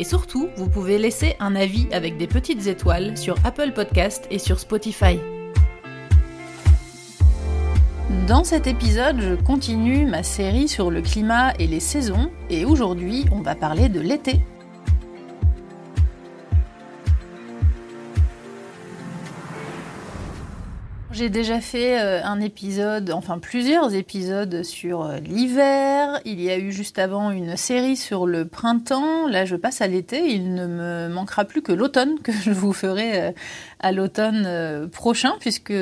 Et 0.00 0.04
surtout, 0.04 0.48
vous 0.56 0.70
pouvez 0.70 0.96
laisser 0.96 1.36
un 1.40 1.54
avis 1.54 1.86
avec 1.92 2.16
des 2.16 2.26
petites 2.26 2.66
étoiles 2.66 3.18
sur 3.18 3.36
Apple 3.44 3.72
Podcast 3.74 4.26
et 4.30 4.38
sur 4.38 4.58
Spotify. 4.58 5.18
Dans 8.26 8.42
cet 8.42 8.66
épisode, 8.66 9.20
je 9.20 9.34
continue 9.34 10.06
ma 10.06 10.22
série 10.22 10.68
sur 10.68 10.90
le 10.90 11.02
climat 11.02 11.52
et 11.58 11.66
les 11.66 11.80
saisons, 11.80 12.30
et 12.48 12.64
aujourd'hui, 12.64 13.26
on 13.30 13.42
va 13.42 13.54
parler 13.54 13.90
de 13.90 14.00
l'été. 14.00 14.40
J'ai 21.20 21.28
déjà 21.28 21.60
fait 21.60 22.00
euh, 22.00 22.24
un 22.24 22.40
épisode, 22.40 23.10
enfin 23.10 23.38
plusieurs 23.38 23.94
épisodes 23.94 24.62
sur 24.62 25.02
euh, 25.02 25.18
l'hiver. 25.18 26.18
Il 26.24 26.40
y 26.40 26.48
a 26.48 26.56
eu 26.56 26.72
juste 26.72 26.98
avant 26.98 27.30
une 27.30 27.58
série 27.58 27.98
sur 27.98 28.26
le 28.26 28.46
printemps. 28.46 29.28
Là, 29.28 29.44
je 29.44 29.54
passe 29.54 29.82
à 29.82 29.86
l'été. 29.86 30.32
Il 30.32 30.54
ne 30.54 30.66
me 30.66 31.08
manquera 31.08 31.44
plus 31.44 31.60
que 31.60 31.72
l'automne 31.72 32.18
que 32.20 32.32
je 32.32 32.50
vous 32.50 32.72
ferai 32.72 33.20
euh, 33.20 33.32
à 33.80 33.92
l'automne 33.92 34.88
prochain, 34.92 35.34
puisque 35.40 35.74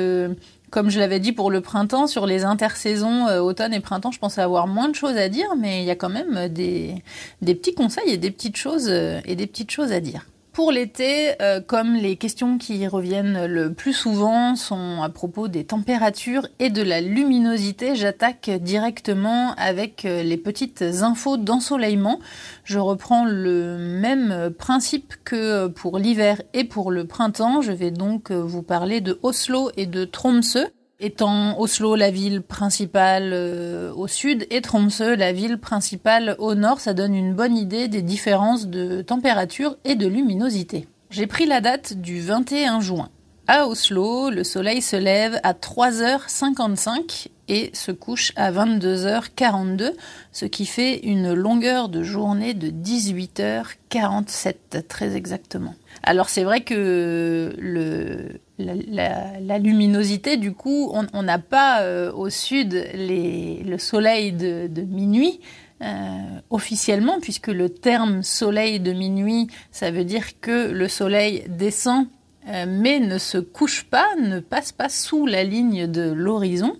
comme 0.71 0.89
je 0.89 0.99
l'avais 0.99 1.21
dit 1.21 1.31
pour 1.31 1.51
le 1.51 1.61
printemps, 1.61 2.07
sur 2.07 2.25
les 2.25 2.43
intersaisons 2.43 3.27
automne 3.39 3.73
et 3.73 3.79
printemps, 3.79 4.11
je 4.11 4.19
pensais 4.19 4.41
avoir 4.41 4.67
moins 4.67 4.89
de 4.89 4.95
choses 4.95 5.15
à 5.15 5.29
dire, 5.29 5.55
mais 5.57 5.81
il 5.81 5.85
y 5.85 5.91
a 5.91 5.95
quand 5.95 6.09
même 6.09 6.49
des, 6.49 6.95
des 7.41 7.55
petits 7.55 7.73
conseils 7.73 8.09
et 8.09 8.17
des 8.17 8.31
petites 8.31 8.57
choses 8.57 8.89
et 8.89 9.35
des 9.37 9.47
petites 9.47 9.71
choses 9.71 9.93
à 9.93 10.01
dire. 10.01 10.25
Pour 10.59 10.73
l'été, 10.73 11.41
euh, 11.41 11.61
comme 11.61 11.95
les 11.95 12.17
questions 12.17 12.57
qui 12.57 12.85
reviennent 12.85 13.45
le 13.45 13.71
plus 13.71 13.93
souvent 13.93 14.57
sont 14.57 15.01
à 15.01 15.07
propos 15.07 15.47
des 15.47 15.63
températures 15.63 16.45
et 16.59 16.69
de 16.69 16.81
la 16.81 16.99
luminosité, 16.99 17.95
j'attaque 17.95 18.49
directement 18.49 19.53
avec 19.55 20.03
euh, 20.03 20.21
les 20.21 20.35
petites 20.35 20.81
infos 20.81 21.37
d'ensoleillement. 21.37 22.19
Je 22.65 22.77
reprends 22.77 23.23
le 23.23 23.77
même 23.77 24.49
principe 24.49 25.13
que 25.23 25.67
pour 25.67 25.97
l'hiver 25.97 26.41
et 26.53 26.65
pour 26.65 26.91
le 26.91 27.07
printemps. 27.07 27.61
Je 27.61 27.71
vais 27.71 27.91
donc 27.91 28.29
vous 28.29 28.61
parler 28.61 28.99
de 28.99 29.17
Oslo 29.23 29.71
et 29.77 29.85
de 29.85 30.03
Tromsø 30.03 30.67
étant 30.99 31.59
Oslo 31.59 31.95
la 31.95 32.11
ville 32.11 32.41
principale 32.41 33.31
euh, 33.33 33.93
au 33.93 34.07
sud 34.07 34.45
et 34.49 34.61
Tromsø 34.61 35.15
la 35.15 35.31
ville 35.31 35.57
principale 35.57 36.35
au 36.39 36.55
nord, 36.55 36.79
ça 36.79 36.93
donne 36.93 37.15
une 37.15 37.33
bonne 37.33 37.57
idée 37.57 37.87
des 37.87 38.01
différences 38.01 38.67
de 38.67 39.01
température 39.01 39.77
et 39.85 39.95
de 39.95 40.07
luminosité. 40.07 40.87
J'ai 41.09 41.27
pris 41.27 41.45
la 41.45 41.61
date 41.61 41.93
du 41.93 42.19
21 42.19 42.81
juin. 42.81 43.09
À 43.47 43.67
Oslo, 43.67 44.29
le 44.29 44.43
soleil 44.43 44.79
se 44.79 44.95
lève 44.95 45.39
à 45.41 45.53
3h55 45.53 47.29
et 47.47 47.71
se 47.73 47.91
couche 47.91 48.31
à 48.35 48.51
22h42, 48.51 49.93
ce 50.31 50.45
qui 50.45 50.67
fait 50.67 50.99
une 50.99 51.33
longueur 51.33 51.89
de 51.89 52.03
journée 52.03 52.53
de 52.53 52.69
18h47 52.69 54.83
très 54.87 55.15
exactement. 55.15 55.73
Alors 56.03 56.29
c'est 56.29 56.43
vrai 56.43 56.61
que 56.61 57.55
le, 57.57 58.39
la, 58.59 59.59
luminosité, 59.59 60.37
du 60.37 60.53
coup, 60.53 60.91
on 61.13 61.23
n'a 61.23 61.39
pas 61.39 61.81
euh, 61.81 62.11
au 62.11 62.29
sud 62.29 62.85
le 62.93 63.77
soleil 63.77 64.33
de, 64.33 64.81
minuit. 64.81 65.39
Euh, 65.81 66.41
officiellement, 66.49 67.21
puisque 67.21 67.47
le 67.47 67.69
terme 67.69 68.21
soleil 68.21 68.81
de 68.81 68.91
minuit, 68.91 69.47
ça 69.71 69.91
veut 69.91 70.03
dire 70.03 70.41
que 70.41 70.71
le 70.71 70.89
soleil 70.89 71.45
descend 71.47 72.07
euh, 72.49 72.65
mais 72.67 72.99
ne 72.99 73.17
se 73.17 73.37
couche 73.37 73.85
pas, 73.85 74.07
ne 74.21 74.41
passe 74.41 74.73
pas 74.73 74.89
sous 74.89 75.25
la 75.25 75.45
ligne 75.45 75.87
de 75.87 76.11
l'horizon. 76.11 76.75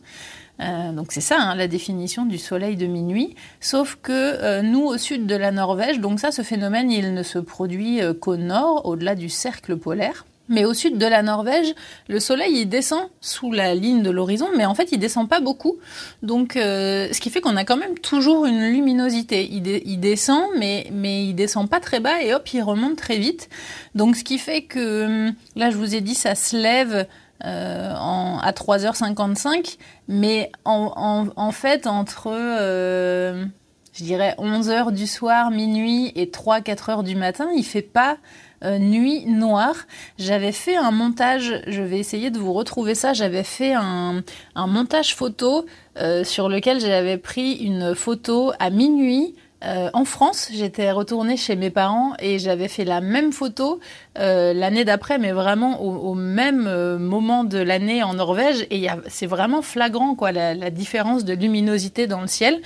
donc 0.59 1.13
c'est 1.13 1.22
ça 1.22 1.38
hein, 1.40 1.56
la 1.56 1.69
définition 1.69 2.25
du 2.25 2.38
soleil 2.38 2.75
de 2.75 2.88
minuit. 2.88 3.35
Sauf 3.61 3.97
que 4.01 4.61
nous, 4.63 4.84
au 4.84 4.97
sud 4.97 5.25
de 5.28 5.35
la 5.35 5.51
Norvège, 5.51 6.01
donc 6.01 6.19
ça, 6.19 6.31
ce 6.34 6.41
phénomène, 6.41 6.91
il 6.91 7.13
ne 7.13 7.23
se 7.23 7.40
produit 7.40 8.01
qu'au 8.19 8.35
nord, 8.35 8.85
au-delà 8.85 9.16
du 9.16 9.29
cercle 9.29 9.78
polaire. 9.78 10.25
Mais 10.49 10.65
au 10.65 10.73
sud 10.73 10.97
de 10.97 11.05
la 11.05 11.21
Norvège, 11.21 11.73
le 12.07 12.19
soleil 12.19 12.61
il 12.61 12.65
descend 12.65 13.07
sous 13.21 13.51
la 13.51 13.75
ligne 13.75 14.01
de 14.01 14.09
l'horizon, 14.09 14.49
mais 14.57 14.65
en 14.65 14.73
fait 14.73 14.91
il 14.91 14.97
descend 14.97 15.29
pas 15.29 15.39
beaucoup. 15.39 15.77
Donc, 16.23 16.55
euh, 16.55 17.07
ce 17.11 17.19
qui 17.21 17.29
fait 17.29 17.39
qu'on 17.39 17.55
a 17.55 17.63
quand 17.63 17.77
même 17.77 17.97
toujours 17.99 18.45
une 18.45 18.69
luminosité. 18.71 19.47
Il, 19.51 19.99
descend, 19.99 20.43
mais 20.57 20.87
mais 20.91 21.25
il 21.25 21.33
descend 21.33 21.69
pas 21.69 21.79
très 21.79 21.99
bas 21.99 22.21
et 22.21 22.33
hop, 22.33 22.47
il 22.53 22.61
remonte 22.61 22.95
très 22.95 23.17
vite. 23.17 23.49
Donc, 23.95 24.15
ce 24.15 24.23
qui 24.23 24.37
fait 24.37 24.63
que 24.63 25.31
là, 25.55 25.69
je 25.69 25.77
vous 25.77 25.95
ai 25.95 26.01
dit, 26.01 26.15
ça 26.15 26.35
se 26.35 26.57
lève. 26.57 27.07
Euh, 27.45 27.93
à 27.93 28.51
3h55, 28.51 29.77
mais 30.09 30.51
en, 30.66 31.51
fait, 31.53 31.87
entre, 31.87 32.27
euh, 32.27 33.45
je 33.93 34.03
dirais, 34.03 34.35
11h 34.37 34.91
du 34.91 35.07
soir, 35.07 35.49
minuit 35.49 36.11
et 36.16 36.25
3-4 36.25 36.91
heures 36.91 37.03
du 37.03 37.16
matin, 37.16 37.47
il 37.55 37.63
fait 37.63 37.81
pas 37.81 38.17
Nuit 38.62 39.25
Noire. 39.25 39.75
J'avais 40.18 40.52
fait 40.52 40.75
un 40.75 40.92
montage, 40.92 41.62
je 41.68 41.81
vais 41.81 42.00
essayer 42.00 42.30
de 42.30 42.40
vous 42.40 42.53
retrouver 42.53 42.96
ça, 42.96 43.14
j'avais 43.14 43.44
fait 43.44 43.74
un, 43.74 44.24
montage 44.56 45.16
photo 45.16 45.66
euh, 45.97 46.24
sur 46.24 46.50
lequel 46.50 46.80
j'avais 46.80 47.18
pris 47.18 47.53
une 47.53 47.96
photo 47.96 48.52
à 48.59 48.70
minuit. 48.70 49.36
Euh, 49.62 49.90
en 49.94 50.06
France, 50.06 50.50
j'étais 50.53 50.90
retournée 50.92 51.36
chez 51.36 51.58
mes 51.58 51.70
parents 51.70 52.14
et 52.20 52.40
j'avais 52.40 52.70
fait 52.70 52.86
la 52.86 53.02
même 53.02 53.34
photo 53.34 53.80
l'année 54.16 54.84
d'après, 54.84 55.18
mais 55.18 55.31
vraiment 55.31 55.81
au, 55.81 56.14
même 56.14 56.97
moment 56.97 57.46
de 57.46 57.58
l'année 57.58 58.03
en 58.03 58.14
Norvège. 58.14 58.68
Et 58.70 58.88
c'est 59.08 59.26
vraiment 59.26 59.62
flagrant, 59.62 60.16
quoi, 60.16 60.34
la, 60.34 60.53
la, 60.53 60.70
différence 60.70 61.24
de 61.24 61.34
luminosité 61.34 62.08
dans 62.08 62.22
le 62.22 62.28
ciel. 62.28 62.62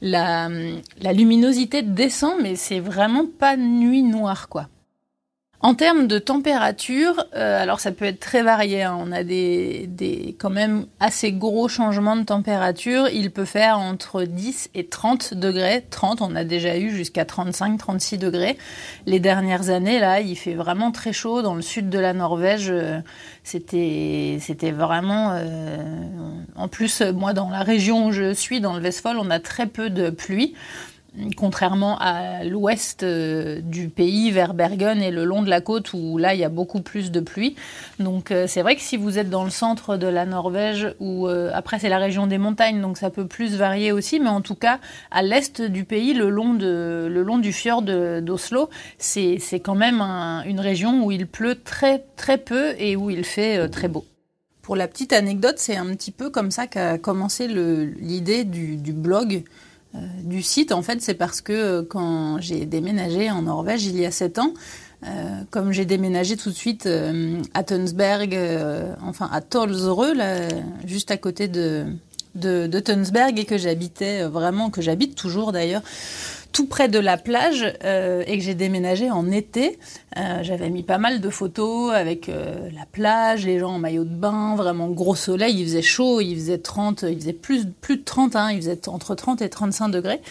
La, 0.00 0.48
la 1.00 1.12
luminosité 1.12 1.82
descend, 1.82 2.34
mais 2.42 2.56
c'est 2.56 2.80
vraiment 2.80 3.24
pas 3.26 3.56
nuit 3.56 4.02
noire, 4.02 4.48
quoi. 4.48 4.68
En 5.66 5.74
termes 5.74 6.06
de 6.06 6.20
température, 6.20 7.24
euh, 7.34 7.60
alors 7.60 7.80
ça 7.80 7.90
peut 7.90 8.04
être 8.04 8.20
très 8.20 8.44
varié. 8.44 8.84
Hein. 8.84 8.96
On 9.00 9.10
a 9.10 9.24
des, 9.24 9.88
des, 9.88 10.36
quand 10.38 10.48
même 10.48 10.86
assez 11.00 11.32
gros 11.32 11.66
changements 11.66 12.14
de 12.14 12.22
température. 12.22 13.08
Il 13.08 13.32
peut 13.32 13.44
faire 13.44 13.80
entre 13.80 14.22
10 14.22 14.70
et 14.76 14.86
30 14.86 15.34
degrés. 15.34 15.84
30, 15.90 16.22
on 16.22 16.36
a 16.36 16.44
déjà 16.44 16.78
eu 16.78 16.90
jusqu'à 16.90 17.24
35, 17.24 17.78
36 17.78 18.18
degrés. 18.18 18.56
Les 19.06 19.18
dernières 19.18 19.70
années, 19.70 19.98
là, 19.98 20.20
il 20.20 20.36
fait 20.36 20.54
vraiment 20.54 20.92
très 20.92 21.12
chaud. 21.12 21.42
Dans 21.42 21.56
le 21.56 21.62
sud 21.62 21.90
de 21.90 21.98
la 21.98 22.12
Norvège, 22.12 22.70
euh, 22.70 23.00
c'était, 23.42 24.38
c'était 24.40 24.70
vraiment. 24.70 25.32
Euh, 25.32 25.78
en 26.54 26.68
plus, 26.68 27.00
moi, 27.00 27.32
dans 27.32 27.50
la 27.50 27.64
région 27.64 28.06
où 28.06 28.12
je 28.12 28.32
suis, 28.34 28.60
dans 28.60 28.74
le 28.74 28.80
Vestfold, 28.80 29.18
on 29.20 29.30
a 29.30 29.40
très 29.40 29.66
peu 29.66 29.90
de 29.90 30.10
pluie 30.10 30.54
contrairement 31.36 31.98
à 31.98 32.44
l'ouest 32.44 33.02
euh, 33.02 33.60
du 33.60 33.88
pays, 33.88 34.30
vers 34.30 34.54
Bergen 34.54 35.02
et 35.02 35.10
le 35.10 35.24
long 35.24 35.42
de 35.42 35.50
la 35.50 35.60
côte 35.60 35.92
où 35.92 36.18
là 36.18 36.34
il 36.34 36.40
y 36.40 36.44
a 36.44 36.48
beaucoup 36.48 36.80
plus 36.80 37.10
de 37.10 37.20
pluie. 37.20 37.56
Donc 37.98 38.30
euh, 38.30 38.46
c'est 38.46 38.62
vrai 38.62 38.76
que 38.76 38.82
si 38.82 38.96
vous 38.96 39.18
êtes 39.18 39.30
dans 39.30 39.44
le 39.44 39.50
centre 39.50 39.96
de 39.96 40.06
la 40.06 40.26
Norvège, 40.26 40.94
ou 41.00 41.28
euh, 41.28 41.50
après 41.54 41.78
c'est 41.78 41.88
la 41.88 41.98
région 41.98 42.26
des 42.26 42.38
montagnes, 42.38 42.80
donc 42.80 42.98
ça 42.98 43.10
peut 43.10 43.26
plus 43.26 43.56
varier 43.56 43.92
aussi, 43.92 44.20
mais 44.20 44.28
en 44.28 44.40
tout 44.40 44.54
cas 44.54 44.78
à 45.10 45.22
l'est 45.22 45.62
du 45.62 45.84
pays, 45.84 46.14
le 46.14 46.28
long, 46.28 46.54
de, 46.54 47.08
le 47.10 47.22
long 47.22 47.38
du 47.38 47.52
fjord 47.52 47.82
d'Oslo, 47.82 48.68
c'est 48.98 49.60
quand 49.60 49.74
même 49.74 50.00
une 50.46 50.60
région 50.60 51.04
où 51.04 51.10
il 51.10 51.26
pleut 51.26 51.56
très 51.62 52.04
très 52.16 52.38
peu 52.38 52.74
et 52.78 52.96
où 52.96 53.10
il 53.10 53.24
fait 53.24 53.68
très 53.68 53.88
beau. 53.88 54.04
Pour 54.66 54.74
la 54.74 54.88
petite 54.88 55.12
anecdote, 55.12 55.58
c'est 55.58 55.76
un 55.76 55.86
petit 55.94 56.10
peu 56.10 56.28
comme 56.28 56.50
ça 56.50 56.66
qu'a 56.66 56.98
commencé 56.98 57.46
l'idée 57.46 58.42
du, 58.42 58.92
blog 58.92 59.44
du 60.22 60.42
site, 60.42 60.72
en 60.72 60.82
fait, 60.82 61.00
c'est 61.02 61.14
parce 61.14 61.40
que 61.40 61.52
euh, 61.52 61.82
quand 61.88 62.40
j'ai 62.40 62.66
déménagé 62.66 63.30
en 63.30 63.42
Norvège 63.42 63.84
il 63.86 63.98
y 63.98 64.06
a 64.06 64.10
sept 64.10 64.38
ans, 64.38 64.54
euh, 65.04 65.08
comme 65.50 65.72
j'ai 65.72 65.84
déménagé 65.84 66.36
tout 66.36 66.50
de 66.50 66.54
suite 66.54 66.88
à 67.54 67.62
Tunsberg, 67.62 68.38
enfin 69.02 69.28
à 69.30 69.40
Tolsreux, 69.40 70.14
juste 70.84 71.10
à 71.10 71.16
côté 71.16 71.48
de, 71.48 71.84
de, 72.34 72.68
et 73.36 73.44
que 73.44 73.58
j'habitais 73.58 74.24
vraiment, 74.24 74.70
que 74.70 74.80
j'habite 74.80 75.14
toujours 75.14 75.52
d'ailleurs, 75.52 75.82
tout 76.56 76.64
près 76.64 76.88
de 76.88 76.98
la 76.98 77.18
plage 77.18 77.70
euh, 77.84 78.24
et 78.26 78.38
que 78.38 78.42
j'ai 78.42 78.54
déménagé 78.54 79.10
en 79.10 79.30
été. 79.30 79.78
Euh, 80.16 80.38
j'avais 80.42 80.70
mis 80.70 80.82
pas 80.82 80.96
mal 80.96 81.20
de 81.20 81.28
photos 81.28 81.92
avec 81.92 82.30
euh, 82.30 82.70
la 82.74 82.86
plage, 82.86 83.44
les 83.44 83.58
gens 83.58 83.72
en 83.72 83.78
maillot 83.78 84.04
de 84.04 84.14
bain, 84.14 84.56
vraiment 84.56 84.88
gros 84.88 85.14
soleil, 85.14 85.60
il 85.60 85.66
faisait 85.66 85.82
chaud, 85.82 86.22
il 86.22 86.34
faisait 86.34 86.56
30, 86.56 87.04
il 87.10 87.20
faisait 87.20 87.34
plus, 87.34 87.66
plus 87.66 87.98
de 87.98 88.04
30, 88.04 88.36
hein, 88.36 88.52
il 88.52 88.56
faisait 88.56 88.88
entre 88.88 89.14
30 89.14 89.42
et 89.42 89.50
35 89.50 89.90
degrés. 89.90 90.22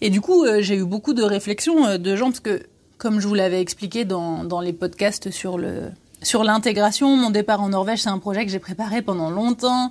Et 0.00 0.10
du 0.10 0.20
coup, 0.20 0.44
j'ai 0.58 0.74
eu 0.74 0.84
beaucoup 0.84 1.14
de 1.14 1.22
réflexions 1.22 1.98
de 1.98 2.16
gens, 2.16 2.30
parce 2.30 2.40
que 2.40 2.64
comme 2.98 3.20
je 3.20 3.28
vous 3.28 3.34
l'avais 3.34 3.60
expliqué 3.60 4.04
dans, 4.04 4.42
dans 4.42 4.60
les 4.60 4.72
podcasts 4.72 5.30
sur 5.30 5.56
le, 5.56 5.90
Sur 6.22 6.44
l'intégration, 6.44 7.16
mon 7.16 7.30
départ 7.30 7.62
en 7.62 7.70
Norvège, 7.70 8.02
c'est 8.02 8.10
un 8.10 8.18
projet 8.18 8.44
que 8.44 8.52
j'ai 8.52 8.58
préparé 8.58 9.00
pendant 9.00 9.30
longtemps. 9.30 9.90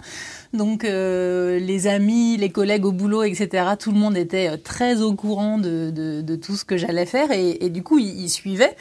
Donc 0.53 0.83
euh, 0.83 1.57
les 1.59 1.87
amis, 1.87 2.37
les 2.37 2.49
collègues 2.49 2.85
au 2.85 2.91
boulot, 2.91 3.23
etc., 3.23 3.65
tout 3.79 3.91
le 3.91 3.97
monde 3.97 4.15
était 4.15 4.57
très 4.57 5.01
au 5.01 5.13
courant 5.13 5.57
de, 5.57 5.89
de, 5.91 6.35
tout 6.35 6.55
ce 6.55 6.65
que 6.65 6.77
j'allais 6.77 7.07
faire 7.07 7.31
et, 7.31 7.57
et, 7.65 7.69
du 7.69 7.81
coup, 7.81 7.97
ils, 7.97 8.21
ils 8.21 8.29
suivaient. 8.29 8.75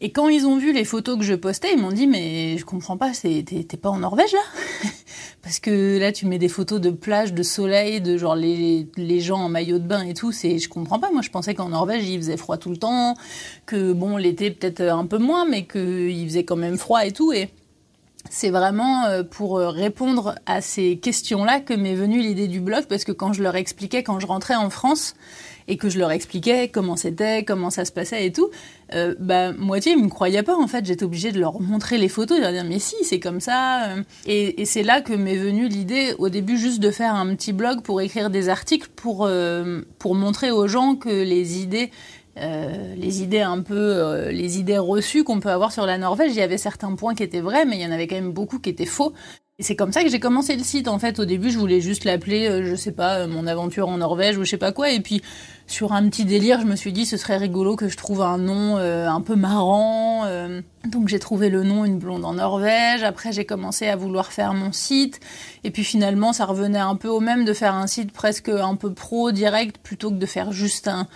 Et 0.00 0.12
quand 0.12 0.28
ils 0.28 0.46
ont 0.46 0.56
vu 0.56 0.72
les 0.72 0.84
photos 0.84 1.18
que 1.18 1.24
je 1.24 1.34
postais, 1.34 1.72
ils 1.72 1.80
m'ont 1.80 1.90
dit 1.90 2.06
mais 2.06 2.56
je 2.56 2.64
comprends 2.64 2.96
pas, 2.96 3.10
t'es 3.12 3.76
pas 3.76 3.88
en 3.88 3.98
Norvège 3.98 4.32
là 4.32 4.90
Parce 5.42 5.58
que 5.58 5.98
là 5.98 6.12
tu 6.12 6.26
mets 6.26 6.38
des 6.38 6.48
photos 6.48 6.80
de 6.80 6.90
plage, 6.90 7.34
de 7.34 7.42
soleil, 7.42 8.00
de 8.00 8.16
genre 8.16 8.36
les, 8.36 8.86
les 8.96 9.20
gens 9.20 9.38
en 9.38 9.48
maillot 9.48 9.78
de 9.78 9.86
bain 9.86 10.02
et 10.02 10.14
tout, 10.14 10.30
c'est 10.30 10.58
je 10.58 10.68
comprends 10.68 11.00
pas. 11.00 11.10
Moi 11.10 11.22
je 11.22 11.30
pensais 11.30 11.54
qu'en 11.54 11.70
Norvège 11.70 12.08
il 12.08 12.18
faisait 12.18 12.36
froid 12.36 12.58
tout 12.58 12.70
le 12.70 12.76
temps, 12.76 13.16
que 13.66 13.92
bon 13.92 14.16
l'été 14.16 14.52
peut-être 14.52 14.82
un 14.82 15.06
peu 15.06 15.18
moins, 15.18 15.46
mais 15.48 15.66
qu'il 15.66 16.24
faisait 16.28 16.44
quand 16.44 16.56
même 16.56 16.78
froid 16.78 17.04
et 17.04 17.12
tout. 17.12 17.32
Et 17.32 17.50
c'est 18.30 18.50
vraiment 18.50 19.06
euh, 19.06 19.22
pour 19.22 19.58
euh, 19.58 19.70
répondre 19.70 20.34
à 20.46 20.60
ces 20.60 20.98
questions-là 20.98 21.60
que 21.60 21.74
m'est 21.74 21.94
venue 21.94 22.20
l'idée 22.20 22.48
du 22.48 22.60
blog, 22.60 22.84
parce 22.88 23.04
que 23.04 23.12
quand 23.12 23.32
je 23.32 23.42
leur 23.42 23.56
expliquais, 23.56 24.02
quand 24.02 24.20
je 24.20 24.26
rentrais 24.26 24.54
en 24.54 24.70
France, 24.70 25.14
et 25.70 25.76
que 25.76 25.90
je 25.90 25.98
leur 25.98 26.10
expliquais 26.10 26.68
comment 26.68 26.96
c'était, 26.96 27.44
comment 27.44 27.68
ça 27.68 27.84
se 27.84 27.92
passait 27.92 28.24
et 28.24 28.32
tout, 28.32 28.48
euh, 28.94 29.14
bah, 29.18 29.52
moitié 29.52 29.92
ils 29.92 30.02
me 30.02 30.08
croyaient 30.08 30.42
pas 30.42 30.56
en 30.56 30.66
fait. 30.66 30.86
J'étais 30.86 31.04
obligée 31.04 31.30
de 31.30 31.38
leur 31.38 31.60
montrer 31.60 31.98
les 31.98 32.08
photos, 32.08 32.38
de 32.38 32.42
leur 32.42 32.52
dire 32.52 32.64
mais 32.64 32.78
si 32.78 32.96
c'est 33.02 33.20
comme 33.20 33.40
ça. 33.40 33.96
Et, 34.24 34.64
c'est 34.64 34.82
là 34.82 35.02
que 35.02 35.12
m'est 35.12 35.36
venue 35.36 35.68
l'idée 35.68 36.14
au 36.18 36.30
début 36.30 36.56
juste 36.56 36.80
de 36.80 36.90
faire 36.90 37.14
un 37.14 37.34
petit 37.34 37.52
blog 37.52 37.82
pour 37.82 38.00
écrire 38.00 38.30
des 38.30 38.48
articles 38.48 38.88
pour 38.96 39.28
pour 39.98 40.14
montrer 40.14 40.50
aux 40.50 40.68
gens 40.68 40.94
que 40.94 41.10
les 41.10 41.60
idées 41.60 41.90
euh, 42.40 42.94
les 42.96 43.22
idées 43.22 43.40
un 43.40 43.60
peu, 43.62 43.74
euh, 43.74 44.30
les 44.30 44.58
idées 44.58 44.78
reçues 44.78 45.24
qu'on 45.24 45.40
peut 45.40 45.50
avoir 45.50 45.72
sur 45.72 45.86
la 45.86 45.98
Norvège, 45.98 46.32
il 46.32 46.38
y 46.38 46.42
avait 46.42 46.58
certains 46.58 46.94
points 46.94 47.14
qui 47.14 47.22
étaient 47.22 47.40
vrais, 47.40 47.64
mais 47.64 47.76
il 47.76 47.82
y 47.82 47.86
en 47.86 47.90
avait 47.90 48.06
quand 48.06 48.16
même 48.16 48.32
beaucoup 48.32 48.58
qui 48.58 48.70
étaient 48.70 48.86
faux. 48.86 49.12
Et 49.60 49.64
c'est 49.64 49.74
comme 49.74 49.90
ça 49.90 50.04
que 50.04 50.08
j'ai 50.08 50.20
commencé 50.20 50.54
le 50.54 50.62
site. 50.62 50.86
En 50.86 51.00
fait, 51.00 51.18
au 51.18 51.24
début, 51.24 51.50
je 51.50 51.58
voulais 51.58 51.80
juste 51.80 52.04
l'appeler, 52.04 52.48
euh, 52.48 52.64
je 52.64 52.76
sais 52.76 52.92
pas, 52.92 53.26
mon 53.26 53.46
aventure 53.48 53.88
en 53.88 53.98
Norvège 53.98 54.38
ou 54.38 54.44
je 54.44 54.50
sais 54.50 54.56
pas 54.56 54.70
quoi. 54.70 54.90
Et 54.90 55.00
puis, 55.00 55.20
sur 55.66 55.92
un 55.92 56.08
petit 56.08 56.24
délire, 56.24 56.60
je 56.60 56.66
me 56.66 56.76
suis 56.76 56.92
dit, 56.92 57.04
ce 57.04 57.16
serait 57.16 57.38
rigolo 57.38 57.74
que 57.74 57.88
je 57.88 57.96
trouve 57.96 58.22
un 58.22 58.38
nom 58.38 58.76
un 58.76 59.20
peu 59.20 59.34
marrant. 59.34 60.24
donc, 60.86 61.08
j'ai 61.08 61.18
trouvé 61.18 61.50
le 61.50 61.64
nom 61.64 61.84
Une 61.84 61.98
blonde 61.98 62.24
en 62.24 62.34
Norvège. 62.34 63.02
Après, 63.02 63.32
j'ai 63.32 63.44
commencé 63.44 63.88
à 63.88 63.96
vouloir 63.96 64.32
faire 64.32 64.54
mon 64.54 64.70
site. 64.70 65.18
Et 65.64 65.72
puis, 65.72 65.82
finalement, 65.82 66.32
ça 66.32 66.44
revenait 66.46 66.78
un 66.78 66.94
peu 66.94 67.08
au 67.08 67.20
même 67.20 67.44
de 67.44 67.52
faire 67.52 67.74
un 67.74 67.88
site 67.88 68.12
presque 68.12 68.48
un 68.48 68.76
peu 68.76 68.94
pro, 68.94 69.32
direct, 69.32 69.78
plutôt 69.78 70.10
que 70.10 70.16
de 70.16 70.26
faire 70.26 70.52
juste 70.52 70.86
un, 70.86 71.08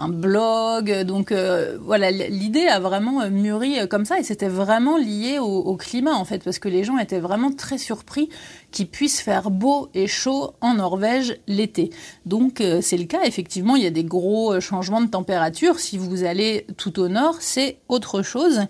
un 0.00 0.08
blog. 0.08 1.02
Donc 1.02 1.30
euh, 1.32 1.78
voilà, 1.80 2.10
l'idée 2.10 2.66
a 2.66 2.80
vraiment 2.80 3.20
euh, 3.20 3.30
mûri 3.30 3.78
euh, 3.78 3.86
comme 3.86 4.04
ça 4.04 4.18
et 4.18 4.22
c'était 4.22 4.48
vraiment 4.48 4.96
lié 4.96 5.38
au, 5.38 5.76
climat 5.76 6.14
en 6.14 6.24
fait, 6.24 6.42
parce 6.42 6.58
que 6.58 6.68
les 6.68 6.84
gens 6.84 6.98
étaient 6.98 7.20
vraiment 7.20 7.52
très 7.52 7.78
surpris 7.78 8.28
qu'il 8.70 8.88
puisse 8.88 9.20
faire 9.20 9.50
beau 9.50 9.88
et 9.94 10.06
chaud 10.06 10.54
en 10.60 10.74
Norvège 10.74 11.38
l'été. 11.46 11.90
Donc 12.26 12.62
c'est 12.82 12.96
le 12.96 13.04
cas, 13.04 13.22
effectivement, 13.24 13.76
il 13.76 13.82
y 13.82 13.86
a 13.86 13.90
des 13.90 14.04
gros 14.04 14.60
changements 14.60 15.00
de 15.00 15.08
température. 15.08 15.78
Si 15.78 15.96
vous 15.96 16.24
allez 16.24 16.66
tout 16.76 17.00
au 17.00 17.08
nord, 17.08 17.36
c'est 17.40 17.78
autre 17.88 18.22
chose. 18.22 18.60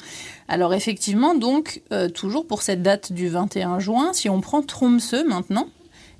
Alors 0.48 0.72
effectivement, 0.72 1.34
donc 1.34 1.82
toujours 2.14 2.46
pour 2.46 2.62
cette 2.62 2.82
date 2.82 3.12
du 3.12 3.28
21 3.28 3.78
juin, 3.78 4.12
si 4.12 4.28
on 4.28 4.40
prend 4.40 4.62
Tromsø 4.62 5.24
maintenant, 5.24 5.66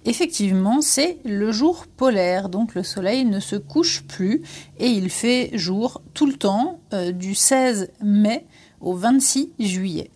Effectivement, 0.07 0.81
c'est 0.81 1.19
le 1.27 1.53
jour 1.53 1.87
polaire, 1.87 2.49
donc 2.49 2.75
le 2.75 2.83
soleil 2.83 3.27
ne 3.27 3.39
se 3.39 3.57
couche 3.57 4.03
plus 4.03 4.43
et 4.79 4.87
il 4.87 5.11
fait 5.11 5.51
jour 5.53 6.01
tout 6.15 6.25
le 6.25 6.33
temps 6.33 6.81
euh, 6.95 7.13
du 7.13 7.35
16 7.35 7.91
mai 8.03 8.47
au 8.81 8.95
26 8.95 9.51
juillet. 9.59 10.11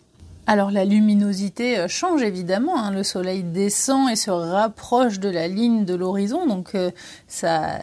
Alors 0.47 0.71
la 0.71 0.85
luminosité 0.85 1.77
euh, 1.77 1.87
change 1.87 2.23
évidemment, 2.23 2.79
hein. 2.79 2.91
le 2.91 3.03
soleil 3.03 3.43
descend 3.43 4.09
et 4.09 4.15
se 4.15 4.31
rapproche 4.31 5.19
de 5.19 5.29
la 5.29 5.47
ligne 5.47 5.85
de 5.85 5.93
l'horizon, 5.93 6.47
donc 6.47 6.73
euh, 6.73 6.89
ça, 7.27 7.77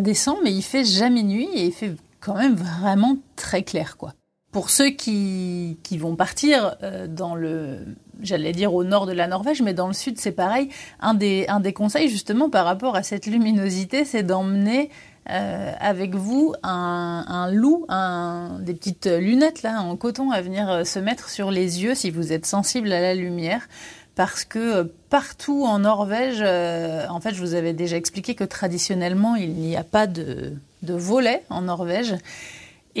descend, 0.00 0.38
mais 0.42 0.52
il 0.52 0.62
fait 0.62 0.84
jamais 0.84 1.22
nuit 1.22 1.48
et 1.54 1.66
il 1.66 1.72
fait 1.72 1.94
quand 2.18 2.34
même 2.34 2.56
vraiment 2.56 3.16
très 3.36 3.62
clair 3.62 3.96
quoi. 3.96 4.12
Pour 4.50 4.70
ceux 4.70 4.90
qui 4.90 5.76
vont 5.98 6.16
partir 6.16 6.76
dans 7.08 7.34
le 7.34 7.84
j'allais 8.22 8.52
dire 8.52 8.74
au 8.74 8.84
nord 8.84 9.06
de 9.06 9.12
la 9.12 9.26
Norvège, 9.26 9.62
mais 9.62 9.74
dans 9.74 9.86
le 9.86 9.92
sud 9.92 10.18
c'est 10.18 10.32
pareil. 10.32 10.68
Un 11.00 11.14
des, 11.14 11.46
un 11.48 11.60
des 11.60 11.72
conseils 11.72 12.08
justement 12.08 12.50
par 12.50 12.64
rapport 12.64 12.96
à 12.96 13.02
cette 13.02 13.26
luminosité, 13.26 14.04
c'est 14.04 14.22
d'emmener 14.22 14.90
euh, 15.30 15.72
avec 15.78 16.14
vous 16.14 16.54
un, 16.62 17.50
loup, 17.52 17.86
des 18.60 18.72
petites 18.72 19.06
lunettes 19.06 19.62
là 19.62 19.82
en 19.82 19.94
coton 19.96 20.30
à 20.30 20.40
venir 20.40 20.70
euh, 20.70 20.84
se 20.84 20.98
mettre 20.98 21.28
sur 21.28 21.50
les 21.50 21.82
yeux 21.82 21.94
si 21.94 22.10
vous 22.10 22.32
êtes 22.32 22.46
sensible 22.46 22.90
à 22.92 23.00
la 23.00 23.14
lumière. 23.14 23.68
Parce 24.14 24.44
que 24.44 24.58
euh, 24.58 24.84
partout 25.10 25.64
en 25.66 25.80
Norvège, 25.80 26.40
en 26.42 27.20
fait, 27.20 27.34
je 27.34 27.40
vous 27.40 27.54
avais 27.54 27.74
déjà 27.74 27.96
expliqué 27.96 28.34
que 28.34 28.44
traditionnellement, 28.44 29.36
il 29.36 29.52
n'y 29.52 29.76
a 29.76 29.84
pas 29.84 30.06
de, 30.06 30.54
de 30.82 30.94
volet 30.94 31.44
en 31.50 31.62
Norvège. 31.62 32.14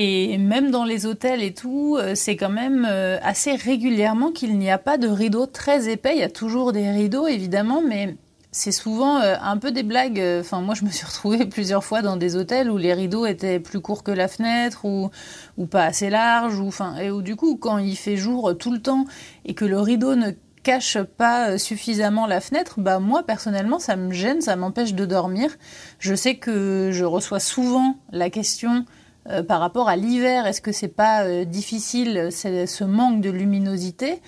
Et 0.00 0.38
même 0.38 0.70
dans 0.70 0.84
les 0.84 1.06
hôtels 1.06 1.42
et 1.42 1.52
tout, 1.52 1.96
euh, 1.98 2.14
c'est 2.14 2.36
quand 2.36 2.48
même 2.48 2.86
euh, 2.88 3.18
assez 3.20 3.56
régulièrement 3.56 4.30
qu'il 4.30 4.56
n'y 4.56 4.70
a 4.70 4.78
pas 4.78 4.96
de 4.96 5.08
rideaux 5.08 5.46
très 5.46 5.88
épais. 5.90 6.12
Il 6.14 6.20
y 6.20 6.22
a 6.22 6.30
toujours 6.30 6.72
des 6.72 6.88
rideaux, 6.88 7.26
évidemment, 7.26 7.82
mais 7.82 8.14
c'est 8.52 8.70
souvent 8.70 9.20
euh, 9.20 9.34
un 9.42 9.56
peu 9.56 9.72
des 9.72 9.82
blagues. 9.82 10.22
Enfin, 10.38 10.60
moi, 10.60 10.76
je 10.76 10.84
me 10.84 10.90
suis 10.90 11.04
retrouvée 11.04 11.46
plusieurs 11.50 11.82
fois 11.82 12.00
dans 12.00 12.16
des 12.16 12.36
hôtels 12.36 12.70
où 12.70 12.76
les 12.76 12.94
rideaux 12.94 13.26
étaient 13.26 13.58
plus 13.58 13.80
courts 13.80 14.04
que 14.04 14.12
la 14.12 14.28
fenêtre 14.28 14.84
ou, 14.84 15.10
ou 15.56 15.66
pas 15.66 15.86
assez 15.86 16.10
larges. 16.10 16.60
Ou, 16.60 16.70
et 17.02 17.10
où, 17.10 17.20
du 17.20 17.34
coup, 17.34 17.56
quand 17.56 17.78
il 17.78 17.96
fait 17.96 18.16
jour 18.16 18.56
tout 18.56 18.70
le 18.70 18.80
temps 18.80 19.04
et 19.46 19.54
que 19.54 19.64
le 19.64 19.80
rideau 19.80 20.14
ne 20.14 20.30
cache 20.62 20.98
pas 21.02 21.58
suffisamment 21.58 22.28
la 22.28 22.40
fenêtre, 22.40 22.78
bah 22.78 22.98
moi 22.98 23.22
personnellement 23.22 23.78
ça 23.78 23.96
me 23.96 24.12
gêne, 24.12 24.42
ça 24.42 24.54
m'empêche 24.54 24.92
de 24.92 25.06
dormir. 25.06 25.56
Je 25.98 26.14
sais 26.14 26.36
que 26.36 26.90
je 26.92 27.04
reçois 27.04 27.40
souvent 27.40 27.96
la 28.12 28.28
question 28.28 28.84
euh, 29.30 29.42
par 29.42 29.60
rapport 29.60 29.88
à 29.88 29.96
l'hiver, 29.96 30.46
est-ce 30.46 30.60
que 30.60 30.72
c'est 30.72 30.88
pas 30.88 31.24
euh, 31.24 31.44
difficile 31.44 32.28
ce 32.30 32.84
manque 32.84 33.20
de 33.20 33.30
luminosité? 33.30 34.20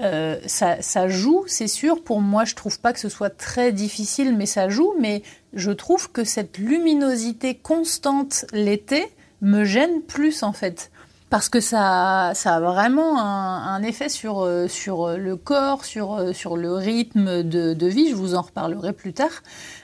Euh, 0.00 0.38
ça, 0.46 1.08
joue, 1.08 1.44
c'est 1.46 1.66
sûr. 1.66 2.02
Pour 2.02 2.20
moi, 2.20 2.44
je 2.44 2.54
trouve 2.54 2.80
pas 2.80 2.92
que 2.92 3.00
ce 3.00 3.08
soit 3.08 3.30
très 3.30 3.72
difficile, 3.72 4.36
mais 4.36 4.46
ça 4.46 4.68
joue. 4.68 4.94
Mais 5.00 5.22
je 5.54 5.70
trouve 5.70 6.10
que 6.10 6.24
cette 6.24 6.58
luminosité 6.58 7.56
constante 7.56 8.44
l'été 8.52 9.06
me 9.40 9.64
gêne 9.64 10.02
plus 10.02 10.42
en 10.42 10.52
fait 10.52 10.90
parce 11.30 11.48
que 11.48 11.60
ça, 11.60 12.32
ça 12.34 12.56
a 12.56 12.60
vraiment 12.60 13.18
un, 13.20 13.82
effet 13.82 14.08
sur, 14.08 14.48
sur 14.68 15.16
le 15.16 15.36
corps, 15.36 15.84
sur, 15.84 16.34
sur 16.34 16.56
le 16.56 16.74
rythme 16.74 17.42
de, 17.42 17.86
vie. 17.86 18.10
Je 18.10 18.14
vous 18.14 18.34
en 18.34 18.42
reparlerai 18.42 18.92
plus 18.92 19.12
tard. 19.12 19.42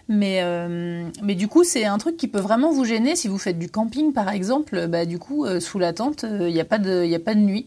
Mais, 0.08 0.40
euh, 0.42 1.08
mais 1.22 1.34
du 1.34 1.48
coup, 1.48 1.64
c'est 1.64 1.86
un 1.86 1.96
truc 1.96 2.18
qui 2.18 2.28
peut 2.28 2.40
vraiment 2.40 2.70
vous 2.72 2.84
gêner 2.84 3.16
si 3.16 3.26
vous 3.26 3.38
faites 3.38 3.58
du 3.58 3.70
camping, 3.70 4.12
par 4.12 4.28
exemple. 4.28 4.86
Bah, 4.86 5.06
du 5.06 5.18
coup, 5.18 5.46
euh, 5.46 5.60
sous 5.60 5.78
la 5.78 5.94
tente, 5.94 6.24
il 6.24 6.42
euh, 6.42 6.50
n'y 6.50 6.60
a, 6.60 6.62
a 6.62 6.64
pas 6.64 6.78
de 6.78 7.40
nuit. 7.40 7.64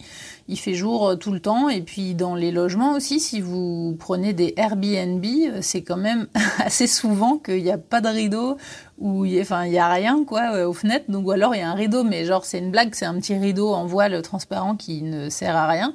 Il 0.48 0.60
fait 0.60 0.76
jour 0.76 1.18
tout 1.20 1.32
le 1.32 1.40
temps. 1.40 1.68
Et 1.70 1.82
puis, 1.82 2.14
dans 2.14 2.36
les 2.36 2.52
logements 2.52 2.94
aussi, 2.94 3.20
si 3.20 3.42
vous 3.42 3.96
prenez 4.00 4.34
des 4.34 4.54
Airbnb, 4.56 5.26
c'est 5.62 5.82
quand 5.82 5.98
même 5.98 6.28
assez 6.60 6.88
souvent 6.88 7.38
qu'il 7.38 7.64
n'y 7.64 7.72
a 7.72 7.80
pas 7.80 8.02
de 8.02 8.10
rideau 8.10 8.58
ou 8.98 9.26
il 9.26 9.34
n'y 9.34 9.80
a, 9.80 9.90
rien 9.90 10.24
quoi 10.26 10.68
aux 10.68 10.74
fenêtres. 10.74 11.06
Donc, 11.10 11.28
ou 11.28 11.32
alors, 11.32 11.56
il 11.56 11.60
y 11.60 11.62
a 11.62 11.70
un 11.70 11.76
rideau, 11.76 12.04
mais 12.04 12.26
genre, 12.26 12.46
c'est 12.46 12.60
une 12.60 12.72
blague, 12.72 12.96
c'est 12.96 13.06
un 13.06 13.16
petit 13.20 13.38
rideau 13.38 13.74
en 13.74 13.86
voile 13.86 14.22
transparent 14.22 14.76
qui 14.76 15.04
ne 15.04 15.30
sert 15.30 15.56
à 15.56 15.68
rien. 15.68 15.94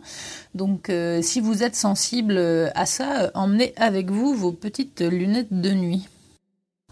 Donc, 0.55 0.91
si 1.23 1.41
vous 1.41 1.63
êtes 1.63 1.77
sensible 1.77 2.39
à 2.75 2.87
ça, 2.87 3.31
emmenez 3.35 3.73
avec 3.77 4.11
vous 4.11 4.35
vos 4.35 4.53
petites 4.53 5.01
lunettes 5.01 5.53
de 5.53 5.71
nuit. 5.71 6.09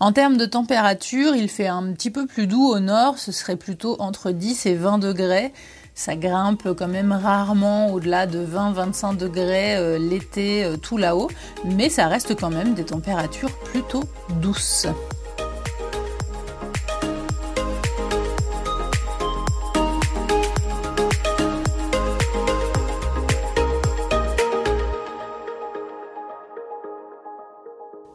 En 0.03 0.13
termes 0.13 0.39
de 0.39 0.47
température, 0.47 1.37
il 1.37 1.51
fait 1.51 1.67
un 1.67 1.93
petit 1.93 2.11
peu 2.11 2.27
plus 2.27 2.47
doux 2.47 2.67
au 2.67 2.81
nord, 2.81 3.19
ce 3.19 3.33
serait 3.33 3.57
plutôt 3.57 4.01
entre 4.01 4.31
10 4.31 4.65
et 4.65 4.75
20 4.75 4.97
degrés. 4.97 5.53
Ça 5.95 6.17
grimpe 6.17 6.73
quand 6.75 6.89
même 6.89 7.13
rarement 7.13 7.93
au-delà 7.93 8.27
de 8.27 8.43
20-25 8.43 9.19
degrés 9.19 9.77
euh, 9.77 9.99
l'été 9.99 10.65
euh, 10.65 10.79
tout 10.79 10.97
là-haut, 10.97 11.29
mais 11.67 11.91
ça 11.91 12.07
reste 12.07 12.35
quand 12.35 12.49
même 12.49 12.73
des 12.73 12.85
températures 12.85 13.55
plutôt 13.59 14.05
douces. 14.41 14.87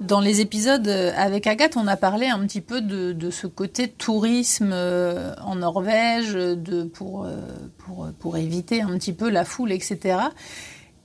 Dans 0.07 0.19
les 0.19 0.41
épisodes 0.41 0.88
euh, 0.88 1.12
avec 1.15 1.47
Agathe, 1.47 1.77
on 1.77 1.88
a 1.88 1.97
parlé 1.97 2.27
un 2.27 2.39
petit 2.45 2.62
peu 2.62 2.81
de, 2.81 3.29
ce 3.31 3.47
côté 3.47 3.88
tourisme 3.88 4.69
euh, 4.71 5.33
en 5.43 5.55
Norvège, 5.55 6.33
de, 6.33 6.83
pour, 6.83 7.25
euh, 7.25 7.41
pour, 7.79 8.07
pour, 8.19 8.38
éviter 8.38 8.81
un 8.81 8.97
petit 8.97 9.13
peu 9.13 9.29
la 9.29 9.45
foule, 9.45 9.71
etc. 9.71 10.17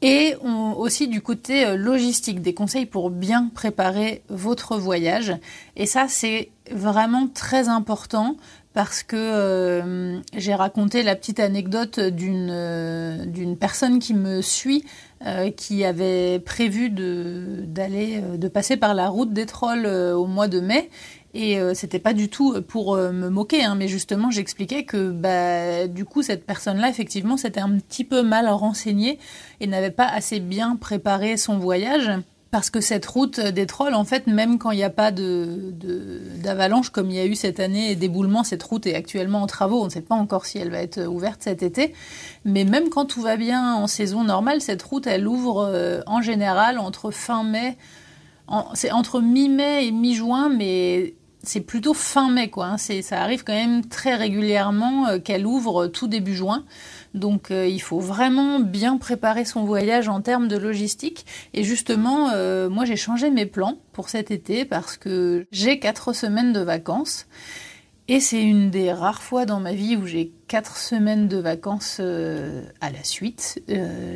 Et 0.02 0.34
aussi 0.42 1.08
du 1.08 1.20
côté 1.20 1.76
logistique, 1.76 2.40
des 2.40 2.54
conseils 2.54 2.86
pour 2.86 3.10
bien 3.10 3.50
préparer 3.54 4.22
votre 4.30 4.78
voyage. 4.78 5.34
Et 5.76 5.84
ça, 5.84 6.06
c'est 6.08 6.50
vraiment 6.70 7.28
très 7.28 7.68
important 7.68 8.36
parce 8.72 9.02
que 9.02 10.22
j'ai 10.34 10.54
raconté 10.54 11.02
la 11.02 11.16
petite 11.16 11.38
anecdote 11.38 12.00
d'une 12.00 13.56
personne 13.60 13.98
qui 13.98 14.14
me 14.14 14.40
suit 14.40 14.84
euh, 15.26 15.50
qui 15.50 15.84
avait 15.84 16.38
prévu 16.40 16.90
de 16.90 17.62
d'aller 17.64 18.20
de 18.20 18.48
passer 18.48 18.76
par 18.76 18.94
la 18.94 19.08
route 19.08 19.32
des 19.32 19.46
trolls 19.46 19.86
au 19.86 20.26
mois 20.26 20.48
de 20.48 20.60
mai. 20.60 20.90
Et 21.32 21.60
c'était 21.74 22.00
pas 22.00 22.12
du 22.12 22.28
tout 22.28 22.60
pour 22.62 22.96
me 22.96 23.28
moquer 23.28 23.62
hein, 23.62 23.76
mais 23.76 23.86
justement 23.86 24.32
j'expliquais 24.32 24.82
que 24.82 25.12
bah 25.12 25.86
du 25.86 26.04
coup 26.04 26.22
cette 26.22 26.44
personne 26.44 26.78
là 26.78 26.88
effectivement 26.88 27.36
c'était 27.36 27.60
un 27.60 27.78
petit 27.78 28.02
peu 28.02 28.22
mal 28.24 28.48
renseignée 28.48 29.20
et 29.60 29.68
n'avait 29.68 29.92
pas 29.92 30.08
assez 30.08 30.40
bien 30.40 30.74
préparé 30.74 31.36
son 31.36 31.56
voyage 31.58 32.10
parce 32.50 32.70
que 32.70 32.80
cette 32.80 33.06
route 33.06 33.38
des 33.38 33.66
trolls, 33.66 33.94
en 33.94 34.04
fait, 34.04 34.26
même 34.26 34.58
quand 34.58 34.72
il 34.72 34.76
n'y 34.76 34.84
a 34.84 34.90
pas 34.90 35.12
de, 35.12 35.72
d'avalanche 36.42 36.90
comme 36.90 37.08
il 37.10 37.16
y 37.16 37.20
a 37.20 37.26
eu 37.26 37.36
cette 37.36 37.60
année 37.60 37.92
et 37.92 37.96
d'éboulement, 37.96 38.42
cette 38.42 38.62
route 38.62 38.86
est 38.86 38.94
actuellement 38.94 39.42
en 39.42 39.46
travaux. 39.46 39.80
On 39.80 39.84
ne 39.84 39.90
sait 39.90 40.00
pas 40.00 40.16
encore 40.16 40.46
si 40.46 40.58
elle 40.58 40.70
va 40.70 40.78
être 40.78 41.06
ouverte 41.06 41.42
cet 41.42 41.62
été. 41.62 41.94
Mais 42.44 42.64
même 42.64 42.88
quand 42.88 43.04
tout 43.04 43.22
va 43.22 43.36
bien 43.36 43.74
en 43.74 43.86
saison 43.86 44.24
normale, 44.24 44.60
cette 44.60 44.82
route, 44.82 45.06
elle 45.06 45.28
ouvre 45.28 45.64
euh, 45.64 46.00
en 46.06 46.22
général 46.22 46.78
entre 46.78 47.12
fin 47.12 47.44
mai, 47.44 47.76
c'est 48.74 48.90
entre 48.90 49.20
mi-mai 49.20 49.86
et 49.86 49.92
mi-juin, 49.92 50.48
mais 50.48 51.14
c'est 51.42 51.60
plutôt 51.60 51.94
fin 51.94 52.30
mai, 52.30 52.50
quoi. 52.50 52.66
Hein. 52.66 52.76
Ça 52.78 53.22
arrive 53.22 53.44
quand 53.44 53.54
même 53.54 53.86
très 53.86 54.16
régulièrement 54.16 55.06
euh, 55.06 55.18
qu'elle 55.18 55.46
ouvre 55.46 55.86
tout 55.86 56.08
début 56.08 56.34
juin. 56.34 56.64
Donc 57.14 57.50
euh, 57.50 57.66
il 57.66 57.80
faut 57.80 57.98
vraiment 57.98 58.60
bien 58.60 58.96
préparer 58.96 59.44
son 59.44 59.64
voyage 59.64 60.08
en 60.08 60.20
termes 60.20 60.48
de 60.48 60.56
logistique. 60.56 61.26
Et 61.54 61.64
justement, 61.64 62.30
euh, 62.30 62.68
moi 62.68 62.84
j'ai 62.84 62.96
changé 62.96 63.30
mes 63.30 63.46
plans 63.46 63.78
pour 63.92 64.08
cet 64.08 64.30
été 64.30 64.64
parce 64.64 64.96
que 64.96 65.46
j'ai 65.50 65.78
quatre 65.78 66.12
semaines 66.12 66.52
de 66.52 66.60
vacances. 66.60 67.26
Et 68.08 68.18
c'est 68.18 68.42
une 68.42 68.70
des 68.70 68.92
rares 68.92 69.22
fois 69.22 69.46
dans 69.46 69.60
ma 69.60 69.72
vie 69.72 69.96
où 69.96 70.04
j'ai 70.04 70.32
quatre 70.48 70.76
semaines 70.76 71.28
de 71.28 71.36
vacances 71.36 71.98
euh, 72.00 72.64
à 72.80 72.90
la 72.90 73.04
suite. 73.04 73.62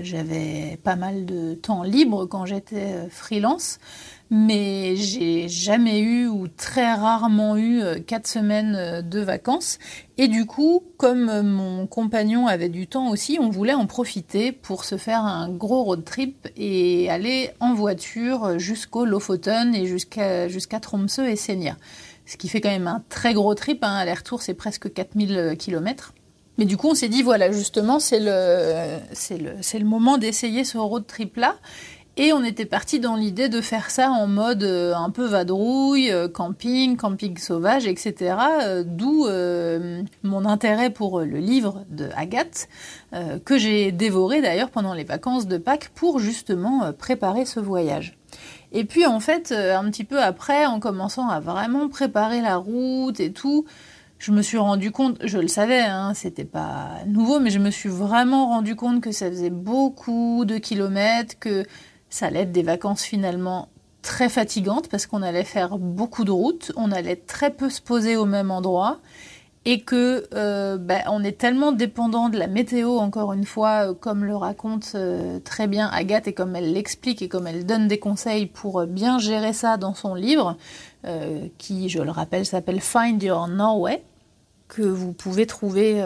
J'avais 0.03 0.81
pas 0.83 0.97
mal 0.97 1.27
de 1.27 1.55
temps 1.55 1.85
libre 1.85 2.27
quand 2.27 2.45
j'étais 2.45 3.09
freelance 3.09 3.79
mais 4.31 4.97
j'ai 4.97 5.49
jamais 5.49 6.01
eu 6.01 6.27
ou 6.27 6.49
très 6.49 6.93
rarement 6.95 7.57
eu 7.57 7.81
euh, 7.83 7.99
quatre 8.01 8.27
semaines 8.27 8.75
euh, 8.75 9.03
de 9.03 9.21
vacances. 9.21 9.79
Et 10.17 10.29
du 10.29 10.47
coup, 10.47 10.83
comme 10.97 11.29
euh, 11.29 11.43
mon 11.43 11.87
compagnon 11.87 12.47
avait 12.47 12.69
du 12.69 12.87
temps 12.87 13.11
aussi, 13.11 13.39
on 13.41 13.51
voulait 13.51 13.75
en 13.75 13.87
profiter 13.87 14.51
pour 14.51 14.85
se 14.85 14.97
faire 14.97 15.25
un 15.25 15.49
gros 15.51 15.85
road 15.85 16.05
trip 16.05 16.49
et 16.57 17.11
aller 17.11 17.51
en 17.61 17.75
voiture 17.75 18.59
jusqu'au 18.59 19.05
Lofoten 19.05 19.75
et 19.75 19.87
jusqu'à 19.87 20.49
jusqu'à 20.49 20.81
Tromsø 20.81 21.29
et 21.29 21.37
Senja. 21.37 21.77
Ce 22.27 22.37
qui 22.39 22.49
fait 22.49 22.63
quand 22.63 22.71
même 22.71 22.89
un 22.89 23.03
très 23.11 23.35
gros 23.35 23.55
trip, 23.55 23.85
hein. 23.85 23.95
aller-retour 23.95 24.41
c'est 24.41 24.55
presque 24.55 24.93
4000 24.93 25.57
km. 25.59 26.15
Mais 26.57 26.65
du 26.67 26.77
coup, 26.77 26.89
on 26.89 26.95
s'est 26.95 27.09
dit, 27.09 27.23
voilà, 27.23 27.51
justement, 27.51 27.99
c'est 27.99 28.21
le, 28.21 28.99
le, 29.31 29.51
c'est 29.61 29.79
le 29.79 29.85
moment 29.85 30.19
d'essayer 30.19 30.65
ce 30.65 30.79
road 30.79 31.05
trip-là. 31.07 31.57
Et 32.17 32.33
on 32.33 32.45
était 32.45 32.65
parti 32.65 33.01
dans 33.01 33.17
l'idée 33.17 33.49
de 33.49 33.61
faire 33.61 33.91
ça 33.91 34.09
en 34.09 34.29
mode 34.29 34.63
euh, 34.63 34.95
un 34.95 35.11
peu 35.11 35.25
vadrouille, 35.27 36.13
euh, 36.13 36.29
camping, 36.29 36.97
camping 36.97 37.37
sauvage, 37.39 37.89
etc. 37.89 38.37
Euh, 38.63 38.85
d'où 38.87 39.27
mon 40.23 40.45
intérêt 40.45 40.91
pour 40.91 41.21
le 41.21 41.39
livre 41.39 41.85
de 41.89 42.09
Agathe, 42.17 42.69
que 43.45 43.59
j'ai 43.59 43.91
dévoré 43.93 44.43
d'ailleurs 44.43 44.71
pendant 44.71 44.95
les 44.95 45.05
vacances 45.05 45.47
de 45.47 45.59
Pâques 45.59 45.91
pour 45.95 46.19
justement 46.19 46.93
préparer 46.93 47.45
ce 47.45 47.61
voyage. 47.61 48.17
Et 48.73 48.85
puis 48.85 49.07
en 49.07 49.21
fait, 49.21 49.53
un 49.53 49.91
petit 49.91 50.05
peu 50.05 50.21
après, 50.21 50.67
en 50.67 50.81
commençant 50.81 51.29
à 51.29 51.41
vraiment 51.41 51.89
préparer 51.89 52.41
la 52.41 52.57
route 52.57 53.21
et 53.21 53.33
tout, 53.33 53.65
je 54.19 54.33
me 54.33 54.43
suis 54.43 54.59
rendu 54.59 54.91
compte, 54.91 55.19
je 55.25 55.39
le 55.39 55.49
savais, 55.49 55.83
hein, 55.83 56.13
c'était 56.15 56.45
pas 56.45 57.01
nouveau, 57.07 57.41
mais 57.41 57.51
je 57.51 57.59
me 57.59 57.71
suis 57.71 57.89
vraiment 57.89 58.47
rendu 58.47 58.77
compte 58.77 59.01
que 59.01 59.13
ça 59.13 59.29
faisait 59.29 59.51
beaucoup 59.51 60.45
de 60.45 60.59
kilomètres, 60.59 61.39
que 61.39 61.65
ça 62.15 62.27
allait 62.27 62.43
être 62.43 62.53
des 62.53 62.63
vacances 62.63 63.03
finalement 63.03 63.71
très 64.01 64.29
fatigantes 64.29 64.89
parce 64.89 65.05
qu'on 65.07 65.21
allait 65.21 65.43
faire 65.43 65.79
beaucoup 65.79 66.23
de 66.23 66.31
routes, 66.31 66.71
on 66.77 66.93
allait 66.93 67.17
très 67.17 67.51
peu 67.51 67.69
se 67.69 67.83
poser 67.83 68.15
au 68.15 68.25
même 68.25 68.53
endroit 68.53 69.01
et 69.65 69.81
que 69.81 70.29
euh, 70.33 70.77
ben, 70.79 71.03
on 71.09 71.25
est 71.25 71.37
tellement 71.37 71.73
dépendant 71.73 72.29
de 72.29 72.39
la 72.39 72.47
météo, 72.47 72.99
encore 72.99 73.33
une 73.33 73.45
fois, 73.45 73.91
euh, 73.91 73.95
comme 73.95 74.25
le 74.25 74.37
raconte 74.37 74.93
euh, 74.95 75.41
très 75.41 75.67
bien 75.67 75.89
Agathe 75.89 76.29
et 76.29 76.35
comme 76.35 76.55
elle 76.55 76.73
l'explique 76.73 77.21
et 77.21 77.29
comme 77.29 77.49
elle 77.49 77.67
donne 77.67 77.89
des 77.89 77.99
conseils 77.99 78.47
pour 78.47 78.87
bien 78.87 79.19
gérer 79.19 79.53
ça 79.53 79.77
dans 79.77 79.95
son 79.95 80.15
livre, 80.15 80.57
qui, 81.59 81.89
je 81.89 82.01
le 82.01 82.13
rappelle, 82.13 82.47
s'appelle 82.47 82.81
Find 82.81 83.21
Your 83.23 83.49
Norway, 83.49 84.05
que 84.69 84.83
vous 84.83 85.13
pouvez 85.13 85.47
trouver 85.47 86.03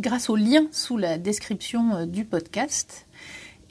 grâce 0.00 0.30
au 0.30 0.36
lien 0.36 0.64
sous 0.70 0.96
la 0.96 1.18
description 1.18 2.06
du 2.06 2.24
podcast. 2.24 3.06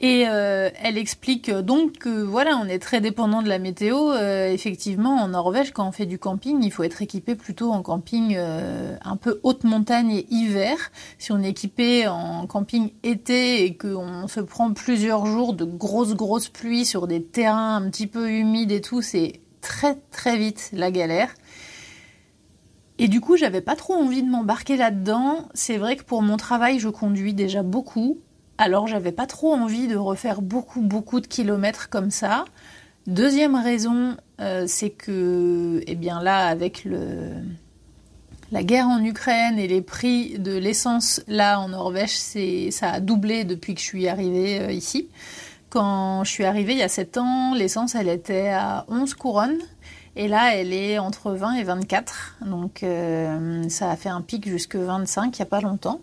Et 0.04 0.24
euh, 0.26 0.68
elle 0.82 0.98
explique 0.98 1.48
donc 1.48 1.98
que 1.98 2.22
voilà, 2.22 2.56
on 2.56 2.66
est 2.66 2.80
très 2.80 3.00
dépendant 3.00 3.40
de 3.40 3.48
la 3.48 3.60
météo. 3.60 4.10
Euh, 4.10 4.48
effectivement, 4.50 5.14
en 5.14 5.28
Norvège, 5.28 5.70
quand 5.70 5.86
on 5.86 5.92
fait 5.92 6.06
du 6.06 6.18
camping, 6.18 6.60
il 6.64 6.72
faut 6.72 6.82
être 6.82 7.02
équipé 7.02 7.36
plutôt 7.36 7.70
en 7.70 7.82
camping 7.82 8.34
euh, 8.36 8.96
un 9.04 9.16
peu 9.16 9.38
haute 9.44 9.62
montagne 9.62 10.10
et 10.10 10.26
hiver. 10.28 10.90
Si 11.18 11.30
on 11.30 11.40
est 11.40 11.50
équipé 11.50 12.08
en 12.08 12.48
camping 12.48 12.90
été 13.04 13.64
et 13.64 13.76
qu'on 13.76 14.26
se 14.26 14.40
prend 14.40 14.72
plusieurs 14.72 15.24
jours 15.24 15.54
de 15.54 15.64
grosses 15.64 16.14
grosses 16.14 16.48
pluies 16.48 16.84
sur 16.84 17.06
des 17.06 17.22
terrains 17.22 17.76
un 17.76 17.88
petit 17.88 18.08
peu 18.08 18.28
humides 18.28 18.72
et 18.72 18.80
tout, 18.80 19.02
c'est 19.02 19.40
très 19.60 19.94
très 20.10 20.36
vite 20.36 20.70
la 20.72 20.90
galère. 20.90 21.32
Et 22.98 23.06
du 23.06 23.20
coup, 23.20 23.36
j'avais 23.36 23.60
pas 23.60 23.76
trop 23.76 23.94
envie 23.94 24.24
de 24.24 24.28
m'embarquer 24.28 24.76
là-dedans. 24.76 25.48
C'est 25.54 25.78
vrai 25.78 25.94
que 25.94 26.02
pour 26.02 26.22
mon 26.22 26.36
travail, 26.36 26.80
je 26.80 26.88
conduis 26.88 27.34
déjà 27.34 27.62
beaucoup. 27.62 28.18
Alors 28.58 28.86
j'avais 28.86 29.12
pas 29.12 29.26
trop 29.26 29.54
envie 29.54 29.88
de 29.88 29.96
refaire 29.96 30.42
beaucoup 30.42 30.82
beaucoup 30.82 31.20
de 31.20 31.26
kilomètres 31.26 31.88
comme 31.88 32.10
ça. 32.10 32.44
Deuxième 33.06 33.56
raison, 33.56 34.16
euh, 34.40 34.66
c'est 34.68 34.90
que, 34.90 35.82
eh 35.88 35.94
bien 35.96 36.22
là, 36.22 36.46
avec 36.46 36.86
la 38.52 38.62
guerre 38.62 38.86
en 38.86 39.02
Ukraine 39.02 39.58
et 39.58 39.66
les 39.66 39.82
prix 39.82 40.38
de 40.38 40.56
l'essence 40.56 41.20
là 41.26 41.58
en 41.58 41.70
Norvège, 41.70 42.16
c'est, 42.16 42.70
ça 42.70 42.90
a 42.92 43.00
doublé 43.00 43.42
depuis 43.42 43.74
que 43.74 43.80
je 43.80 43.86
suis 43.86 44.06
arrivée 44.06 44.60
euh, 44.60 44.70
ici. 44.70 45.08
Quand 45.68 46.22
je 46.22 46.30
suis 46.30 46.44
arrivée 46.44 46.72
il 46.72 46.78
y 46.78 46.82
a 46.82 46.88
7 46.88 47.16
ans, 47.18 47.54
l'essence 47.54 47.96
elle 47.96 48.08
était 48.08 48.50
à 48.50 48.84
11 48.88 49.14
couronnes. 49.14 49.58
Et 50.14 50.28
là, 50.28 50.54
elle 50.54 50.74
est 50.74 50.98
entre 50.98 51.32
20 51.32 51.54
et 51.54 51.64
24. 51.64 52.36
Donc, 52.46 52.82
euh, 52.82 53.66
ça 53.70 53.90
a 53.90 53.96
fait 53.96 54.10
un 54.10 54.20
pic 54.20 54.46
jusque 54.46 54.76
25 54.76 55.36
il 55.36 55.40
n'y 55.40 55.42
a 55.42 55.46
pas 55.46 55.60
longtemps. 55.62 56.00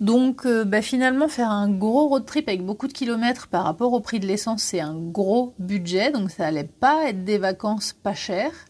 Donc 0.00 0.44
euh, 0.44 0.64
bah, 0.64 0.82
finalement 0.82 1.28
faire 1.28 1.50
un 1.50 1.70
gros 1.70 2.08
road 2.08 2.26
trip 2.26 2.48
avec 2.48 2.64
beaucoup 2.64 2.86
de 2.86 2.92
kilomètres 2.92 3.48
par 3.48 3.64
rapport 3.64 3.92
au 3.92 4.00
prix 4.00 4.20
de 4.20 4.26
l'essence 4.26 4.62
c'est 4.62 4.80
un 4.80 4.94
gros 4.94 5.54
budget 5.58 6.10
donc 6.10 6.30
ça 6.30 6.46
allait 6.46 6.64
pas 6.64 7.08
être 7.08 7.24
des 7.24 7.38
vacances 7.38 7.92
pas 7.92 8.14
chères. 8.14 8.66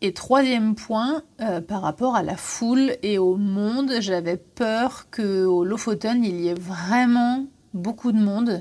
Et 0.00 0.12
troisième 0.12 0.74
point, 0.74 1.22
euh, 1.40 1.62
par 1.62 1.80
rapport 1.80 2.14
à 2.14 2.22
la 2.22 2.36
foule 2.36 2.92
et 3.02 3.16
au 3.16 3.36
monde, 3.36 3.90
j'avais 4.00 4.36
peur 4.36 5.06
qu'au 5.10 5.64
Lofoten 5.64 6.22
il 6.22 6.40
y 6.42 6.48
ait 6.48 6.54
vraiment 6.54 7.46
beaucoup 7.72 8.12
de 8.12 8.18
monde 8.18 8.60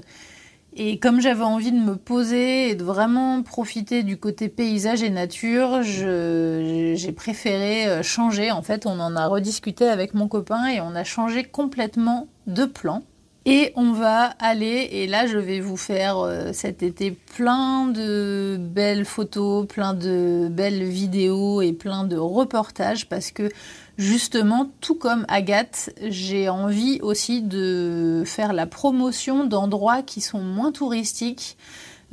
et 0.76 0.98
comme 0.98 1.22
j'avais 1.22 1.44
envie 1.44 1.72
de 1.72 1.78
me 1.78 1.96
poser 1.96 2.70
et 2.70 2.76
de 2.76 2.84
vraiment 2.84 3.44
profiter 3.44 4.04
du 4.04 4.18
côté 4.18 4.50
paysage 4.50 5.04
et 5.04 5.10
nature, 5.10 5.84
j'ai 5.84 7.12
préféré 7.16 7.88
euh, 7.88 8.04
changer. 8.04 8.52
En 8.52 8.62
fait, 8.62 8.86
on 8.86 9.00
en 9.00 9.16
a 9.16 9.28
rediscuté 9.28 9.86
avec 9.86 10.14
mon 10.14 10.28
copain 10.28 10.68
et 10.68 10.82
on 10.82 10.96
a 10.96 11.04
changé 11.04 11.44
complètement 11.44 12.28
de 12.48 12.66
plan. 12.66 13.04
Et 13.46 13.74
on 13.76 13.92
va 13.92 14.34
aller, 14.40 14.88
et 14.94 15.06
là 15.06 15.28
je 15.28 15.38
vais 15.38 15.60
vous 15.60 15.76
faire 15.76 16.20
euh, 16.20 16.54
cet 16.54 16.82
été 16.82 17.12
plein 17.12 17.88
de 17.88 18.58
belles 18.58 19.04
photos, 19.04 19.68
plein 19.68 19.94
de 19.94 20.48
belles 20.50 20.86
vidéos 20.86 21.62
et 21.62 21.74
plein 21.74 22.06
de 22.06 22.16
reportages 22.16 23.10
parce 23.10 23.32
que 23.32 23.50
justement, 23.98 24.72
tout 24.82 24.96
comme 24.96 25.26
Agathe, 25.28 25.92
j'ai 26.02 26.50
envie 26.50 27.00
aussi 27.02 27.42
de 27.42 28.24
faire 28.26 28.54
la 28.54 28.66
promotion 28.66 29.46
d'endroits 29.46 30.02
qui 30.02 30.22
sont 30.22 30.42
moins 30.42 30.72
touristiques, 30.72 31.58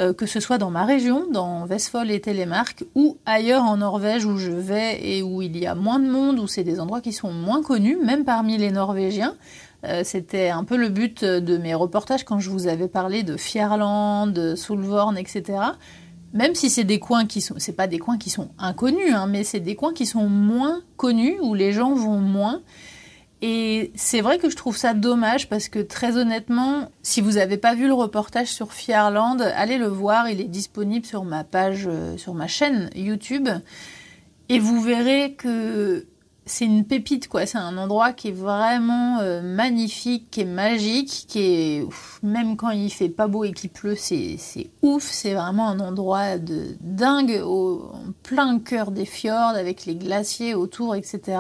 euh, 0.01 0.13
que 0.13 0.27
ce 0.27 0.41
soit 0.41 0.59
dans 0.59 0.71
ma 0.71 0.85
région, 0.85 1.27
dans 1.31 1.67
Vestfold 1.67 2.11
et 2.11 2.21
Telemark, 2.21 2.85
ou 2.95 3.19
ailleurs 3.27 3.65
en 3.65 3.79
Norvège 3.79 4.25
où 4.25 4.39
je 4.39 4.51
vais 4.51 4.99
et 5.03 5.23
où 5.23 5.43
il 5.43 5.59
y 5.59 5.67
a 5.67 5.75
moins 5.75 5.99
de 5.99 6.09
monde, 6.09 6.39
où 6.39 6.47
c'est 6.47 6.65
des 6.65 6.81
endroits 6.81 7.01
qui 7.01 7.13
sont 7.13 7.33
moins 7.33 7.63
connus, 7.63 7.99
même 8.03 8.25
parmi 8.25 8.57
les 8.57 8.71
Norvégiens. 8.71 9.35
Euh, 9.85 10.03
c'était 10.05 10.51
un 10.51 10.65
peu 10.65 10.77
le 10.77 10.89
but 10.89 11.25
de 11.25 11.57
mes 11.57 11.75
reportages 11.75 12.25
quand 12.25 12.39
je 12.39 12.51
vous 12.51 12.67
avais 12.67 12.89
parlé 12.89 13.23
de 13.23 13.37
Fierland, 13.37 14.33
de 14.33 14.55
etc. 15.19 15.59
Même 16.33 16.55
si 16.55 16.71
c'est 16.71 16.85
des 16.85 17.01
coins 17.01 17.27
qui 17.27 17.41
sont, 17.41 17.55
c'est 17.59 17.73
pas 17.73 17.87
des 17.87 17.99
coins 17.99 18.19
qui 18.19 18.31
sont 18.31 18.51
inconnus, 18.59 19.13
hein, 19.13 19.27
mais 19.27 19.43
c'est 19.43 19.61
des 19.61 19.75
coins 19.75 19.93
qui 19.93 20.07
sont 20.07 20.29
moins 20.29 20.81
connus 20.97 21.37
où 21.41 21.55
les 21.55 21.73
gens 21.73 21.95
vont 21.95 22.19
moins. 22.19 22.63
Et 23.43 23.91
c'est 23.95 24.21
vrai 24.21 24.39
que 24.39 24.51
je 24.51 24.57
trouve 24.57 24.77
ça 24.77 24.93
dommage 24.93 25.49
parce 25.49 25.69
que 25.69 25.79
très 25.79 26.17
honnêtement, 26.19 26.91
si 27.03 27.21
vous 27.21 27.33
n'avez 27.33 27.57
pas 27.57 27.75
vu 27.75 27.87
le 27.87 27.95
reportage 27.95 28.49
sur 28.49 28.73
Fierland, 28.73 29.41
allez 29.41 29.79
le 29.79 29.87
voir, 29.87 30.29
il 30.29 30.41
est 30.41 30.49
disponible 30.49 31.07
sur 31.07 31.25
ma 31.25 31.43
page, 31.43 31.87
euh, 31.87 32.17
sur 32.19 32.35
ma 32.35 32.47
chaîne 32.47 32.91
YouTube, 32.95 33.49
et 34.51 34.59
vous 34.59 34.81
verrez 34.81 35.35
que 35.35 36.07
c'est 36.50 36.64
une 36.64 36.85
pépite 36.85 37.28
quoi. 37.28 37.47
C'est 37.47 37.59
un 37.59 37.78
endroit 37.78 38.12
qui 38.12 38.28
est 38.28 38.33
vraiment 38.33 39.21
euh, 39.21 39.40
magnifique, 39.40 40.30
qui 40.30 40.40
est 40.42 40.45
magique, 40.45 41.26
qui 41.28 41.38
est 41.38 41.87
même 42.23 42.57
quand 42.57 42.71
il 42.71 42.90
fait 42.90 43.09
pas 43.09 43.28
beau 43.28 43.45
et 43.45 43.52
qu'il 43.52 43.71
pleut, 43.71 43.97
c'est 43.97 44.37
ouf. 44.83 45.09
C'est 45.11 45.35
vraiment 45.35 45.69
un 45.69 45.80
endroit 45.80 46.38
de 46.38 46.76
dingue 46.80 47.40
au 47.45 47.90
en 47.95 48.12
plein 48.23 48.59
cœur 48.59 48.90
des 48.90 49.07
fjords 49.07 49.54
avec 49.54 49.87
les 49.87 49.95
glaciers 49.95 50.54
autour, 50.54 50.97
etc. 50.97 51.38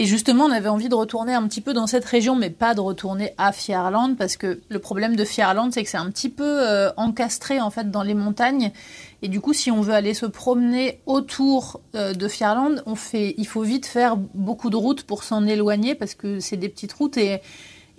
Et 0.00 0.06
justement, 0.06 0.46
on 0.46 0.50
avait 0.50 0.70
envie 0.70 0.88
de 0.88 0.94
retourner 0.94 1.34
un 1.34 1.46
petit 1.46 1.60
peu 1.60 1.74
dans 1.74 1.86
cette 1.86 2.06
région, 2.06 2.34
mais 2.34 2.48
pas 2.48 2.72
de 2.72 2.80
retourner 2.80 3.34
à 3.36 3.52
Fjarland, 3.52 4.16
parce 4.16 4.38
que 4.38 4.62
le 4.70 4.78
problème 4.78 5.14
de 5.14 5.26
Fjarland, 5.26 5.70
c'est 5.74 5.84
que 5.84 5.90
c'est 5.90 5.98
un 5.98 6.10
petit 6.10 6.30
peu 6.30 6.42
euh, 6.42 6.90
encastré 6.96 7.60
en 7.60 7.68
fait 7.68 7.90
dans 7.90 8.02
les 8.02 8.14
montagnes. 8.14 8.72
Et 9.20 9.28
du 9.28 9.42
coup, 9.42 9.52
si 9.52 9.70
on 9.70 9.82
veut 9.82 9.92
aller 9.92 10.14
se 10.14 10.24
promener 10.24 11.02
autour 11.04 11.82
euh, 11.94 12.14
de 12.14 12.28
Fjarland, 12.28 12.82
on 12.86 12.94
fait, 12.94 13.34
il 13.36 13.46
faut 13.46 13.60
vite 13.60 13.84
faire 13.84 14.16
beaucoup 14.16 14.70
de 14.70 14.76
routes 14.76 15.02
pour 15.02 15.22
s'en 15.22 15.46
éloigner, 15.46 15.94
parce 15.94 16.14
que 16.14 16.40
c'est 16.40 16.56
des 16.56 16.70
petites 16.70 16.94
routes 16.94 17.18
et 17.18 17.42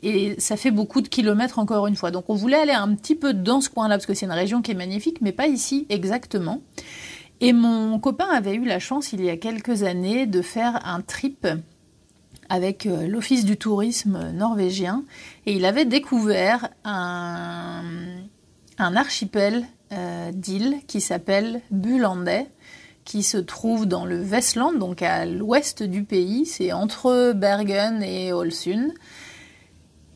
et 0.01 0.33
ça 0.39 0.57
fait 0.57 0.71
beaucoup 0.71 1.01
de 1.01 1.07
kilomètres 1.07 1.59
encore 1.59 1.85
une 1.85 1.95
fois. 1.95 2.09
Donc 2.09 2.25
on 2.29 2.33
voulait 2.33 2.57
aller 2.57 2.71
un 2.71 2.95
petit 2.95 3.13
peu 3.13 3.35
dans 3.35 3.61
ce 3.61 3.69
coin-là, 3.69 3.97
parce 3.97 4.07
que 4.07 4.15
c'est 4.15 4.25
une 4.25 4.31
région 4.31 4.63
qui 4.63 4.71
est 4.71 4.75
magnifique, 4.75 5.21
mais 5.21 5.33
pas 5.33 5.45
ici 5.45 5.85
exactement. 5.89 6.61
Et 7.41 7.53
mon 7.53 7.99
copain 7.99 8.27
avait 8.31 8.55
eu 8.55 8.65
la 8.65 8.79
chance, 8.79 9.13
il 9.13 9.23
y 9.23 9.29
a 9.29 9.37
quelques 9.37 9.83
années, 9.83 10.25
de 10.25 10.41
faire 10.41 10.79
un 10.83 11.01
trip 11.01 11.47
avec 12.51 12.85
euh, 12.85 13.07
l'Office 13.07 13.45
du 13.45 13.55
tourisme 13.55 14.31
norvégien 14.33 15.05
et 15.45 15.53
il 15.53 15.63
avait 15.63 15.85
découvert 15.85 16.69
un, 16.83 17.71
archipel 18.77 19.65
euh, 19.93 20.31
d'îles 20.33 20.79
qui 20.85 20.99
s'appelle 20.99 21.61
Bulandet 21.71 22.49
qui 23.05 23.23
se 23.23 23.37
trouve 23.37 23.85
dans 23.85 24.05
le 24.05 24.21
Vestland, 24.21 24.73
donc 24.73 25.01
à 25.01 25.25
l'ouest 25.25 25.81
du 25.81 26.03
pays. 26.03 26.45
C'est 26.45 26.71
entre 26.71 27.31
Bergen 27.33 28.03
et 28.03 28.31
Ålesund. 28.31 28.93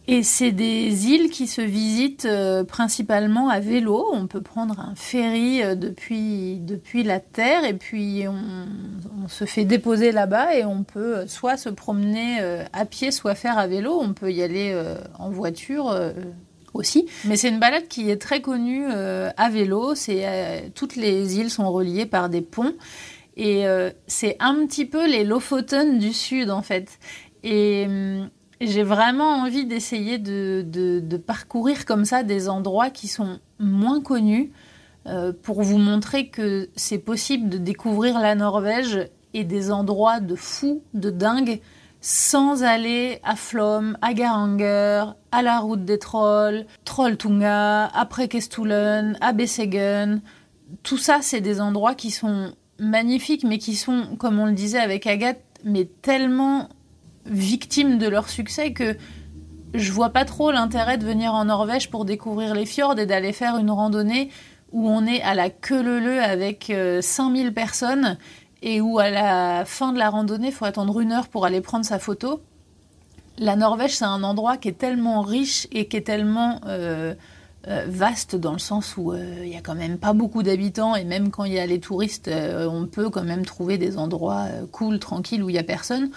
Et 0.08 0.22
c'est 0.22 0.52
des 0.52 1.08
îles 1.08 1.32
qui 1.32 1.48
se 1.48 1.62
visitent 1.62 2.26
euh, 2.26 2.64
principalement 2.64 3.50
à 3.50 3.60
vélo. 3.60 4.06
On 4.14 4.28
peut 4.28 4.42
prendre 4.42 4.80
un 4.80 4.94
ferry 4.96 5.64
euh, 5.64 5.74
depuis, 5.74 6.60
depuis 6.60 7.02
la 7.04 7.20
Terre 7.20 7.66
et 7.66 7.74
puis 7.74 8.26
on, 8.28 9.28
se 9.28 9.46
fait 9.46 9.66
déposer 9.66 10.12
là-bas 10.12 10.56
et 10.56 10.64
on 10.64 10.84
peut 10.84 11.18
euh, 11.18 11.28
soit 11.28 11.58
se 11.58 11.70
promener 11.70 12.40
à 12.74 12.86
pied, 12.86 13.10
soit 13.10 13.34
faire 13.34 13.58
à 13.58 13.66
vélo. 13.66 13.98
On 14.00 14.14
peut 14.14 14.32
y 14.32 14.44
aller 14.44 14.80
en 15.18 15.32
voiture 15.32 15.98
aussi. 16.74 17.08
Mais 17.24 17.36
c'est 17.36 17.50
une 17.50 17.60
balade 17.60 17.88
qui 17.88 18.12
est 18.12 18.22
très 18.22 18.42
connue 18.42 18.86
à 18.86 19.50
vélo. 19.50 19.94
Toutes 20.76 20.96
les 20.96 21.40
îles 21.40 21.50
sont 21.50 21.72
reliées 21.72 22.06
par 22.06 22.30
des 22.30 22.42
ponts. 22.42 22.74
Et 23.36 23.66
c'est 24.06 24.36
un 24.40 24.66
petit 24.68 24.86
peu 24.86 25.08
les 25.08 25.24
Lofoten 25.24 25.98
du 25.98 26.14
sud 26.14 26.52
en 26.52 26.62
fait. 26.62 27.00
Et 27.44 27.86
hum, 27.88 28.30
j'ai 28.62 28.84
vraiment 28.84 29.30
envie 29.42 29.66
d'essayer 29.66 30.18
de, 30.18 31.18
parcourir 31.26 31.86
comme 31.86 32.06
ça 32.06 32.24
des 32.24 32.50
endroits 32.50 32.90
qui 32.90 33.08
sont 33.08 33.40
moins 33.60 34.02
connus 34.02 34.52
euh, 35.08 35.34
pour 35.42 35.62
vous 35.62 35.78
montrer 35.78 36.28
que 36.28 36.70
c'est 36.76 37.00
possible 37.00 37.50
de 37.50 37.58
découvrir 37.58 38.20
la 38.20 38.36
Norvège 38.36 39.10
et 39.34 39.44
des 39.44 39.72
endroits 39.72 40.20
de 40.20 40.36
fous, 40.36 40.82
de 40.94 41.10
dingue, 41.10 41.60
sans 42.02 42.64
aller 42.64 43.20
à 43.24 43.36
Flom, 43.36 43.98
à 44.02 44.14
Garanger, 44.14 45.04
à 45.32 45.42
la 45.42 45.60
route 45.60 45.84
des 45.84 46.00
trolls, 46.00 46.66
Trolltunga, 46.86 47.86
après 47.88 48.28
Kestulen, 48.28 49.18
à 49.22 49.34
Bessegen. 49.34 50.22
Tout 50.84 50.98
ça, 50.98 51.20
c'est 51.22 51.42
des 51.42 51.62
endroits 51.62 51.96
qui 51.96 52.12
sont 52.12 52.54
magnifiques, 52.80 53.44
mais 53.44 53.58
qui 53.58 53.76
sont, 53.76 54.16
comme 54.18 54.40
on 54.40 54.46
le 54.46 54.54
disait 54.54 54.80
avec 54.80 55.08
Agathe, 55.08 55.42
mais 55.64 55.86
tellement 56.02 56.70
victimes 57.26 57.98
de 57.98 58.08
leur 58.08 58.30
succès 58.30 58.74
que 58.74 58.96
je 59.78 59.92
vois 59.92 60.10
pas 60.10 60.26
trop 60.26 60.52
l'intérêt 60.52 60.98
de 60.98 61.06
venir 61.06 61.34
en 61.34 61.46
Norvège 61.46 61.90
pour 61.90 62.06
découvrir 62.06 62.54
les 62.54 62.66
fjords 62.66 62.98
et 63.00 63.06
d'aller 63.06 63.34
faire 63.34 63.58
une 63.58 63.72
randonnée 63.72 64.30
où 64.72 64.90
on 64.90 65.06
est 65.06 65.22
à 65.22 65.36
la 65.36 65.50
queue 65.50 65.82
leu 65.82 66.22
avec 66.22 66.74
5000 67.02 67.48
euh, 67.48 67.52
personnes 67.52 68.18
et 68.62 68.82
où 68.82 69.00
à 69.00 69.10
la 69.10 69.64
fin 69.66 69.94
de 69.94 70.00
la 70.00 70.10
randonnée, 70.10 70.48
il 70.48 70.54
faut 70.54 70.66
attendre 70.66 71.00
une 71.00 71.12
heure 71.12 71.28
pour 71.28 71.46
aller 71.46 71.62
prendre 71.62 71.86
sa 71.86 72.00
photo. 72.00 72.42
La 73.38 73.56
Norvège, 73.56 73.98
c'est 73.98 74.06
un 74.06 74.24
endroit 74.24 74.58
qui 74.58 74.70
est 74.70 74.78
tellement 74.78 75.22
riche 75.22 75.68
et 75.72 75.88
qui 75.88 75.98
est 75.98 76.08
tellement 76.08 76.62
euh, 76.66 77.14
euh, 77.68 77.86
vaste 77.88 78.36
dans 78.36 78.54
le 78.54 78.60
sens 78.60 78.96
où 78.98 79.14
il 79.14 79.50
y 79.50 79.58
a 79.58 79.62
quand 79.62 79.76
même 79.76 79.98
pas 79.98 80.14
beaucoup 80.14 80.42
d'habitants 80.42 80.96
et 80.96 81.04
même 81.04 81.32
quand 81.32 81.44
il 81.44 81.54
y 81.54 81.60
a 81.60 81.66
les 81.66 81.80
touristes, 81.80 82.30
on 82.30 82.86
peut 82.86 83.10
quand 83.10 83.24
même 83.24 83.46
trouver 83.46 83.78
des 83.78 83.98
endroits 83.98 84.48
cool, 84.72 85.00
tranquilles 85.00 85.44
où 85.44 85.50
il 85.50 85.56
y 85.56 85.60
a 85.60 85.64
personne. 85.64 86.10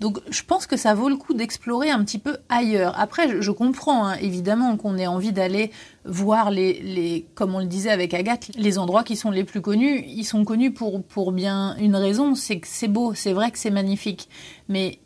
Donc 0.00 0.18
je 0.28 0.42
pense 0.42 0.66
que 0.66 0.76
ça 0.76 0.94
vaut 0.94 1.08
le 1.08 1.16
coup 1.16 1.32
d'explorer 1.32 1.90
un 1.90 2.04
petit 2.04 2.18
peu 2.18 2.36
ailleurs. 2.48 2.94
Après, 2.98 3.40
je, 3.40 3.50
comprends 3.50 4.06
hein, 4.06 4.16
évidemment 4.20 4.76
qu'on 4.76 4.98
ait 4.98 5.06
envie 5.06 5.32
d'aller 5.32 5.70
voir 6.04 6.50
les, 6.50 6.80
les, 6.82 7.26
comme 7.34 7.54
on 7.54 7.60
le 7.60 7.66
disait 7.66 7.90
avec 7.90 8.12
Agathe, 8.12 8.50
les 8.56 8.78
endroits 8.78 9.04
qui 9.04 9.16
sont 9.16 9.30
les 9.30 9.44
plus 9.44 9.62
connus. 9.62 10.04
Ils 10.06 10.24
sont 10.24 10.44
connus 10.44 10.72
pour, 10.72 11.02
pour 11.02 11.32
bien 11.32 11.76
une 11.78 11.96
raison, 11.96 12.34
c'est 12.34 12.60
que 12.60 12.68
c'est 12.68 12.88
beau, 12.88 13.14
c'est 13.14 13.32
vrai 13.32 13.50
que 13.50 13.58
c'est 13.58 13.70
magnifique. 13.70 14.28
Mais 14.68 14.98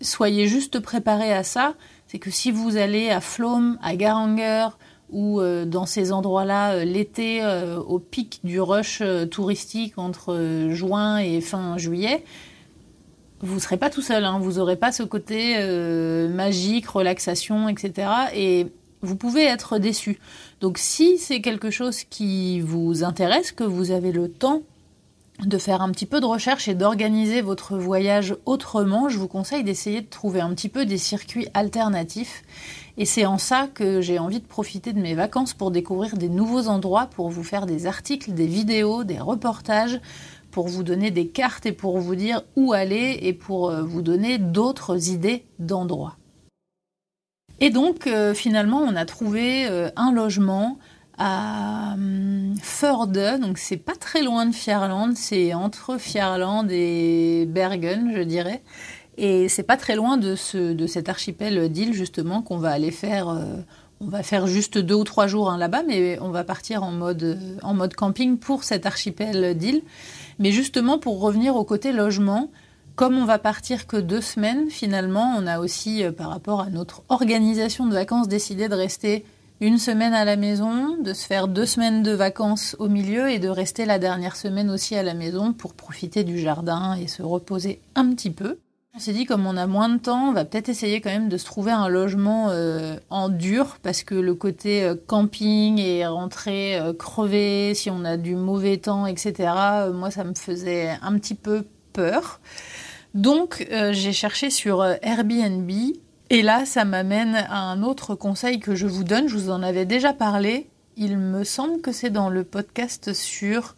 soyez 0.00 0.48
juste 0.48 0.80
préparés 0.80 1.32
à 1.32 1.42
ça. 1.42 1.74
C'est 2.06 2.18
que 2.18 2.30
si 2.30 2.50
vous 2.50 2.76
allez 2.76 3.10
à 3.10 3.20
Flom, 3.20 3.78
à 3.82 3.96
Garanger, 3.96 4.68
ou 5.10 5.40
euh, 5.40 5.64
dans 5.64 5.86
ces 5.86 6.12
endroits-là 6.12 6.72
euh, 6.72 6.84
l'été 6.84 7.42
euh, 7.42 7.78
au 7.78 7.98
pic 7.98 8.40
du 8.44 8.60
rush 8.60 9.02
touristique 9.30 9.98
entre 9.98 10.68
juin 10.70 11.18
et 11.18 11.40
fin 11.40 11.78
juillet, 11.78 12.24
vous 13.40 13.54
ne 13.54 13.60
serez 13.60 13.76
pas 13.76 13.90
tout 13.90 14.02
seul, 14.02 14.24
hein. 14.24 14.38
vous 14.40 14.54
n'aurez 14.54 14.76
pas 14.76 14.92
ce 14.92 15.02
côté 15.02 15.54
euh, 15.58 16.28
magique, 16.28 16.88
relaxation, 16.88 17.68
etc. 17.68 18.08
Et 18.34 18.66
vous 19.02 19.16
pouvez 19.16 19.44
être 19.44 19.78
déçu. 19.78 20.18
Donc 20.60 20.78
si 20.78 21.18
c'est 21.18 21.40
quelque 21.40 21.70
chose 21.70 22.04
qui 22.04 22.60
vous 22.60 23.04
intéresse, 23.04 23.52
que 23.52 23.64
vous 23.64 23.90
avez 23.90 24.12
le 24.12 24.28
temps 24.28 24.62
de 25.46 25.56
faire 25.56 25.82
un 25.82 25.92
petit 25.92 26.06
peu 26.06 26.20
de 26.20 26.26
recherche 26.26 26.66
et 26.66 26.74
d'organiser 26.74 27.42
votre 27.42 27.78
voyage 27.78 28.34
autrement, 28.44 29.08
je 29.08 29.18
vous 29.18 29.28
conseille 29.28 29.62
d'essayer 29.62 30.00
de 30.00 30.08
trouver 30.08 30.40
un 30.40 30.52
petit 30.52 30.68
peu 30.68 30.84
des 30.84 30.98
circuits 30.98 31.46
alternatifs. 31.54 32.42
Et 32.96 33.04
c'est 33.04 33.24
en 33.24 33.38
ça 33.38 33.68
que 33.72 34.00
j'ai 34.00 34.18
envie 34.18 34.40
de 34.40 34.46
profiter 34.46 34.92
de 34.92 34.98
mes 34.98 35.14
vacances 35.14 35.54
pour 35.54 35.70
découvrir 35.70 36.16
des 36.16 36.28
nouveaux 36.28 36.66
endroits, 36.66 37.06
pour 37.06 37.30
vous 37.30 37.44
faire 37.44 37.66
des 37.66 37.86
articles, 37.86 38.32
des 38.32 38.48
vidéos, 38.48 39.04
des 39.04 39.20
reportages, 39.20 40.00
pour 40.58 40.66
vous 40.66 40.82
donner 40.82 41.12
des 41.12 41.28
cartes 41.28 41.66
et 41.66 41.72
pour 41.72 42.00
vous 42.00 42.16
dire 42.16 42.42
où 42.56 42.72
aller 42.72 43.16
et 43.22 43.32
pour 43.32 43.70
euh, 43.70 43.84
vous 43.84 44.02
donner 44.02 44.38
d'autres 44.38 45.08
idées 45.08 45.44
d'endroits. 45.60 46.16
Et 47.60 47.70
donc 47.70 48.08
euh, 48.08 48.34
finalement 48.34 48.80
on 48.80 48.96
a 48.96 49.04
trouvé 49.04 49.68
euh, 49.68 49.88
un 49.94 50.10
logement 50.10 50.80
à 51.16 51.94
Förde, 52.60 53.38
donc 53.40 53.58
c'est 53.58 53.76
pas 53.76 53.94
très 53.94 54.24
loin 54.24 54.46
de 54.46 54.52
Fjarland, 54.52 55.14
c'est 55.14 55.54
entre 55.54 55.96
Fjarland 55.96 56.66
et 56.72 57.46
Bergen 57.46 58.10
je 58.16 58.22
dirais. 58.22 58.60
Et 59.16 59.48
c'est 59.48 59.62
pas 59.62 59.76
très 59.76 59.94
loin 59.94 60.16
de, 60.16 60.34
ce, 60.34 60.72
de 60.72 60.86
cet 60.88 61.08
archipel 61.08 61.68
d'îles 61.68 61.94
justement 61.94 62.42
qu'on 62.42 62.58
va 62.58 62.70
aller 62.70 62.90
faire. 62.90 63.28
on 64.00 64.06
va 64.08 64.24
faire 64.24 64.48
juste 64.48 64.76
deux 64.76 64.96
ou 64.96 65.04
trois 65.04 65.28
jours 65.28 65.50
hein, 65.50 65.58
là-bas, 65.58 65.84
mais 65.86 66.18
on 66.20 66.30
va 66.30 66.42
partir 66.42 66.82
en 66.82 66.90
mode, 66.90 67.38
en 67.62 67.74
mode 67.74 67.94
camping 67.94 68.38
pour 68.38 68.64
cet 68.64 68.86
archipel 68.86 69.56
d'îles. 69.56 69.82
Mais 70.38 70.52
justement, 70.52 70.98
pour 70.98 71.20
revenir 71.20 71.56
au 71.56 71.64
côté 71.64 71.92
logement, 71.92 72.50
comme 72.94 73.16
on 73.16 73.24
va 73.24 73.38
partir 73.38 73.86
que 73.86 73.96
deux 73.96 74.20
semaines, 74.20 74.70
finalement, 74.70 75.34
on 75.36 75.46
a 75.46 75.60
aussi, 75.60 76.02
euh, 76.02 76.12
par 76.12 76.30
rapport 76.30 76.60
à 76.60 76.70
notre 76.70 77.02
organisation 77.08 77.86
de 77.86 77.94
vacances, 77.94 78.28
décidé 78.28 78.68
de 78.68 78.74
rester 78.74 79.24
une 79.60 79.78
semaine 79.78 80.14
à 80.14 80.24
la 80.24 80.36
maison, 80.36 80.96
de 81.00 81.12
se 81.12 81.26
faire 81.26 81.48
deux 81.48 81.66
semaines 81.66 82.02
de 82.02 82.12
vacances 82.12 82.76
au 82.78 82.88
milieu 82.88 83.30
et 83.30 83.38
de 83.38 83.48
rester 83.48 83.84
la 83.86 83.98
dernière 83.98 84.36
semaine 84.36 84.70
aussi 84.70 84.94
à 84.94 85.02
la 85.02 85.14
maison 85.14 85.52
pour 85.52 85.74
profiter 85.74 86.24
du 86.24 86.38
jardin 86.38 86.94
et 86.94 87.08
se 87.08 87.22
reposer 87.22 87.80
un 87.94 88.12
petit 88.12 88.30
peu. 88.30 88.58
On 88.94 89.00
s'est 89.00 89.12
dit 89.12 89.26
comme 89.26 89.46
on 89.46 89.56
a 89.58 89.66
moins 89.66 89.90
de 89.90 89.98
temps, 89.98 90.30
on 90.30 90.32
va 90.32 90.46
peut-être 90.46 90.70
essayer 90.70 91.00
quand 91.02 91.10
même 91.10 91.28
de 91.28 91.36
se 91.36 91.44
trouver 91.44 91.70
un 91.70 91.88
logement 91.88 92.48
euh, 92.48 92.96
en 93.10 93.28
dur 93.28 93.76
parce 93.82 94.02
que 94.02 94.14
le 94.14 94.34
côté 94.34 94.82
euh, 94.82 94.94
camping 95.06 95.78
et 95.78 96.06
rentrer 96.06 96.80
euh, 96.80 96.94
crevé 96.94 97.74
si 97.74 97.90
on 97.90 98.04
a 98.04 98.16
du 98.16 98.34
mauvais 98.34 98.78
temps, 98.78 99.06
etc. 99.06 99.52
moi, 99.92 100.10
ça 100.10 100.24
me 100.24 100.34
faisait 100.34 100.96
un 101.02 101.18
petit 101.18 101.34
peu 101.34 101.66
peur. 101.92 102.40
Donc, 103.14 103.66
j'ai 103.70 104.12
cherché 104.12 104.50
sur 104.50 104.84
Airbnb 104.84 105.70
et 106.30 106.42
là, 106.42 106.64
ça 106.66 106.84
m'amène 106.84 107.34
à 107.34 107.60
un 107.60 107.82
autre 107.82 108.14
conseil 108.14 108.60
que 108.60 108.74
je 108.74 108.86
vous 108.86 109.04
donne. 109.04 109.28
Je 109.28 109.36
vous 109.36 109.50
en 109.50 109.62
avais 109.62 109.86
déjà 109.86 110.12
parlé. 110.12 110.68
Il 110.96 111.18
me 111.18 111.42
semble 111.42 111.80
que 111.80 111.90
c'est 111.90 112.10
dans 112.10 112.28
le 112.28 112.44
podcast 112.44 113.12
sur 113.14 113.76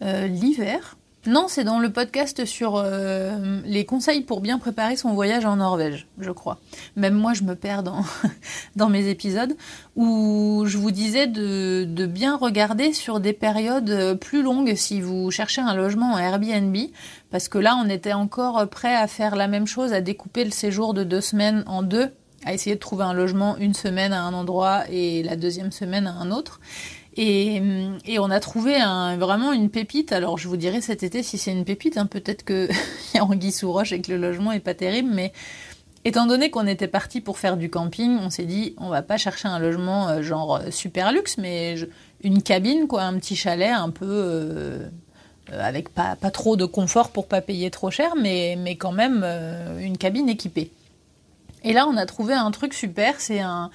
l'hiver 0.00 0.97
Non, 1.26 1.46
c'est 1.48 1.64
dans 1.64 1.80
le 1.80 1.90
podcast 1.90 2.44
sur 2.44 2.76
euh, 2.76 3.60
les 3.64 3.84
conseils 3.84 4.20
pour 4.20 4.40
bien 4.40 4.58
préparer 4.58 4.96
son 4.96 5.14
voyage 5.14 5.44
en 5.44 5.56
Norvège, 5.56 6.06
je 6.18 6.30
crois. 6.30 6.58
Même 6.96 7.14
moi, 7.14 7.34
je 7.34 7.42
me 7.42 7.54
perds 7.54 7.82
dans, 7.82 8.04
dans 8.76 8.88
mes 8.88 9.08
épisodes, 9.08 9.56
où 9.96 10.62
je 10.66 10.78
vous 10.78 10.92
disais 10.92 11.26
de, 11.26 11.84
de, 11.84 12.06
bien 12.06 12.36
regarder 12.36 12.92
sur 12.92 13.18
des 13.18 13.32
périodes 13.32 14.16
plus 14.20 14.42
longues 14.42 14.74
si 14.76 15.00
vous 15.00 15.30
cherchez 15.30 15.60
un 15.60 15.74
logement 15.74 16.12
en 16.12 16.18
Airbnb, 16.18 16.76
parce 17.30 17.48
que 17.48 17.58
là, 17.58 17.76
on 17.76 17.88
était 17.90 18.12
encore 18.12 18.68
prêt 18.68 18.94
à 18.94 19.08
faire 19.08 19.34
la 19.34 19.48
même 19.48 19.66
chose, 19.66 19.92
à 19.92 20.00
découper 20.00 20.44
le 20.44 20.52
séjour 20.52 20.94
de 20.94 21.02
deux 21.02 21.20
semaines 21.20 21.64
en 21.66 21.82
deux, 21.82 22.10
à 22.44 22.54
essayer 22.54 22.76
de 22.76 22.80
trouver 22.80 23.04
un 23.04 23.12
logement 23.12 23.56
une 23.58 23.74
semaine 23.74 24.12
à 24.12 24.22
un 24.22 24.32
endroit 24.32 24.84
et 24.88 25.22
la 25.24 25.36
deuxième 25.36 25.72
semaine 25.72 26.06
à 26.06 26.12
un 26.12 26.30
autre. 26.30 26.60
Et, 27.20 27.60
on 28.20 28.30
a 28.30 28.38
trouvé 28.38 28.76
vraiment 29.18 29.52
une 29.52 29.70
pépite. 29.70 30.12
Alors 30.12 30.38
je 30.38 30.46
vous 30.46 30.56
dirai 30.56 30.80
cet 30.80 31.02
été 31.02 31.24
si 31.24 31.36
c'est 31.36 31.50
une 31.50 31.64
pépite. 31.64 31.98
Hein. 31.98 32.06
Peut-être 32.06 32.44
qu'il 32.44 32.68
y 33.14 33.18
a 33.18 33.24
Anguille 33.24 33.52
sous 33.52 33.70
roche 33.72 33.92
et 33.92 34.00
que 34.00 34.12
le 34.12 34.18
logement 34.18 34.52
est 34.52 34.60
pas 34.60 34.74
terrible. 34.74 35.10
Mais 35.12 35.32
étant 36.04 36.26
donné 36.26 36.50
qu'on 36.50 36.68
était 36.68 36.86
parti 36.86 37.20
pour 37.20 37.38
faire 37.38 37.56
du 37.56 37.70
camping, 37.70 38.18
on 38.20 38.30
s'est 38.30 38.44
dit 38.44 38.76
on 38.78 38.88
va 38.88 39.02
pas 39.02 39.16
chercher 39.16 39.48
un 39.48 39.58
logement 39.58 40.08
euh, 40.08 40.22
genre 40.22 40.56
euh, 40.56 40.70
super 40.70 41.10
luxe, 41.10 41.38
mais 41.38 41.74
une 42.22 42.40
cabine, 42.40 42.86
quoi, 42.86 43.02
un 43.02 43.18
petit 43.18 43.34
chalet 43.34 43.72
un 43.72 43.90
peu 43.90 44.06
euh, 44.08 44.88
avec 45.50 45.88
pas, 45.88 46.14
trop 46.32 46.54
de 46.54 46.66
confort 46.66 47.10
pour 47.10 47.26
pas 47.26 47.40
payer 47.40 47.72
trop 47.72 47.90
cher, 47.90 48.14
mais 48.16 48.56
quand 48.78 48.92
même 48.92 49.24
une 49.80 49.98
cabine 49.98 50.28
équipée. 50.28 50.70
Et 51.64 51.72
là, 51.72 51.86
on 51.88 51.96
a 51.96 52.06
trouvé 52.06 52.34
un 52.34 52.50
truc 52.50 52.74
super, 52.74 53.20
c'est 53.20 53.40
un, 53.40 53.70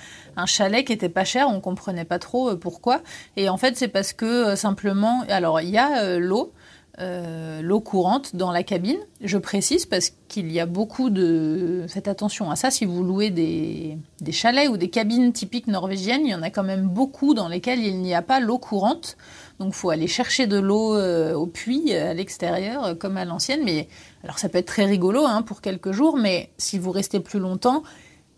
chalet 0.45 0.85
qui 0.85 0.93
était 0.93 1.09
pas 1.09 1.25
cher, 1.25 1.47
on 1.49 1.61
comprenait 1.61 2.05
pas 2.05 2.19
trop 2.19 2.49
euh, 2.49 2.55
pourquoi. 2.55 3.01
Et 3.37 3.49
en 3.49 3.57
fait, 3.57 3.77
c'est 3.77 3.87
parce 3.87 4.13
que 4.13 4.25
euh, 4.25 4.55
simplement, 4.55 5.23
alors 5.29 5.61
il 5.61 5.69
y 5.69 5.77
a 5.77 6.03
euh, 6.03 6.19
l'eau, 6.19 6.53
l'eau 6.99 7.79
courante 7.79 8.35
dans 8.35 8.51
la 8.51 8.61
cabine. 8.63 8.99
Je 9.21 9.37
précise 9.37 9.85
parce 9.85 10.11
qu'il 10.27 10.51
y 10.51 10.59
a 10.59 10.67
beaucoup 10.67 11.09
de. 11.09 11.85
Faites 11.87 12.07
attention 12.07 12.51
à 12.51 12.55
ça 12.55 12.69
si 12.69 12.85
vous 12.85 13.03
louez 13.03 13.31
des, 13.31 13.97
des, 14.21 14.31
chalets 14.31 14.69
ou 14.69 14.77
des 14.77 14.89
cabines 14.89 15.33
typiques 15.33 15.67
norvégiennes, 15.67 16.21
il 16.23 16.29
y 16.29 16.35
en 16.35 16.43
a 16.43 16.51
quand 16.51 16.63
même 16.63 16.87
beaucoup 16.87 17.33
dans 17.33 17.47
lesquelles 17.47 17.79
il 17.79 17.99
n'y 17.99 18.13
a 18.13 18.21
pas 18.21 18.39
l'eau 18.39 18.59
courante. 18.59 19.17
Donc, 19.59 19.69
il 19.69 19.75
faut 19.75 19.89
aller 19.91 20.07
chercher 20.07 20.47
de 20.47 20.57
l'eau 20.57 20.97
au 21.33 21.47
puits 21.47 21.93
à 21.93 22.13
l'extérieur, 22.13 22.97
comme 22.97 23.17
à 23.17 23.25
l'ancienne. 23.25 23.61
Mais 23.63 23.87
alors 24.23 24.39
ça 24.39 24.49
peut 24.49 24.57
être 24.57 24.67
très 24.67 24.85
rigolo 24.85 25.25
hein, 25.25 25.41
pour 25.41 25.61
quelques 25.61 25.91
jours, 25.91 26.17
mais 26.17 26.51
si 26.57 26.79
vous 26.79 26.91
restez 26.91 27.19
plus 27.19 27.39
longtemps, 27.39 27.83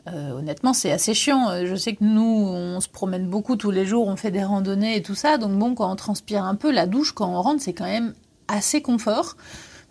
euh, 0.08 0.32
honnêtement 0.32 0.74
c'est 0.74 0.92
assez 0.92 1.14
chiant. 1.14 1.50
Euh, 1.50 1.66
je 1.66 1.76
sais 1.76 1.96
que 1.96 2.04
nous, 2.04 2.24
on 2.24 2.80
se 2.80 2.90
promène 2.90 3.28
beaucoup 3.28 3.56
tous 3.56 3.72
les 3.72 3.86
jours, 3.86 4.08
on 4.08 4.16
fait 4.16 4.32
des 4.32 4.44
randonnées 4.44 4.98
et 4.98 5.02
tout 5.02 5.16
ça, 5.16 5.38
donc 5.38 5.58
bon, 5.58 5.76
quand 5.76 5.92
on 5.92 5.96
transpire 5.96 6.44
un 6.44 6.56
peu, 6.56 6.72
la 6.72 6.88
douche 6.88 7.12
quand 7.12 7.30
on 7.30 7.42
rentre, 7.42 7.62
c'est 7.62 7.74
quand 7.74 7.86
même 7.86 8.14
assez 8.48 8.82
confort. 8.82 9.36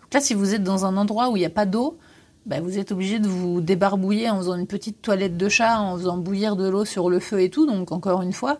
Donc 0.01 0.13
là, 0.13 0.19
si 0.21 0.33
vous 0.33 0.53
êtes 0.53 0.63
dans 0.63 0.85
un 0.85 0.97
endroit 0.97 1.29
où 1.29 1.37
il 1.37 1.41
n'y 1.41 1.45
a 1.45 1.49
pas 1.49 1.65
d'eau, 1.65 1.97
bah, 2.45 2.61
vous 2.61 2.77
êtes 2.77 2.91
obligé 2.91 3.19
de 3.19 3.27
vous 3.27 3.59
débarbouiller 3.59 4.29
en 4.29 4.37
faisant 4.37 4.55
une 4.55 4.67
petite 4.67 5.01
toilette 5.01 5.35
de 5.35 5.49
chat, 5.49 5.79
en 5.79 5.97
faisant 5.97 6.17
bouillir 6.17 6.55
de 6.55 6.67
l'eau 6.69 6.85
sur 6.85 7.09
le 7.09 7.19
feu 7.19 7.41
et 7.41 7.49
tout. 7.49 7.65
Donc 7.65 7.91
encore 7.91 8.21
une 8.21 8.33
fois, 8.33 8.59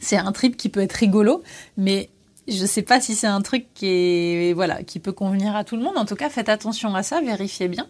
c'est 0.00 0.16
un 0.16 0.32
trip 0.32 0.56
qui 0.56 0.68
peut 0.68 0.80
être 0.80 0.92
rigolo, 0.92 1.42
mais 1.76 2.10
je 2.46 2.66
sais 2.66 2.82
pas 2.82 3.00
si 3.00 3.14
c'est 3.14 3.26
un 3.26 3.40
truc 3.40 3.66
qui 3.74 3.86
est 3.86 4.52
voilà 4.52 4.82
qui 4.82 5.00
peut 5.00 5.12
convenir 5.12 5.56
à 5.56 5.64
tout 5.64 5.76
le 5.76 5.82
monde. 5.82 5.96
En 5.96 6.04
tout 6.04 6.16
cas, 6.16 6.28
faites 6.28 6.48
attention 6.48 6.94
à 6.94 7.02
ça, 7.02 7.20
vérifiez 7.20 7.68
bien. 7.68 7.86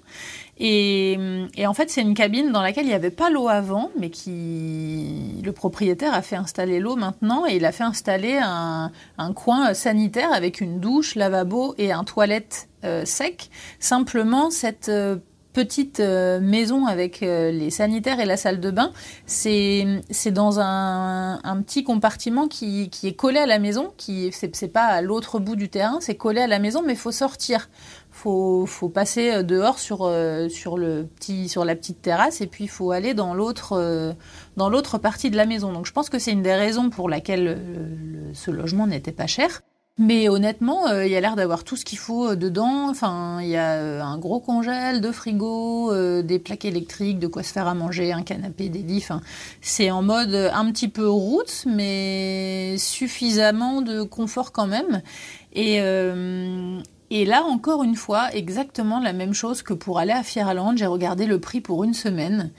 Et, 0.59 1.19
en 1.67 1.75
fait, 1.75 1.91
c'est 1.91 2.03
une 2.03 2.15
cabine 2.15 2.53
dans 2.53 2.63
laquelle 2.63 2.85
il 2.85 2.89
n'y 2.89 2.95
avait 2.95 3.11
pas 3.11 3.31
l'eau 3.31 3.49
avant, 3.49 3.91
mais 3.99 4.11
qui 4.11 5.41
le 5.45 5.53
propriétaire 5.53 6.15
a 6.15 6.23
fait 6.23 6.37
installer 6.37 6.79
l'eau 6.79 6.95
maintenant 6.95 7.45
et 7.47 7.57
il 7.57 7.65
a 7.65 7.73
fait 7.73 7.83
installer 7.83 8.39
un, 8.41 8.93
coin 9.35 9.75
sanitaire 9.75 10.33
avec 10.33 10.61
une 10.61 10.79
douche, 10.79 11.17
lavabo 11.17 11.75
et 11.77 11.91
un 11.91 12.05
toilette 12.05 12.69
euh, 12.85 13.05
sec. 13.05 13.51
Simplement, 13.81 14.51
cette 14.51 14.89
euh, 14.89 15.17
petite 15.55 16.01
euh, 16.01 16.41
maison 16.41 16.85
avec 16.85 17.23
euh, 17.23 17.51
les 17.51 17.71
sanitaires 17.71 18.21
et 18.21 18.27
la 18.27 18.37
salle 18.37 18.61
de 18.61 18.71
bain, 18.71 18.93
c'est 19.25 20.03
dans 20.33 20.61
un, 20.61 21.41
un, 21.43 21.63
petit 21.63 21.85
compartiment 21.85 22.49
qui, 22.49 22.91
qui, 22.91 23.07
est 23.07 23.15
collé 23.15 23.39
à 23.39 23.47
la 23.47 23.59
maison, 23.59 23.95
qui 23.97 24.31
c'est 24.33 24.69
pas 24.69 24.85
à 24.85 25.01
l'autre 25.01 25.39
bout 25.39 25.57
du 25.57 25.71
terrain, 25.71 25.99
c'est 26.01 26.17
collé 26.17 26.43
à 26.43 26.47
la 26.49 26.59
maison, 26.59 26.83
mais 26.85 26.93
il 26.93 26.99
faut 26.99 27.13
sortir. 27.13 27.71
Faut, 28.11 28.67
faut 28.67 28.89
passer 28.89 29.31
euh, 29.31 29.43
dehors 29.43 29.79
sur, 29.79 30.11
sur, 30.51 30.77
le 30.77 31.05
petit, 31.17 31.49
sur 31.49 31.65
la 31.65 31.77
petite 31.77 32.03
terrasse 32.03 32.41
et 32.41 32.47
puis 32.47 32.65
il 32.65 32.71
faut 32.71 32.91
aller 32.91 33.15
dans 33.15 33.33
l'autre 33.33 34.15
dans 34.57 34.69
l'autre 34.69 34.99
partie 34.99 35.31
de 35.31 35.37
la 35.37 35.47
maison. 35.47 35.73
Donc 35.73 35.87
je 35.87 35.93
pense 35.93 36.11
que 36.11 36.19
c'est 36.19 36.33
une 36.33 36.43
des 36.43 36.55
raisons 36.55 36.91
pour 36.91 37.09
laquelle 37.09 37.61
ce 38.35 38.51
logement 38.51 38.87
n'était 38.87 39.13
pas 39.13 39.27
cher. 39.27 39.63
Mais 39.97 40.29
honnêtement, 40.29 40.89
euh, 40.89 41.07
il 41.07 41.13
y 41.13 41.17
a 41.17 41.21
l'air 41.21 41.37
d'avoir 41.37 41.63
tout 41.63 41.77
ce 41.77 41.85
qu'il 41.85 41.99
faut 41.99 42.31
euh, 42.31 42.35
dedans. 42.35 42.91
Enfin, 42.91 43.39
il 43.41 43.49
y 43.49 43.57
a 43.57 43.75
euh, 43.75 44.03
un 44.03 44.19
gros 44.19 44.41
congèle, 44.41 45.01
deux 45.01 45.13
frigos, 45.13 45.93
des 46.23 46.41
plaques 46.41 46.65
électriques, 46.65 47.21
de 47.21 47.29
quoi 47.29 47.45
se 47.45 47.53
faire 47.53 47.69
à 47.69 47.75
manger, 47.75 48.13
un 48.13 48.23
canapé, 48.23 48.69
des 48.69 48.83
lits. 48.83 48.99
Enfin, 48.99 49.21
c'est 49.61 49.93
en 49.93 50.03
mode 50.03 50.35
un 50.35 50.73
petit 50.73 50.89
peu 50.89 51.09
route, 51.09 51.65
mais 51.69 52.75
suffisamment 52.77 53.83
de 53.83 54.03
confort 54.03 54.51
quand 54.51 54.67
même. 54.67 55.01
Et, 55.53 55.79
là, 57.25 57.45
encore 57.45 57.85
une 57.85 57.95
fois, 57.95 58.35
exactement 58.35 58.99
la 58.99 59.13
même 59.13 59.33
chose 59.33 59.63
que 59.63 59.75
pour 59.75 60.01
aller 60.01 60.13
à 60.13 60.25
Fierland. 60.25 60.77
J'ai 60.77 60.87
regardé 60.87 61.27
le 61.27 61.39
prix 61.39 61.61
pour 61.61 61.85
une 61.85 61.95
semaine. 61.95 62.51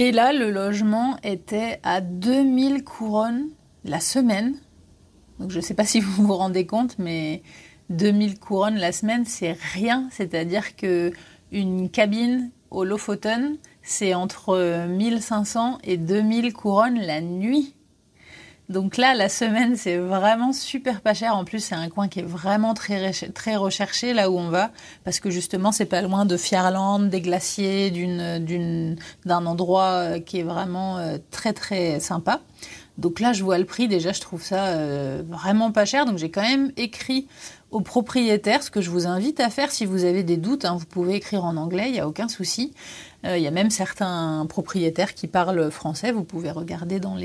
Et 0.00 0.10
là, 0.10 0.32
le 0.32 0.50
logement 0.50 1.16
était 1.22 1.78
à 1.84 2.00
2000 2.00 2.82
couronnes 2.82 3.50
la 3.84 4.00
semaine 4.00 4.56
donc 5.42 5.50
je 5.50 5.56
ne 5.56 5.62
sais 5.62 5.74
pas 5.74 5.84
si 5.84 6.00
vous 6.00 6.24
vous 6.24 6.34
rendez 6.34 6.66
compte, 6.66 6.98
mais 6.98 7.42
2000 7.90 8.38
couronnes 8.38 8.76
la 8.76 8.92
semaine, 8.92 9.24
c'est 9.26 9.56
rien. 9.74 10.08
C'est-à-dire 10.12 10.76
que 10.76 11.12
une 11.50 11.90
cabine 11.90 12.50
au 12.70 12.84
Lofoten, 12.84 13.56
c'est 13.82 14.14
entre 14.14 14.86
1500 14.86 15.78
et 15.84 15.98
2000 15.98 16.52
couronnes 16.52 17.00
la 17.00 17.20
nuit. 17.20 17.74
Donc 18.68 18.96
là, 18.96 19.14
la 19.14 19.28
semaine, 19.28 19.76
c'est 19.76 19.98
vraiment 19.98 20.52
super 20.52 21.00
pas 21.02 21.12
cher. 21.12 21.36
En 21.36 21.44
plus, 21.44 21.58
c'est 21.58 21.74
un 21.74 21.90
coin 21.90 22.08
qui 22.08 22.20
est 22.20 22.26
vraiment 22.26 22.72
très, 22.72 23.10
très 23.12 23.56
recherché 23.56 24.14
là 24.14 24.30
où 24.30 24.38
on 24.38 24.48
va, 24.48 24.70
parce 25.04 25.20
que 25.20 25.28
justement, 25.28 25.72
c'est 25.72 25.84
pas 25.84 26.00
loin 26.00 26.24
de 26.24 26.36
Fjarland, 26.36 27.10
des 27.10 27.20
glaciers, 27.20 27.90
d'un 27.90 29.46
endroit 29.46 29.90
euh, 29.90 30.20
qui 30.20 30.38
est 30.38 30.44
vraiment 30.44 30.98
euh, 30.98 31.18
très 31.30 31.52
très 31.52 32.00
sympa. 32.00 32.40
Donc 33.02 33.18
là, 33.18 33.32
je 33.32 33.42
vois 33.42 33.58
le 33.58 33.64
prix, 33.64 33.88
déjà, 33.88 34.12
je 34.12 34.20
trouve 34.20 34.44
ça 34.44 34.66
euh, 34.68 35.24
vraiment 35.28 35.72
pas 35.72 35.84
cher. 35.84 36.06
Donc 36.06 36.18
j'ai 36.18 36.30
quand 36.30 36.42
même 36.42 36.70
écrit 36.76 37.26
au 37.72 37.80
propriétaire, 37.80 38.62
ce 38.62 38.70
que 38.70 38.80
je 38.80 38.90
vous 38.90 39.08
invite 39.08 39.40
à 39.40 39.50
faire 39.50 39.72
si 39.72 39.86
vous 39.86 40.04
avez 40.04 40.22
des 40.22 40.36
doutes. 40.36 40.64
Hein, 40.64 40.76
vous 40.78 40.86
pouvez 40.86 41.16
écrire 41.16 41.44
en 41.44 41.56
anglais, 41.56 41.86
il 41.88 41.92
n'y 41.92 41.98
a 41.98 42.06
aucun 42.06 42.28
souci. 42.28 42.72
Euh, 43.26 43.36
il 43.36 43.42
y 43.42 43.48
a 43.48 43.50
même 43.50 43.70
certains 43.70 44.46
propriétaires 44.48 45.14
qui 45.14 45.26
parlent 45.26 45.68
français, 45.72 46.12
vous 46.12 46.22
pouvez 46.22 46.52
regarder 46.52 47.00
dans, 47.00 47.16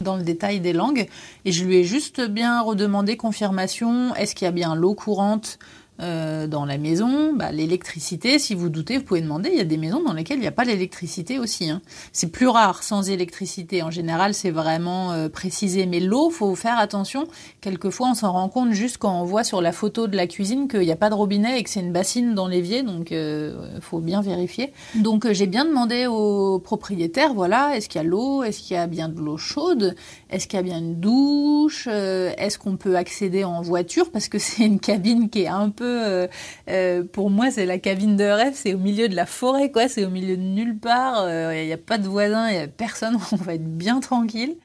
dans 0.00 0.16
le 0.16 0.22
détail 0.22 0.60
des 0.60 0.72
langues. 0.72 1.08
Et 1.44 1.50
je 1.50 1.64
lui 1.64 1.78
ai 1.78 1.84
juste 1.84 2.20
bien 2.20 2.62
redemandé 2.62 3.16
confirmation, 3.16 4.14
est-ce 4.14 4.36
qu'il 4.36 4.44
y 4.44 4.48
a 4.48 4.52
bien 4.52 4.76
l'eau 4.76 4.94
courante 4.94 5.58
euh, 6.00 6.48
dans 6.48 6.64
la 6.64 6.76
maison, 6.76 7.32
bah, 7.34 7.52
l'électricité, 7.52 8.38
si 8.40 8.54
vous 8.54 8.68
doutez, 8.68 8.98
vous 8.98 9.04
pouvez 9.04 9.20
demander. 9.20 9.50
Il 9.50 9.56
y 9.56 9.60
a 9.60 9.64
des 9.64 9.76
maisons 9.76 10.02
dans 10.02 10.12
lesquelles 10.12 10.38
il 10.38 10.42
n'y 10.42 10.46
a 10.48 10.52
pas 10.52 10.64
l'électricité 10.64 11.38
aussi. 11.38 11.70
Hein. 11.70 11.82
C'est 12.12 12.32
plus 12.32 12.48
rare 12.48 12.82
sans 12.82 13.10
électricité. 13.10 13.82
En 13.82 13.90
général, 13.90 14.34
c'est 14.34 14.50
vraiment 14.50 15.12
euh, 15.12 15.28
précisé. 15.28 15.86
Mais 15.86 16.00
l'eau, 16.00 16.30
faut 16.30 16.54
faire 16.56 16.78
attention. 16.78 17.28
Quelquefois, 17.60 18.08
on 18.10 18.14
s'en 18.14 18.32
rend 18.32 18.48
compte 18.48 18.72
juste 18.72 18.98
quand 18.98 19.20
on 19.20 19.24
voit 19.24 19.44
sur 19.44 19.60
la 19.60 19.70
photo 19.70 20.08
de 20.08 20.16
la 20.16 20.26
cuisine 20.26 20.66
qu'il 20.66 20.80
n'y 20.80 20.90
a 20.90 20.96
pas 20.96 21.10
de 21.10 21.14
robinet 21.14 21.60
et 21.60 21.62
que 21.62 21.70
c'est 21.70 21.80
une 21.80 21.92
bassine 21.92 22.34
dans 22.34 22.48
l'évier. 22.48 22.82
Donc, 22.82 23.12
euh, 23.12 23.78
faut 23.80 24.00
bien 24.00 24.20
vérifier. 24.20 24.72
Donc, 24.96 25.26
euh, 25.26 25.32
j'ai 25.32 25.46
bien 25.46 25.64
demandé 25.64 26.06
au 26.06 26.58
propriétaire, 26.58 27.34
voilà, 27.34 27.76
est-ce 27.76 27.88
qu'il 27.88 28.00
y 28.02 28.04
a 28.04 28.08
l'eau? 28.08 28.42
Est-ce 28.42 28.60
qu'il 28.60 28.74
y 28.74 28.78
a 28.78 28.88
bien 28.88 29.08
de 29.08 29.20
l'eau 29.20 29.36
chaude? 29.36 29.94
Est-ce 30.28 30.48
qu'il 30.48 30.56
y 30.56 30.60
a 30.60 30.64
bien 30.64 30.78
une 30.78 30.98
douche? 30.98 31.86
Est-ce 31.86 32.58
qu'on 32.58 32.76
peut 32.76 32.96
accéder 32.96 33.44
en 33.44 33.62
voiture? 33.62 34.10
Parce 34.10 34.28
que 34.28 34.38
c'est 34.44 34.64
une 34.64 34.80
cabine 34.80 35.30
qui 35.30 35.42
est 35.42 35.48
un 35.48 35.70
peu 35.70 35.83
euh, 35.84 36.26
euh, 36.68 37.04
pour 37.04 37.30
moi, 37.30 37.50
c'est 37.50 37.66
la 37.66 37.78
cabine 37.78 38.16
de 38.16 38.24
rêve, 38.24 38.54
c'est 38.54 38.74
au 38.74 38.78
milieu 38.78 39.08
de 39.08 39.16
la 39.16 39.26
forêt, 39.26 39.70
quoi. 39.70 39.88
C'est 39.88 40.04
au 40.04 40.10
milieu 40.10 40.36
de 40.36 40.42
nulle 40.42 40.78
part. 40.78 41.28
Il 41.28 41.32
euh, 41.32 41.64
n'y 41.64 41.72
a 41.72 41.78
pas 41.78 41.98
de 41.98 42.08
voisins, 42.08 42.48
il 42.48 42.56
n'y 42.56 42.62
a 42.62 42.68
personne. 42.68 43.16
On 43.32 43.36
va 43.36 43.54
être 43.54 43.76
bien 43.76 44.00
tranquille. 44.00 44.56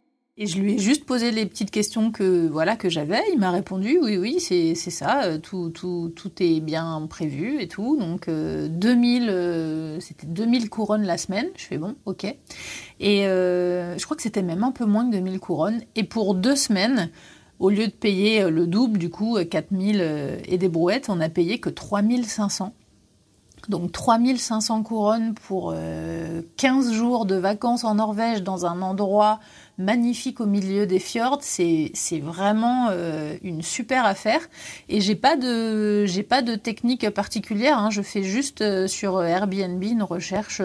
Et 0.41 0.47
je 0.47 0.57
lui 0.57 0.75
ai 0.75 0.77
juste 0.77 1.05
posé 1.05 1.31
les 1.31 1.45
petites 1.45 1.69
questions 1.69 2.11
que 2.11 2.47
voilà 2.47 2.77
que 2.77 2.87
j'avais. 2.87 3.19
Il 3.33 3.39
m'a 3.39 3.51
répondu 3.51 3.99
oui 4.01 4.17
oui 4.17 4.39
c'est 4.39 4.73
ça 4.73 5.37
tout, 5.37 5.69
tout, 5.69 6.13
tout 6.15 6.31
est 6.39 6.61
bien 6.61 7.05
prévu 7.09 7.59
et 7.59 7.67
tout. 7.67 7.97
Donc 7.97 8.29
2000 8.29 9.97
c'était 9.99 10.27
2000 10.27 10.69
couronnes 10.69 11.03
la 11.03 11.17
semaine. 11.17 11.47
Je 11.57 11.65
fais 11.65 11.77
bon 11.77 11.95
ok. 12.05 12.23
Et 13.01 13.23
je 13.23 14.01
crois 14.05 14.15
que 14.15 14.23
c'était 14.23 14.41
même 14.41 14.63
un 14.63 14.71
peu 14.71 14.85
moins 14.85 15.05
que 15.09 15.17
2000 15.17 15.41
couronnes. 15.41 15.81
Et 15.97 16.05
pour 16.05 16.35
deux 16.35 16.55
semaines 16.55 17.09
au 17.59 17.69
lieu 17.69 17.87
de 17.87 17.91
payer 17.91 18.43
euh, 18.43 18.49
le 18.49 18.65
double, 18.65 18.97
du 18.97 19.09
coup, 19.09 19.37
4000 19.37 20.01
euh, 20.01 20.03
euh, 20.03 20.39
et 20.45 20.57
des 20.57 20.69
brouettes, 20.69 21.09
on 21.09 21.19
a 21.19 21.29
payé 21.29 21.59
que 21.59 21.69
3500. 21.69 22.73
Donc 23.67 23.91
3500 23.91 24.83
couronnes 24.83 25.33
pour 25.35 25.75
15 26.55 26.93
jours 26.93 27.25
de 27.25 27.35
vacances 27.35 27.83
en 27.83 27.95
Norvège 27.95 28.41
dans 28.41 28.65
un 28.65 28.81
endroit 28.81 29.41
magnifique 29.77 30.39
au 30.39 30.45
milieu 30.45 30.87
des 30.87 30.97
fjords. 30.97 31.39
C'est, 31.41 31.91
vraiment 32.23 32.89
une 33.43 33.61
super 33.61 34.05
affaire. 34.05 34.39
Et 34.87 35.01
j'ai 35.01 35.15
pas 35.15 35.35
de, 35.35 36.05
pas 36.21 36.41
de 36.41 36.55
technique 36.55 37.09
particulière. 37.09 37.77
Hein. 37.77 37.89
Je 37.91 38.01
fais 38.01 38.23
juste 38.23 38.87
sur 38.87 39.21
Airbnb 39.21 39.83
une 39.83 40.03
recherche 40.03 40.61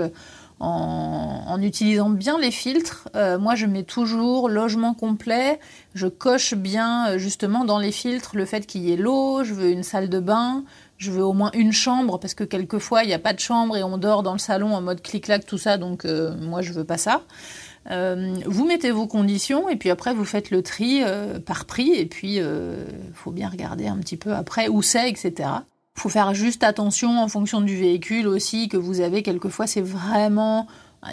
en, 0.65 1.61
utilisant 1.63 2.11
bien 2.11 2.39
les 2.39 2.51
filtres. 2.51 3.09
Euh, 3.15 3.39
moi, 3.39 3.55
je 3.55 3.67
mets 3.67 3.85
toujours 3.85 4.49
logement 4.49 4.95
complet. 4.95 5.61
Je 5.95 6.07
coche 6.07 6.55
bien 6.55 7.17
justement 7.17 7.65
dans 7.65 7.79
les 7.79 7.93
filtres 7.93 8.37
le 8.37 8.45
fait 8.45 8.67
qu'il 8.67 8.83
y 8.83 8.93
ait 8.93 8.97
l'eau. 8.97 9.45
Je 9.45 9.55
veux 9.55 9.71
une 9.71 9.83
salle 9.83 10.09
de 10.09 10.21
bain. 10.21 10.65
Je 10.99 11.11
veux 11.11 11.25
au 11.25 11.33
moins 11.33 11.51
une 11.55 11.73
chambre 11.73 12.19
parce 12.19 12.35
que 12.35 12.45
quelquefois 12.45 13.03
il 13.03 13.09
n'y 13.09 13.15
a 13.15 13.19
pas 13.19 13.33
de 13.33 13.41
chambre 13.41 13.77
et 13.77 13.83
on 13.83 13.99
dort 13.99 14.23
dans 14.23 14.33
le 14.33 14.39
salon 14.39 14.75
en 14.75 14.81
mode 14.81 15.03
clic-clac, 15.03 15.47
tout 15.47 15.59
ça. 15.59 15.79
Donc 15.79 16.05
moi, 16.05 16.63
je 16.63 16.73
veux 16.73 16.85
pas 16.85 16.99
ça. 16.99 17.23
Euh, 17.91 18.35
vous 18.47 18.67
mettez 18.67 18.91
vos 18.91 19.07
conditions 19.07 19.69
et 19.69 19.77
puis 19.77 19.91
après 19.91 20.15
vous 20.15 20.25
faites 20.25 20.51
le 20.51 20.63
tri 20.63 21.03
euh, 21.03 21.39
par 21.39 21.67
prix 21.67 21.93
et 21.93 22.07
puis 22.07 22.37
il 22.37 22.43
euh, 22.43 22.87
faut 23.13 23.31
bien 23.31 23.49
regarder 23.49 23.87
un 23.87 23.99
petit 23.99 24.17
peu 24.17 24.33
après 24.33 24.69
où 24.69 24.81
c'est, 24.81 25.09
etc. 25.09 25.51
Faut 25.97 26.09
faire 26.09 26.35
juste 26.35 26.65
attention 26.65 27.19
en 27.19 27.29
fonction 27.29 27.61
du 27.61 27.77
véhicule 27.77 28.27
aussi 28.27 28.69
que 28.69 28.77
vous 28.77 29.01
avez. 29.01 29.23
Quelquefois 29.23 29.67
c'est 29.67 29.81
vraiment 29.81 30.67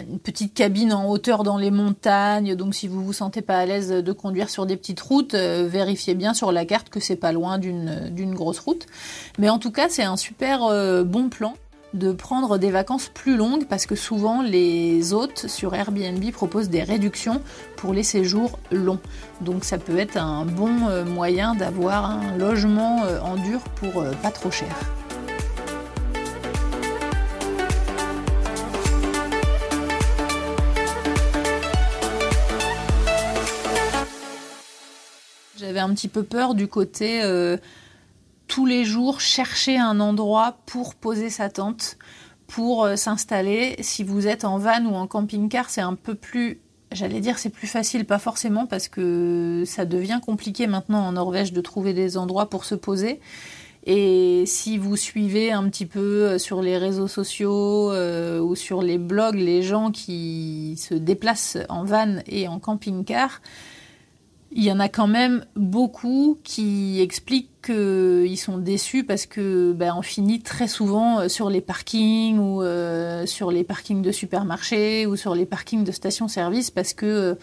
une 0.08 0.18
petite 0.18 0.54
cabine 0.54 0.92
en 0.92 1.08
hauteur 1.08 1.42
dans 1.42 1.58
les 1.58 1.70
montagnes, 1.70 2.56
donc 2.56 2.74
si 2.74 2.88
vous 2.88 3.04
vous 3.04 3.12
sentez 3.12 3.42
pas 3.42 3.58
à 3.58 3.66
l'aise 3.66 3.90
de 3.90 4.12
conduire 4.12 4.48
sur 4.48 4.64
des 4.64 4.76
petites 4.76 5.00
routes, 5.00 5.34
vérifiez 5.34 6.14
bien 6.14 6.32
sur 6.32 6.50
la 6.50 6.64
carte 6.64 6.88
que 6.88 6.98
c'est 6.98 7.16
pas 7.16 7.30
loin 7.32 7.58
d'une 7.58 8.34
grosse 8.34 8.58
route. 8.58 8.86
Mais 9.38 9.50
en 9.50 9.58
tout 9.58 9.70
cas, 9.70 9.88
c'est 9.90 10.02
un 10.02 10.16
super 10.16 10.60
bon 11.04 11.28
plan 11.28 11.54
de 11.94 12.12
prendre 12.12 12.58
des 12.58 12.70
vacances 12.70 13.08
plus 13.08 13.36
longues 13.36 13.66
parce 13.66 13.86
que 13.86 13.94
souvent 13.94 14.42
les 14.42 15.12
hôtes 15.12 15.46
sur 15.48 15.74
Airbnb 15.74 16.22
proposent 16.32 16.70
des 16.70 16.82
réductions 16.82 17.42
pour 17.76 17.92
les 17.92 18.02
séjours 18.02 18.58
longs. 18.70 19.00
Donc 19.40 19.64
ça 19.64 19.78
peut 19.78 19.98
être 19.98 20.16
un 20.16 20.44
bon 20.44 20.88
euh, 20.88 21.04
moyen 21.04 21.54
d'avoir 21.54 22.10
un 22.10 22.36
logement 22.36 23.04
euh, 23.04 23.20
en 23.20 23.36
dur 23.36 23.60
pour 23.76 24.02
euh, 24.02 24.12
pas 24.22 24.30
trop 24.30 24.50
cher. 24.50 24.68
J'avais 35.56 35.80
un 35.80 35.94
petit 35.94 36.08
peu 36.08 36.24
peur 36.24 36.54
du 36.54 36.66
côté 36.66 37.22
tous 38.52 38.66
les 38.66 38.84
jours 38.84 39.22
chercher 39.22 39.78
un 39.78 39.98
endroit 39.98 40.58
pour 40.66 40.94
poser 40.94 41.30
sa 41.30 41.48
tente, 41.48 41.96
pour 42.46 42.84
euh, 42.84 42.96
s'installer. 42.96 43.76
Si 43.80 44.04
vous 44.04 44.26
êtes 44.26 44.44
en 44.44 44.58
van 44.58 44.84
ou 44.84 44.94
en 44.94 45.06
camping-car, 45.06 45.70
c'est 45.70 45.80
un 45.80 45.94
peu 45.94 46.14
plus 46.14 46.60
J'allais 46.94 47.20
dire 47.20 47.38
c'est 47.38 47.48
plus 47.48 47.66
facile, 47.66 48.04
pas 48.04 48.18
forcément 48.18 48.66
parce 48.66 48.88
que 48.88 49.62
ça 49.64 49.86
devient 49.86 50.20
compliqué 50.22 50.66
maintenant 50.66 51.06
en 51.06 51.12
Norvège 51.12 51.54
de 51.54 51.62
trouver 51.62 51.94
des 51.94 52.18
endroits 52.18 52.50
pour 52.50 52.66
se 52.66 52.74
poser. 52.74 53.18
Et 53.86 54.44
si 54.44 54.76
vous 54.76 54.98
suivez 54.98 55.50
un 55.50 55.70
petit 55.70 55.86
peu 55.86 56.00
euh, 56.00 56.38
sur 56.38 56.60
les 56.60 56.76
réseaux 56.76 57.08
sociaux 57.08 57.90
euh, 57.90 58.38
ou 58.38 58.54
sur 58.54 58.82
les 58.82 58.98
blogs 58.98 59.36
les 59.36 59.62
gens 59.62 59.90
qui 59.90 60.76
se 60.76 60.92
déplacent 60.92 61.56
en 61.70 61.84
van 61.84 62.16
et 62.26 62.48
en 62.48 62.58
camping-car, 62.58 63.40
il 64.54 64.64
y 64.64 64.70
en 64.70 64.80
a 64.80 64.88
quand 64.88 65.06
même 65.06 65.44
beaucoup 65.56 66.38
qui 66.44 67.00
expliquent 67.00 67.48
qu'ils 67.62 68.38
sont 68.38 68.58
déçus 68.58 69.04
parce 69.04 69.26
que 69.26 69.72
ben, 69.72 69.94
on 69.96 70.02
finit 70.02 70.40
très 70.40 70.68
souvent 70.68 71.20
euh, 71.20 71.28
sur 71.28 71.48
les 71.48 71.60
parkings 71.60 72.38
ou 72.38 72.62
euh, 72.62 73.24
sur 73.24 73.50
les 73.50 73.64
parkings 73.64 74.02
de 74.02 74.12
supermarchés 74.12 75.06
ou 75.06 75.16
sur 75.16 75.34
les 75.34 75.46
parkings 75.46 75.84
de 75.84 75.92
stations-service 75.92 76.70
parce 76.70 76.92
que 76.92 77.06
euh, 77.06 77.34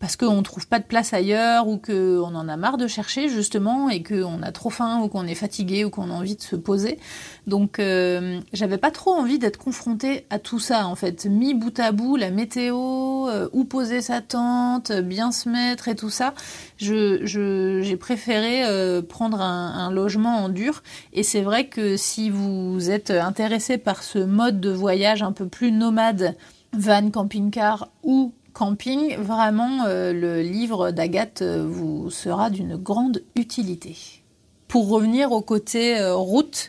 parce 0.00 0.16
qu'on 0.16 0.36
ne 0.36 0.42
trouve 0.42 0.66
pas 0.66 0.78
de 0.78 0.84
place 0.84 1.12
ailleurs 1.12 1.68
ou 1.68 1.76
qu'on 1.76 2.34
en 2.34 2.48
a 2.48 2.56
marre 2.56 2.78
de 2.78 2.86
chercher 2.86 3.28
justement 3.28 3.90
et 3.90 4.02
qu'on 4.02 4.42
a 4.42 4.50
trop 4.50 4.70
faim 4.70 5.00
ou 5.02 5.08
qu'on 5.08 5.26
est 5.26 5.34
fatigué 5.34 5.84
ou 5.84 5.90
qu'on 5.90 6.10
a 6.10 6.14
envie 6.14 6.36
de 6.36 6.42
se 6.42 6.56
poser. 6.56 6.98
Donc 7.46 7.78
euh, 7.78 8.40
j'avais 8.54 8.78
pas 8.78 8.90
trop 8.90 9.12
envie 9.12 9.38
d'être 9.38 9.58
confrontée 9.58 10.24
à 10.30 10.38
tout 10.38 10.58
ça 10.58 10.86
en 10.86 10.96
fait. 10.96 11.26
Mis 11.26 11.52
bout 11.52 11.78
à 11.78 11.92
bout, 11.92 12.16
la 12.16 12.30
météo, 12.30 13.28
euh, 13.28 13.48
où 13.52 13.64
poser 13.64 14.00
sa 14.00 14.22
tente, 14.22 14.90
bien 14.90 15.32
se 15.32 15.50
mettre 15.50 15.88
et 15.88 15.94
tout 15.94 16.10
ça, 16.10 16.34
j'ai 16.78 17.26
je, 17.26 17.94
préféré 17.96 18.64
euh, 18.64 19.02
prendre 19.02 19.42
un, 19.42 19.74
un, 19.74 19.90
logement 19.90 20.38
en 20.38 20.48
dur. 20.48 20.82
Et 21.12 21.22
c'est 21.22 21.42
vrai 21.42 21.68
que 21.68 21.98
si 21.98 22.30
vous 22.30 22.90
êtes 22.90 23.10
intéressé 23.10 23.76
par 23.76 24.02
ce 24.02 24.18
mode 24.18 24.60
de 24.60 24.70
voyage 24.70 25.22
un 25.22 25.32
peu 25.32 25.46
plus 25.46 25.72
nomade, 25.72 26.36
van, 26.72 27.10
camping-car 27.10 27.88
ou 28.02 28.32
vraiment 29.18 29.84
euh, 29.86 30.12
le 30.12 30.42
livre 30.42 30.90
d'Agathe 30.90 31.42
euh, 31.42 31.64
vous 31.66 32.10
sera 32.10 32.50
d'une 32.50 32.76
grande 32.76 33.22
utilité. 33.36 33.96
Pour 34.68 34.88
revenir 34.88 35.32
au 35.32 35.40
côté 35.40 35.98
euh, 35.98 36.14
route, 36.14 36.68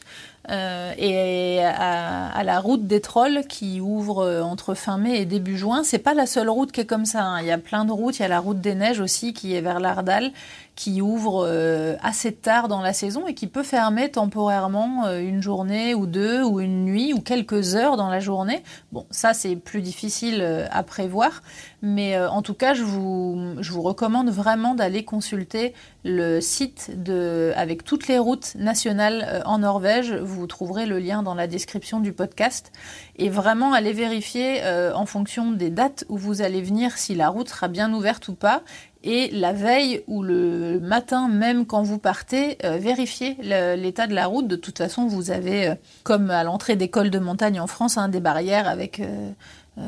et 0.50 1.62
à, 1.64 2.44
la 2.44 2.60
route 2.60 2.86
des 2.86 3.00
trolls 3.00 3.46
qui 3.48 3.80
ouvre 3.80 4.42
entre 4.44 4.74
fin 4.74 4.98
mai 4.98 5.22
et 5.22 5.26
début 5.26 5.56
juin. 5.56 5.84
C'est 5.86 6.00
pas 6.00 6.14
la 6.14 6.26
seule 6.26 6.50
route 6.50 6.74
qui 6.74 6.82
est 6.82 6.86
comme 6.86 7.06
ça. 7.06 7.24
Hein. 7.24 7.42
Il 7.42 7.48
y 7.48 7.52
a 7.52 7.58
plein 7.58 7.86
de 7.86 7.92
routes. 7.92 8.20
Il 8.20 8.24
y 8.24 8.26
a 8.26 8.28
la 8.28 8.40
route 8.42 8.60
des 8.60 8.76
neiges 8.76 9.00
aussi 9.00 9.34
qui 9.34 9.56
est 9.56 9.62
vers 9.62 9.80
l'Ardal, 9.80 10.32
qui 10.76 11.02
ouvre 11.02 11.46
euh, 11.48 11.96
assez 12.02 12.32
tard 12.32 12.68
dans 12.68 12.82
la 12.82 12.94
saison 12.94 13.28
et 13.28 13.34
qui 13.34 13.48
peut 13.48 13.64
fermer 13.64 14.10
temporairement 14.10 15.06
euh, 15.06 15.20
une 15.20 15.42
journée 15.42 15.94
ou 15.94 16.06
deux 16.06 16.44
ou 16.44 16.60
une 16.60 16.86
nuit 16.86 17.14
ou 17.14 17.20
quelques 17.20 17.76
heures 17.76 17.98
dans 17.98 18.10
la 18.10 18.20
journée. 18.20 18.64
Bon, 18.92 19.06
ça 19.12 19.34
c'est 19.34 19.56
plus 19.56 19.82
difficile 19.82 20.40
euh, 20.42 20.66
à 20.72 20.84
prévoir, 20.84 21.44
mais 21.82 22.18
en 22.20 22.42
tout 22.42 22.54
cas, 22.54 22.74
je 22.74 22.84
vous, 22.84 23.56
je 23.60 23.72
vous 23.72 23.82
recommande 23.82 24.30
vraiment 24.30 24.76
d'aller 24.76 25.04
consulter 25.04 25.74
le 26.04 26.40
site 26.40 26.92
de, 26.96 27.54
avec 27.56 27.84
toutes 27.84 28.08
les 28.08 28.20
routes 28.20 28.56
nationales 28.56 29.42
en 29.46 29.60
Norvège. 29.60 30.14
Vous 30.14 30.46
trouverez 30.46 30.86
le 30.86 31.00
lien 31.00 31.24
dans 31.24 31.34
la 31.34 31.48
description 31.48 32.00
du 32.00 32.14
podcast 32.14 32.72
et 33.18 33.30
vraiment 33.30 33.74
aller 33.74 33.94
vérifier 33.94 34.62
en 34.94 35.06
fonction 35.08 35.52
des 35.52 35.72
dates 35.72 36.06
où 36.08 36.18
vous 36.18 36.44
allez 36.44 36.62
venir 36.62 36.98
si 36.98 37.16
la 37.16 37.30
route 37.30 37.50
sera 37.50 37.68
bien 37.68 37.92
ouverte 37.94 38.28
ou 38.28 38.36
pas 38.36 38.62
et 39.04 39.30
la 39.32 39.52
veille 39.52 40.04
ou 40.08 40.22
le 40.22 40.80
matin 40.80 41.28
même 41.28 41.66
quand 41.66 41.82
vous 41.82 41.98
partez, 41.98 42.58
euh, 42.64 42.78
vérifiez 42.78 43.36
l'état 43.42 44.08
de 44.08 44.14
la 44.14 44.28
route. 44.28 44.48
De 44.48 44.56
toute 44.56 44.78
façon, 44.78 45.08
vous 45.08 45.32
avez, 45.32 45.70
euh, 45.70 45.76
comme 46.04 46.30
à 46.30 46.44
l'entrée 46.44 46.76
d'école 46.76 47.10
de 47.10 47.20
montagne 47.20 47.60
en 47.60 47.68
France, 47.68 47.98
hein, 47.98 48.10
des 48.10 48.20
barrières 48.20 48.68
avec 48.68 49.00
euh, 49.00 49.32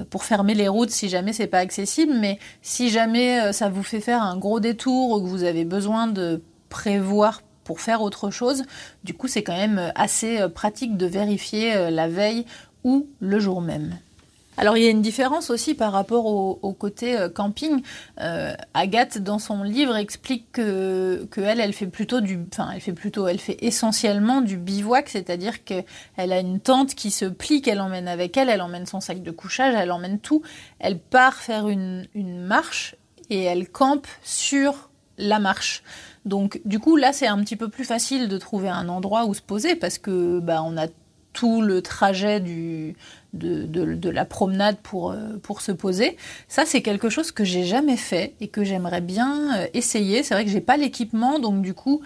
pour 0.09 0.23
fermer 0.23 0.55
les 0.55 0.67
routes 0.67 0.89
si 0.89 1.09
jamais 1.09 1.33
c'est 1.33 1.47
pas 1.47 1.59
accessible. 1.59 2.13
Mais 2.19 2.39
si 2.61 2.89
jamais 2.89 3.53
ça 3.53 3.69
vous 3.69 3.83
fait 3.83 3.99
faire 3.99 4.23
un 4.23 4.37
gros 4.37 4.59
détour 4.59 5.11
ou 5.11 5.21
que 5.21 5.27
vous 5.27 5.43
avez 5.43 5.65
besoin 5.65 6.07
de 6.07 6.41
prévoir 6.69 7.41
pour 7.63 7.81
faire 7.81 8.01
autre 8.01 8.31
chose, 8.31 8.63
du 9.03 9.13
coup 9.13 9.27
c'est 9.27 9.43
quand 9.43 9.55
même 9.55 9.91
assez 9.95 10.47
pratique 10.49 10.97
de 10.97 11.05
vérifier 11.05 11.91
la 11.91 12.07
veille 12.07 12.45
ou 12.83 13.07
le 13.19 13.39
jour 13.39 13.61
même. 13.61 13.97
Alors 14.57 14.77
il 14.77 14.83
y 14.83 14.87
a 14.87 14.89
une 14.89 15.01
différence 15.01 15.49
aussi 15.49 15.73
par 15.73 15.91
rapport 15.91 16.25
au, 16.25 16.73
côté 16.73 17.17
euh, 17.17 17.29
camping. 17.29 17.81
Euh, 18.19 18.53
Agathe 18.73 19.17
dans 19.17 19.39
son 19.39 19.63
livre 19.63 19.95
explique 19.95 20.51
que, 20.51 21.27
elle, 21.37 21.73
fait 21.73 21.87
plutôt 21.87 22.21
du, 22.21 22.39
enfin 22.51 22.69
elle 22.73 22.81
fait 22.81 22.93
plutôt, 22.93 23.27
elle 23.27 23.39
fait 23.39 23.57
essentiellement 23.61 24.41
du 24.41 24.57
bivouac, 24.57 25.09
c'est-à-dire 25.09 25.63
qu'elle 25.63 25.85
a 26.17 26.39
une 26.39 26.59
tente 26.59 26.93
qui 26.95 27.09
se 27.11 27.25
plie, 27.25 27.61
qu'elle 27.61 27.81
emmène 27.81 28.07
avec 28.07 28.37
elle, 28.37 28.49
elle 28.49 28.61
emmène 28.61 28.85
son 28.85 28.99
sac 28.99 29.23
de 29.23 29.31
couchage, 29.31 29.73
elle 29.75 29.91
emmène 29.91 30.19
tout. 30.19 30.43
Elle 30.79 30.99
part 30.99 31.35
faire 31.35 31.67
une, 31.67 32.07
marche 32.15 32.95
et 33.29 33.43
elle 33.43 33.69
campe 33.69 34.07
sur 34.21 34.89
la 35.17 35.39
marche. 35.39 35.83
Donc 36.25 36.61
du 36.65 36.79
coup 36.79 36.95
là 36.95 37.11
c'est 37.11 37.27
un 37.27 37.39
petit 37.43 37.55
peu 37.55 37.69
plus 37.69 37.85
facile 37.85 38.27
de 38.27 38.37
trouver 38.37 38.69
un 38.69 38.87
endroit 38.87 39.25
où 39.25 39.33
se 39.33 39.41
poser 39.41 39.75
parce 39.75 39.97
que 39.97 40.39
bah 40.39 40.61
on 40.63 40.77
a 40.77 40.87
tout 41.33 41.61
le 41.61 41.81
trajet 41.81 42.39
du, 42.39 42.95
de, 43.33 44.09
la 44.09 44.25
promenade 44.25 44.77
pour, 44.81 45.11
euh, 45.11 45.37
pour 45.41 45.61
se 45.61 45.71
poser. 45.71 46.17
Ça, 46.47 46.65
c'est 46.65 46.81
quelque 46.81 47.09
chose 47.09 47.31
que 47.31 47.43
j'ai 47.43 47.63
jamais 47.63 47.97
fait 47.97 48.35
et 48.39 48.47
que 48.47 48.63
j'aimerais 48.63 49.01
bien 49.01 49.57
euh, 49.57 49.67
essayer. 49.73 50.23
C'est 50.23 50.33
vrai 50.33 50.45
que 50.45 50.51
j'ai 50.51 50.61
pas 50.61 50.77
l'équipement, 50.77 51.39
donc 51.39 51.61
du 51.61 51.73
coup, 51.73 52.01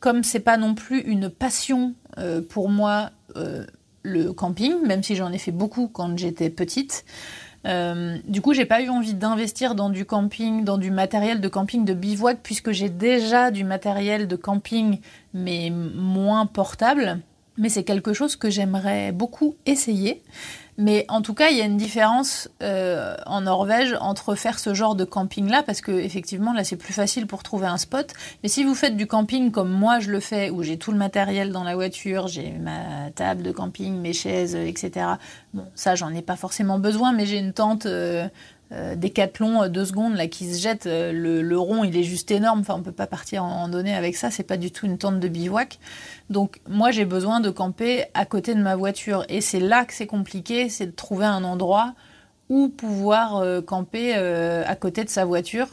comme 0.00 0.24
c'est 0.24 0.40
pas 0.40 0.56
non 0.56 0.74
plus 0.74 1.00
une 1.00 1.30
passion 1.30 1.94
euh, 2.18 2.40
pour 2.42 2.68
moi, 2.68 3.10
le 4.02 4.32
camping, 4.32 4.80
même 4.86 5.02
si 5.02 5.14
j'en 5.14 5.30
ai 5.30 5.36
fait 5.36 5.52
beaucoup 5.52 5.88
quand 5.88 6.16
j'étais 6.16 6.48
petite. 6.48 7.04
du 7.66 8.40
coup, 8.40 8.54
j'ai 8.54 8.64
pas 8.64 8.80
eu 8.80 8.88
envie 8.88 9.12
d'investir 9.12 9.74
dans 9.74 9.90
du 9.90 10.06
camping, 10.06 10.64
dans 10.64 10.78
du 10.78 10.90
matériel 10.90 11.42
de 11.42 11.48
camping 11.48 11.84
de 11.84 11.92
bivouac, 11.92 12.38
puisque 12.42 12.70
j'ai 12.70 12.88
déjà 12.88 13.50
du 13.50 13.64
matériel 13.64 14.26
de 14.26 14.36
camping, 14.36 15.00
mais 15.34 15.68
moins 15.70 16.46
portable 16.46 17.20
mais 17.58 17.68
c'est 17.68 17.84
quelque 17.84 18.12
chose 18.12 18.36
que 18.36 18.50
j'aimerais 18.50 19.12
beaucoup 19.12 19.56
essayer. 19.66 20.22
Mais 20.78 21.06
en 21.08 21.22
tout 21.22 21.32
cas, 21.32 21.48
il 21.48 21.56
y 21.56 21.62
a 21.62 21.64
une 21.64 21.78
différence 21.78 22.50
euh, 22.62 23.16
en 23.24 23.42
Norvège 23.42 23.96
entre 24.00 24.34
faire 24.34 24.58
ce 24.58 24.74
genre 24.74 24.94
de 24.94 25.04
camping-là, 25.04 25.62
parce 25.62 25.80
que 25.80 25.90
effectivement, 25.90 26.52
là, 26.52 26.64
c'est 26.64 26.76
plus 26.76 26.92
facile 26.92 27.26
pour 27.26 27.42
trouver 27.42 27.66
un 27.66 27.78
spot. 27.78 28.12
Mais 28.42 28.48
si 28.50 28.62
vous 28.62 28.74
faites 28.74 28.96
du 28.96 29.06
camping 29.06 29.50
comme 29.50 29.70
moi 29.70 30.00
je 30.00 30.10
le 30.10 30.20
fais, 30.20 30.50
où 30.50 30.62
j'ai 30.62 30.76
tout 30.76 30.92
le 30.92 30.98
matériel 30.98 31.50
dans 31.50 31.64
la 31.64 31.74
voiture, 31.74 32.28
j'ai 32.28 32.52
ma 32.52 33.10
table 33.14 33.42
de 33.42 33.52
camping, 33.52 33.98
mes 33.98 34.12
chaises, 34.12 34.54
etc. 34.54 35.06
Bon, 35.54 35.64
ça, 35.74 35.94
j'en 35.94 36.12
ai 36.12 36.22
pas 36.22 36.36
forcément 36.36 36.78
besoin, 36.78 37.12
mais 37.12 37.24
j'ai 37.24 37.38
une 37.38 37.54
tente. 37.54 37.86
Euh, 37.86 38.28
euh, 38.72 38.96
Décathlon 38.96 39.62
euh, 39.62 39.68
deux 39.68 39.84
secondes 39.84 40.16
là 40.16 40.26
qui 40.26 40.52
se 40.52 40.60
jette 40.60 40.86
euh, 40.86 41.12
le, 41.12 41.58
rond 41.58 41.84
il 41.84 41.96
est 41.96 42.02
juste 42.02 42.30
énorme. 42.32 42.60
Enfin 42.60 42.74
on 42.76 42.82
peut 42.82 42.90
pas 42.90 43.06
partir 43.06 43.44
en 43.44 43.60
randonnée 43.60 43.94
avec 43.94 44.16
ça. 44.16 44.30
C'est 44.30 44.42
pas 44.42 44.56
du 44.56 44.72
tout 44.72 44.86
une 44.86 44.98
tente 44.98 45.20
de 45.20 45.28
bivouac. 45.28 45.78
Donc 46.30 46.60
moi 46.68 46.90
j'ai 46.90 47.04
besoin 47.04 47.40
de 47.40 47.50
camper 47.50 48.06
à 48.14 48.24
côté 48.24 48.54
de 48.54 48.60
ma 48.60 48.74
voiture. 48.74 49.24
Et 49.28 49.40
c'est 49.40 49.60
là 49.60 49.84
que 49.84 49.92
c'est 49.92 50.06
compliqué 50.06 50.68
c'est 50.68 50.86
de 50.86 50.90
trouver 50.90 51.26
un 51.26 51.44
endroit 51.44 51.94
où 52.48 52.68
pouvoir 52.68 53.44
camper 53.64 54.14
à 54.14 54.76
côté 54.76 55.02
de 55.02 55.08
sa 55.08 55.24
voiture. 55.24 55.68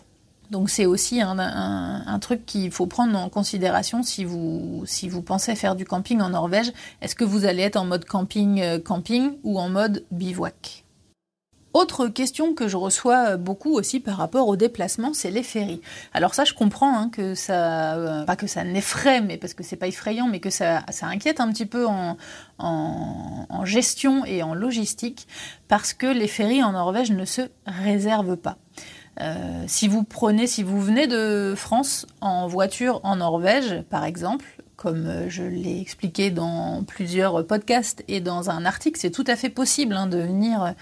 Donc 0.49 0.69
c'est 0.71 0.87
aussi 0.87 1.21
un, 1.21 2.19
truc 2.19 2.45
qu'il 2.45 2.71
faut 2.71 2.87
prendre 2.87 3.17
en 3.17 3.29
considération 3.29 4.01
si 4.01 4.25
vous, 4.25 4.83
si 4.85 5.07
vous 5.07 5.21
pensez 5.21 5.55
faire 5.55 5.75
du 5.75 5.85
camping 5.85 6.19
en 6.21 6.29
Norvège. 6.29 6.71
Est-ce 7.01 7.15
que 7.15 7.23
vous 7.23 7.45
allez 7.45 7.61
être 7.61 7.75
en 7.75 7.85
mode 7.85 8.05
camping 8.05 8.79
camping 8.81 9.33
ou 9.43 9.59
en 9.59 9.69
mode 9.69 10.03
bivouac? 10.11 10.82
Autre 11.73 12.07
question 12.07 12.53
que 12.53 12.67
je 12.67 12.77
reçois 12.77 13.37
beaucoup 13.37 13.73
aussi 13.73 13.99
par 13.99 14.17
rapport 14.17 14.47
au 14.47 14.55
déplacement, 14.55 15.13
c'est 15.13 15.31
les 15.31 15.43
ferries. 15.43 15.81
Alors 16.13 16.35
ça, 16.35 16.45
je 16.45 16.53
comprends 16.53 16.95
hein, 16.95 17.09
que 17.09 17.33
ça, 17.33 17.95
euh, 17.95 18.23
pas 18.25 18.35
que 18.35 18.47
ça 18.47 18.63
n'effraie, 18.63 19.21
mais 19.21 19.37
parce 19.37 19.53
que 19.53 19.63
c'est 19.63 19.75
pas 19.75 19.87
effrayant, 19.87 20.27
mais 20.27 20.39
que 20.39 20.51
ça, 20.51 20.83
ça 20.89 21.07
inquiète 21.07 21.39
un 21.39 21.51
petit 21.51 21.65
peu 21.65 21.87
en, 21.87 22.17
gestion 23.65 24.25
et 24.25 24.43
en 24.43 24.53
logistique, 24.53 25.27
parce 25.67 25.93
que 25.93 26.05
les 26.05 26.27
ferries 26.27 26.63
en 26.63 26.73
Norvège 26.73 27.11
ne 27.11 27.25
se 27.25 27.41
réservent 27.65 28.37
pas. 28.37 28.57
Euh, 29.21 29.63
si 29.67 29.87
vous 29.87 30.03
prenez, 30.03 30.47
si 30.47 30.63
vous 30.63 30.81
venez 30.81 31.07
de 31.07 31.53
France 31.55 32.05
en 32.19 32.47
voiture 32.47 32.99
en 33.03 33.17
Norvège, 33.17 33.83
par 33.89 34.05
exemple, 34.05 34.45
comme 34.75 35.05
euh, 35.05 35.29
je 35.29 35.43
l'ai 35.43 35.79
expliqué 35.79 36.29
dans 36.29 36.83
plusieurs 36.83 37.45
podcasts 37.45 38.03
et 38.07 38.21
dans 38.21 38.49
un 38.49 38.65
article, 38.65 38.99
c'est 38.99 39.11
tout 39.11 39.23
à 39.27 39.35
fait 39.35 39.49
possible 39.49 39.93
hein, 39.93 40.07
de 40.07 40.17
venir 40.17 40.73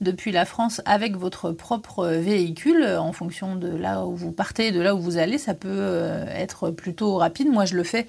depuis 0.00 0.32
la 0.32 0.44
France 0.44 0.80
avec 0.84 1.16
votre 1.16 1.52
propre 1.52 2.06
véhicule 2.06 2.84
en 2.98 3.12
fonction 3.12 3.56
de 3.56 3.68
là 3.68 4.04
où 4.04 4.14
vous 4.14 4.32
partez, 4.32 4.70
de 4.70 4.80
là 4.80 4.94
où 4.94 5.00
vous 5.00 5.16
allez. 5.16 5.38
Ça 5.38 5.54
peut 5.54 5.68
euh, 5.70 6.26
être 6.26 6.70
plutôt 6.70 7.16
rapide. 7.16 7.48
Moi, 7.48 7.64
je 7.64 7.76
le 7.76 7.84
fais 7.84 8.06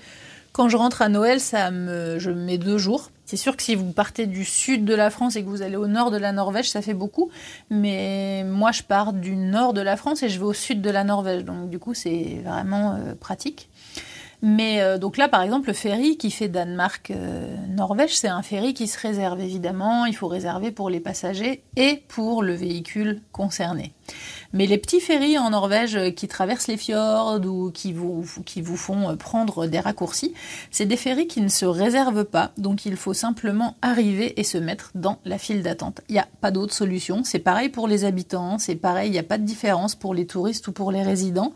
quand 0.55 0.69
je 0.69 0.77
rentre 0.77 1.01
à 1.01 1.09
Noël, 1.09 1.41
ça 1.41 1.69
me, 1.69 2.17
je 2.17 2.31
mets 2.31 2.57
deux 2.57 2.77
jours. 2.77 3.11
C'est 3.25 3.35
sûr 3.35 3.57
que 3.57 3.61
si 3.61 3.75
vous 3.75 3.91
partez 3.91 4.25
du 4.25 4.45
sud 4.45 4.85
de 4.85 4.95
la 4.95 5.09
France 5.09 5.35
et 5.35 5.43
que 5.43 5.49
vous 5.49 5.61
allez 5.61 5.75
au 5.75 5.87
nord 5.87 6.11
de 6.11 6.17
la 6.17 6.31
Norvège, 6.31 6.69
ça 6.69 6.81
fait 6.81 6.93
beaucoup. 6.93 7.29
Mais 7.69 8.45
moi, 8.45 8.71
je 8.71 8.81
pars 8.81 9.11
du 9.11 9.35
nord 9.35 9.73
de 9.73 9.81
la 9.81 9.97
France 9.97 10.23
et 10.23 10.29
je 10.29 10.39
vais 10.39 10.45
au 10.45 10.53
sud 10.53 10.81
de 10.81 10.89
la 10.89 11.03
Norvège. 11.03 11.43
Donc, 11.43 11.69
du 11.69 11.77
coup, 11.77 11.93
c'est 11.93 12.41
vraiment 12.45 12.93
euh, 12.93 13.15
pratique. 13.19 13.67
Mais 14.47 14.79
euh, 14.79 14.99
donc 14.99 15.17
là, 15.17 15.27
par 15.27 15.41
exemple, 15.41 15.69
le 15.69 15.73
ferry 15.73 16.17
qui 16.17 16.29
fait 16.29 16.49
Danemark-Norvège, 16.49 18.15
c'est 18.15 18.27
un 18.27 18.43
ferry 18.43 18.75
qui 18.75 18.87
se 18.87 18.99
réserve 18.99 19.41
évidemment. 19.41 20.05
Il 20.05 20.15
faut 20.15 20.27
réserver 20.27 20.69
pour 20.69 20.91
les 20.91 20.99
passagers 20.99 21.63
et 21.75 22.03
pour 22.07 22.43
le 22.43 22.53
véhicule 22.53 23.23
concerné. 23.31 23.91
Mais 24.53 24.67
les 24.67 24.77
petits 24.77 24.99
ferries 24.99 25.39
en 25.39 25.49
Norvège 25.49 26.13
qui 26.13 26.27
traversent 26.27 26.67
les 26.67 26.77
fjords 26.77 27.41
ou 27.43 27.71
qui 27.71 27.91
vous, 27.91 28.23
qui 28.45 28.61
vous 28.61 28.77
font 28.77 29.17
prendre 29.17 29.65
des 29.65 29.79
raccourcis, 29.79 30.35
c'est 30.69 30.85
des 30.85 30.95
ferries 30.95 31.25
qui 31.25 31.41
ne 31.41 31.47
se 31.47 31.65
réservent 31.65 32.23
pas. 32.23 32.51
Donc 32.59 32.85
il 32.85 32.97
faut 32.97 33.15
simplement 33.15 33.75
arriver 33.81 34.39
et 34.39 34.43
se 34.43 34.59
mettre 34.59 34.91
dans 34.93 35.17
la 35.25 35.39
file 35.39 35.63
d'attente. 35.63 36.01
Il 36.07 36.13
n'y 36.13 36.19
a 36.19 36.27
pas 36.39 36.51
d'autre 36.51 36.75
solution. 36.75 37.23
C'est 37.23 37.39
pareil 37.39 37.69
pour 37.69 37.87
les 37.87 38.05
habitants, 38.05 38.59
c'est 38.59 38.75
pareil, 38.75 39.09
il 39.09 39.13
n'y 39.13 39.17
a 39.17 39.23
pas 39.23 39.39
de 39.39 39.43
différence 39.43 39.95
pour 39.95 40.13
les 40.13 40.27
touristes 40.27 40.67
ou 40.67 40.71
pour 40.71 40.91
les 40.91 41.01
résidents. 41.01 41.51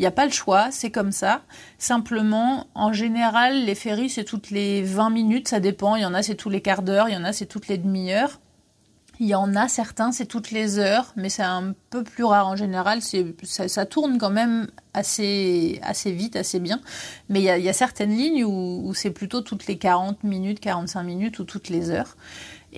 Il 0.00 0.04
n'y 0.04 0.06
a 0.06 0.12
pas 0.12 0.24
le 0.24 0.32
choix, 0.32 0.70
c'est 0.70 0.90
comme 0.90 1.12
ça. 1.12 1.42
Simplement, 1.76 2.68
en 2.74 2.90
général, 2.90 3.66
les 3.66 3.74
ferries, 3.74 4.08
c'est 4.08 4.24
toutes 4.24 4.50
les 4.50 4.80
20 4.80 5.10
minutes, 5.10 5.48
ça 5.48 5.60
dépend. 5.60 5.94
Il 5.94 6.00
y 6.00 6.06
en 6.06 6.14
a, 6.14 6.22
c'est 6.22 6.36
tous 6.36 6.48
les 6.48 6.62
quarts 6.62 6.80
d'heure, 6.80 7.10
il 7.10 7.12
y 7.12 7.18
en 7.18 7.24
a, 7.24 7.34
c'est 7.34 7.44
toutes 7.44 7.68
les 7.68 7.76
demi-heures. 7.76 8.40
Il 9.18 9.26
y 9.26 9.34
en 9.34 9.54
a 9.54 9.68
certains, 9.68 10.10
c'est 10.10 10.24
toutes 10.24 10.52
les 10.52 10.78
heures, 10.78 11.12
mais 11.16 11.28
c'est 11.28 11.42
un 11.42 11.74
peu 11.90 12.02
plus 12.02 12.24
rare 12.24 12.48
en 12.48 12.56
général. 12.56 13.02
Ça, 13.02 13.68
ça, 13.68 13.84
tourne 13.84 14.16
quand 14.16 14.30
même 14.30 14.68
assez, 14.94 15.78
assez 15.82 16.12
vite, 16.12 16.34
assez 16.34 16.60
bien. 16.60 16.80
Mais 17.28 17.40
il 17.40 17.62
y 17.62 17.68
a, 17.68 17.72
certaines 17.74 18.16
lignes 18.16 18.44
où, 18.44 18.80
où 18.82 18.94
c'est 18.94 19.10
plutôt 19.10 19.42
toutes 19.42 19.66
les 19.66 19.76
40 19.76 20.24
minutes, 20.24 20.60
45 20.60 21.02
minutes 21.02 21.38
ou 21.40 21.44
toutes 21.44 21.68
les 21.68 21.90
heures. 21.90 22.16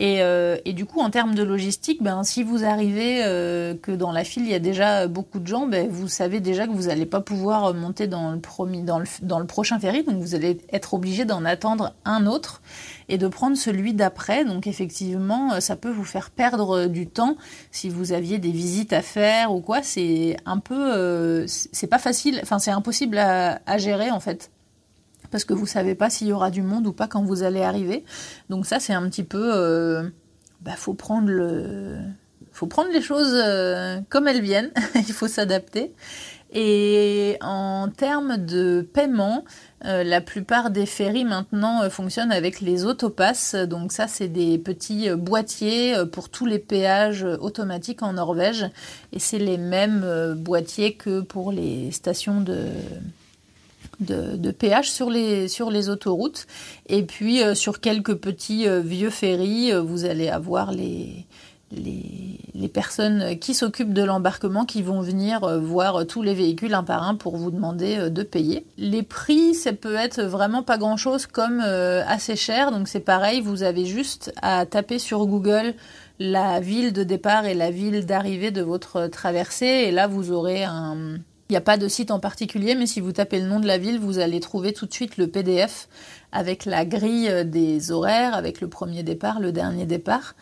Euh, 0.00 0.56
et, 0.64 0.72
du 0.72 0.86
coup, 0.86 1.00
en 1.00 1.10
termes 1.10 1.34
de 1.34 1.42
logistique, 1.42 2.02
ben, 2.02 2.22
si 2.24 2.42
vous 2.42 2.64
arrivez 2.64 3.22
euh, 3.24 3.74
que 3.74 3.92
dans 3.92 4.12
la 4.12 4.24
file, 4.24 4.44
il 4.44 4.50
y 4.50 4.54
a 4.54 4.58
déjà 4.58 5.06
beaucoup 5.06 5.38
de 5.38 5.46
gens, 5.46 5.66
ben, 5.66 5.88
vous 5.88 6.08
savez 6.08 6.40
déjà 6.40 6.66
que 6.66 6.72
vous 6.72 6.86
n'allez 6.88 7.06
pas 7.06 7.20
pouvoir 7.20 7.74
monter 7.74 8.06
dans 8.06 8.32
le, 8.32 8.40
dans, 8.82 8.98
le, 8.98 9.06
dans 9.22 9.38
le 9.38 9.46
prochain 9.46 9.78
ferry, 9.78 10.02
donc 10.02 10.16
vous 10.16 10.34
allez 10.34 10.58
être 10.72 10.94
obligé 10.94 11.24
d'en 11.24 11.44
attendre 11.44 11.94
un 12.04 12.26
autre 12.26 12.62
et 13.08 13.18
de 13.18 13.28
prendre 13.28 13.56
celui 13.56 13.92
d'après. 13.92 14.44
Donc 14.44 14.66
effectivement, 14.66 15.54
euh, 15.54 15.60
ça 15.60 15.76
peut 15.76 15.90
vous 15.90 16.04
faire 16.04 16.30
perdre 16.30 16.86
du 16.86 17.06
temps 17.06 17.36
si 17.70 17.88
vous 17.88 18.12
aviez 18.12 18.38
des 18.38 18.50
visites 18.50 18.92
à 18.92 19.02
faire 19.02 19.52
ou 19.52 19.60
quoi. 19.60 19.82
C'est 19.82 20.36
un 20.46 20.58
peu, 20.58 21.46
c'est 21.46 21.86
pas 21.86 21.98
facile, 21.98 22.40
enfin 22.42 22.58
c'est 22.58 22.70
impossible 22.70 23.18
à, 23.18 23.60
à 23.66 23.78
gérer 23.78 24.10
en 24.10 24.20
fait 24.20 24.50
parce 25.32 25.44
que 25.44 25.54
vous 25.54 25.66
savez 25.66 25.96
pas 25.96 26.10
s'il 26.10 26.28
y 26.28 26.32
aura 26.32 26.50
du 26.50 26.62
monde 26.62 26.86
ou 26.86 26.92
pas 26.92 27.08
quand 27.08 27.24
vous 27.24 27.42
allez 27.42 27.62
arriver. 27.62 28.04
Donc 28.50 28.66
ça, 28.66 28.78
c'est 28.78 28.92
un 28.92 29.08
petit 29.08 29.24
peu, 29.24 29.50
euh, 29.52 30.04
bah, 30.60 30.74
faut 30.76 30.94
prendre 30.94 31.28
le, 31.28 31.96
faut 32.52 32.66
prendre 32.66 32.90
les 32.92 33.00
choses 33.00 33.32
euh, 33.32 33.98
comme 34.10 34.28
elles 34.28 34.42
viennent. 34.42 34.70
Il 34.94 35.12
faut 35.12 35.28
s'adapter. 35.28 35.94
Et 36.54 37.38
en 37.40 37.88
termes 37.88 38.36
de 38.36 38.86
paiement, 38.92 39.46
euh, 39.86 40.04
la 40.04 40.20
plupart 40.20 40.70
des 40.70 40.84
ferries 40.84 41.24
maintenant 41.24 41.88
fonctionnent 41.88 42.30
avec 42.30 42.60
les 42.60 42.84
autopasses. 42.84 43.54
Donc 43.54 43.90
ça, 43.90 44.06
c'est 44.08 44.28
des 44.28 44.58
petits 44.58 45.08
boîtiers 45.14 45.94
pour 46.12 46.28
tous 46.28 46.44
les 46.44 46.58
péages 46.58 47.24
automatiques 47.24 48.02
en 48.02 48.12
Norvège. 48.12 48.66
Et 49.14 49.18
c'est 49.18 49.38
les 49.38 49.56
mêmes 49.56 50.34
boîtiers 50.36 50.92
que 50.92 51.22
pour 51.22 51.52
les 51.52 51.90
stations 51.90 52.42
de, 52.42 52.66
de, 54.02 54.50
péage 54.50 54.90
sur 54.90 55.10
les, 55.10 55.48
sur 55.48 55.70
les 55.70 55.88
autoroutes. 55.88 56.46
Et 56.88 57.02
puis 57.02 57.42
euh, 57.42 57.54
sur 57.54 57.80
quelques 57.80 58.14
petits 58.14 58.68
euh, 58.68 58.80
vieux 58.80 59.10
ferries, 59.10 59.72
euh, 59.72 59.80
vous 59.80 60.04
allez 60.04 60.28
avoir 60.28 60.72
les, 60.72 61.26
les, 61.70 62.68
personnes 62.68 63.38
qui 63.38 63.52
s'occupent 63.52 63.92
de 63.92 64.02
l'embarquement 64.02 64.64
qui 64.64 64.80
vont 64.82 65.02
venir 65.02 65.60
voir 65.60 66.06
tous 66.06 66.22
les 66.22 66.32
véhicules 66.32 66.72
un 66.72 66.84
par 66.84 67.02
un 67.02 67.16
pour 67.16 67.36
vous 67.36 67.50
demander 67.50 68.08
de 68.08 68.22
payer. 68.22 68.64
Les 68.78 69.02
prix, 69.02 69.54
ça 69.54 69.74
peut 69.74 69.94
être 69.94 70.22
vraiment 70.22 70.62
pas 70.62 70.78
grand-chose 70.78 71.26
comme 71.26 71.60
assez 71.60 72.34
cher. 72.34 72.70
Donc 72.72 72.88
c'est 72.88 73.00
pareil, 73.00 73.42
vous 73.42 73.62
avez 73.62 73.84
juste 73.84 74.32
à 74.40 74.64
taper 74.64 74.98
sur 74.98 75.26
Google 75.26 75.74
la 76.18 76.60
ville 76.60 76.94
de 76.94 77.02
départ 77.02 77.44
et 77.44 77.54
la 77.54 77.70
ville 77.70 78.06
d'arrivée 78.06 78.52
de 78.52 78.62
votre 78.62 79.08
traversée 79.08 79.66
et 79.66 79.90
là 79.90 80.06
vous 80.06 80.30
aurez 80.32 80.64
un 80.64 81.18
il 81.52 81.56
n'y 81.56 81.58
a 81.58 81.60
pas 81.60 81.76
de 81.76 81.86
site 81.86 82.10
en 82.10 82.18
particulier, 82.18 82.74
mais 82.74 82.86
si 82.86 83.00
vous 83.00 83.12
tapez 83.12 83.38
le 83.38 83.46
nom 83.46 83.60
de 83.60 83.66
la 83.66 83.76
ville, 83.76 84.00
vous 84.00 84.18
allez 84.18 84.40
trouver 84.40 84.72
tout 84.72 84.86
de 84.86 84.92
suite 84.94 85.18
le 85.18 85.26
PDF 85.26 85.86
avec 86.32 86.64
la 86.64 86.86
grille 86.86 87.44
des 87.44 87.92
horaires, 87.92 88.34
avec 88.34 88.62
le 88.62 88.68
premier 88.68 89.02
départ, 89.02 89.38
le 89.38 89.52
dernier 89.52 89.84
départ, 89.84 90.34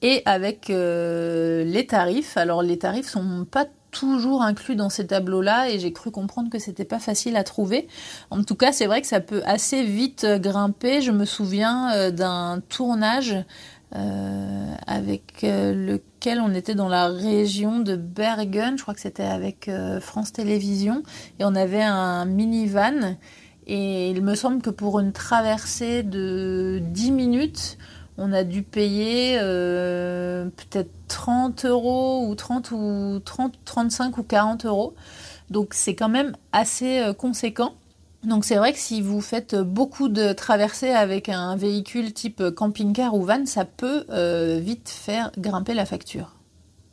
et 0.00 0.22
avec 0.24 0.70
euh, 0.70 1.64
les 1.64 1.86
tarifs. 1.86 2.38
Alors 2.38 2.62
les 2.62 2.78
tarifs 2.78 3.10
sont 3.10 3.44
pas 3.44 3.66
toujours 3.90 4.40
inclus 4.40 4.74
dans 4.74 4.88
ces 4.88 5.06
tableaux-là 5.06 5.68
et 5.68 5.78
j'ai 5.78 5.92
cru 5.92 6.10
comprendre 6.10 6.48
que 6.48 6.58
c'était 6.58 6.86
pas 6.86 6.98
facile 6.98 7.36
à 7.36 7.44
trouver. 7.44 7.86
En 8.30 8.42
tout 8.42 8.56
cas, 8.56 8.72
c'est 8.72 8.86
vrai 8.86 9.02
que 9.02 9.06
ça 9.06 9.20
peut 9.20 9.42
assez 9.44 9.84
vite 9.84 10.24
grimper. 10.24 11.02
Je 11.02 11.10
me 11.10 11.26
souviens 11.26 11.92
euh, 11.92 12.10
d'un 12.10 12.62
tournage 12.70 13.36
euh, 13.96 14.74
avec 14.88 15.44
euh, 15.44 15.72
lequel 15.72 16.40
on 16.40 16.52
était 16.52 16.74
dans 16.74 16.88
la 16.88 17.06
région 17.06 17.78
de 17.78 17.94
Bergen, 17.94 18.76
je 18.76 18.82
crois 18.82 18.92
que 18.92 19.00
c'était 19.00 19.22
avec 19.22 19.68
euh, 19.68 20.00
France 20.00 20.32
Télévisions, 20.32 21.04
et 21.38 21.44
on 21.44 21.54
avait 21.54 21.82
un 21.82 22.24
minivan. 22.24 23.16
Et 23.66 24.10
il 24.10 24.22
me 24.22 24.34
semble 24.34 24.62
que 24.62 24.70
pour 24.70 24.98
une 24.98 25.12
traversée 25.12 26.02
de 26.02 26.80
10 26.82 27.12
minutes, 27.12 27.78
on 28.18 28.32
a 28.32 28.44
dû 28.44 28.62
payer 28.62 29.38
peut-être 29.38 30.90
30 31.08 31.64
euros 31.64 32.26
ou 32.28 32.34
30 32.34 32.70
ou 32.72 33.20
30, 33.24 33.54
35 33.64 34.18
ou 34.18 34.22
40 34.22 34.66
euros. 34.66 34.94
Donc 35.50 35.72
c'est 35.72 35.94
quand 35.94 36.10
même 36.10 36.36
assez 36.52 37.10
conséquent. 37.16 37.74
Donc 38.24 38.44
c'est 38.44 38.56
vrai 38.56 38.72
que 38.72 38.78
si 38.78 39.02
vous 39.02 39.20
faites 39.20 39.54
beaucoup 39.54 40.08
de 40.08 40.32
traversées 40.32 40.90
avec 40.90 41.28
un 41.28 41.56
véhicule 41.56 42.12
type 42.12 42.42
camping-car 42.56 43.14
ou 43.14 43.22
van, 43.22 43.44
ça 43.46 43.64
peut 43.64 44.04
euh, 44.10 44.58
vite 44.62 44.88
faire 44.88 45.30
grimper 45.36 45.74
la 45.74 45.84
facture. 45.84 46.30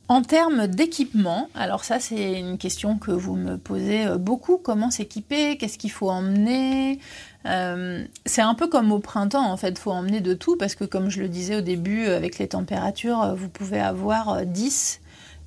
En 0.10 0.24
termes 0.24 0.68
d'équipement, 0.68 1.48
alors 1.56 1.86
ça 1.86 2.02
c'est 2.02 2.38
une 2.38 2.58
question 2.58 2.98
que 2.98 3.12
vous 3.12 3.36
me 3.36 3.58
posez 3.58 4.08
euh, 4.08 4.18
beaucoup, 4.18 4.58
comment 4.58 4.92
s'équiper, 4.92 5.56
qu'est-ce 5.58 5.78
qu'il 5.78 5.92
faut 5.92 6.10
emmener? 6.10 7.00
Euh, 7.46 8.04
C'est 8.26 8.42
un 8.42 8.54
peu 8.54 8.68
comme 8.68 8.92
au 8.92 9.00
printemps 9.00 9.50
en 9.50 9.56
fait, 9.56 9.80
faut 9.80 9.92
emmener 9.92 10.20
de 10.20 10.34
tout 10.34 10.58
parce 10.58 10.76
que 10.76 10.84
comme 10.84 11.10
je 11.10 11.22
le 11.22 11.30
disais 11.30 11.56
au 11.56 11.62
début, 11.62 12.08
avec 12.08 12.40
les 12.40 12.50
températures, 12.50 13.36
vous 13.38 13.48
pouvez 13.48 13.80
avoir 13.80 14.46
10 14.46 15.00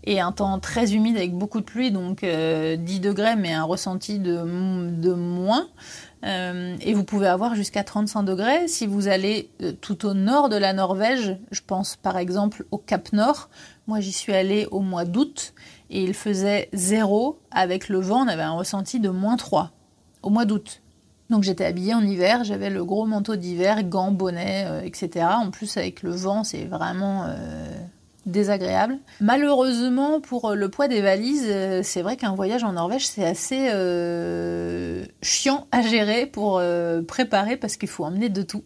et 0.04 0.20
un 0.20 0.32
temps 0.32 0.58
très 0.58 0.94
humide 0.94 1.16
avec 1.16 1.34
beaucoup 1.34 1.60
de 1.60 1.64
pluie, 1.64 1.90
donc 1.90 2.24
10 2.24 3.00
degrés 3.00 3.36
mais 3.36 3.52
un 3.52 3.64
ressenti 3.64 4.18
de, 4.18 4.90
de 4.90 5.12
moins. 5.12 5.66
Euh, 6.24 6.76
et 6.80 6.94
vous 6.94 7.04
pouvez 7.04 7.26
avoir 7.26 7.54
jusqu'à 7.54 7.84
35 7.84 8.22
degrés. 8.22 8.66
Si 8.66 8.86
vous 8.86 9.08
allez 9.08 9.50
euh, 9.62 9.72
tout 9.72 10.06
au 10.06 10.14
nord 10.14 10.48
de 10.48 10.56
la 10.56 10.72
Norvège, 10.72 11.36
je 11.50 11.60
pense 11.66 11.96
par 11.96 12.16
exemple 12.16 12.64
au 12.70 12.78
Cap 12.78 13.12
Nord, 13.12 13.50
moi 13.86 14.00
j'y 14.00 14.12
suis 14.12 14.32
allée 14.32 14.66
au 14.70 14.80
mois 14.80 15.04
d'août 15.04 15.52
et 15.90 16.02
il 16.02 16.14
faisait 16.14 16.70
zéro 16.72 17.38
avec 17.50 17.88
le 17.88 17.98
vent, 17.98 18.24
on 18.24 18.28
avait 18.28 18.42
un 18.42 18.52
ressenti 18.52 19.00
de 19.00 19.10
moins 19.10 19.36
3 19.36 19.72
au 20.22 20.30
mois 20.30 20.46
d'août. 20.46 20.80
Donc 21.28 21.42
j'étais 21.42 21.66
habillée 21.66 21.94
en 21.94 22.02
hiver, 22.02 22.44
j'avais 22.44 22.70
le 22.70 22.84
gros 22.84 23.04
manteau 23.04 23.36
d'hiver, 23.36 23.84
gants, 23.84 24.10
bonnets, 24.10 24.64
euh, 24.66 24.80
etc. 24.82 25.26
En 25.30 25.50
plus 25.50 25.76
avec 25.76 26.02
le 26.02 26.10
vent, 26.10 26.42
c'est 26.42 26.64
vraiment 26.64 27.26
désagréable. 28.26 28.98
Malheureusement, 29.20 30.20
pour 30.20 30.50
euh, 30.50 30.54
le 30.54 30.68
poids 30.68 30.88
des 30.88 31.00
valises, 31.00 31.46
euh, 31.48 31.80
c'est 31.82 32.02
vrai 32.02 32.16
qu'un 32.16 32.34
voyage 32.34 32.64
en 32.64 32.72
Norvège, 32.72 33.06
c'est 33.06 33.24
assez 33.24 33.68
euh, 33.70 35.04
chiant 35.22 35.66
à 35.72 35.82
gérer 35.82 36.26
pour 36.26 36.62
préparer 37.06 37.56
parce 37.56 37.76
qu'il 37.76 37.88
faut 37.88 38.04
emmener 38.04 38.28
de 38.28 38.42
tout. 38.42 38.64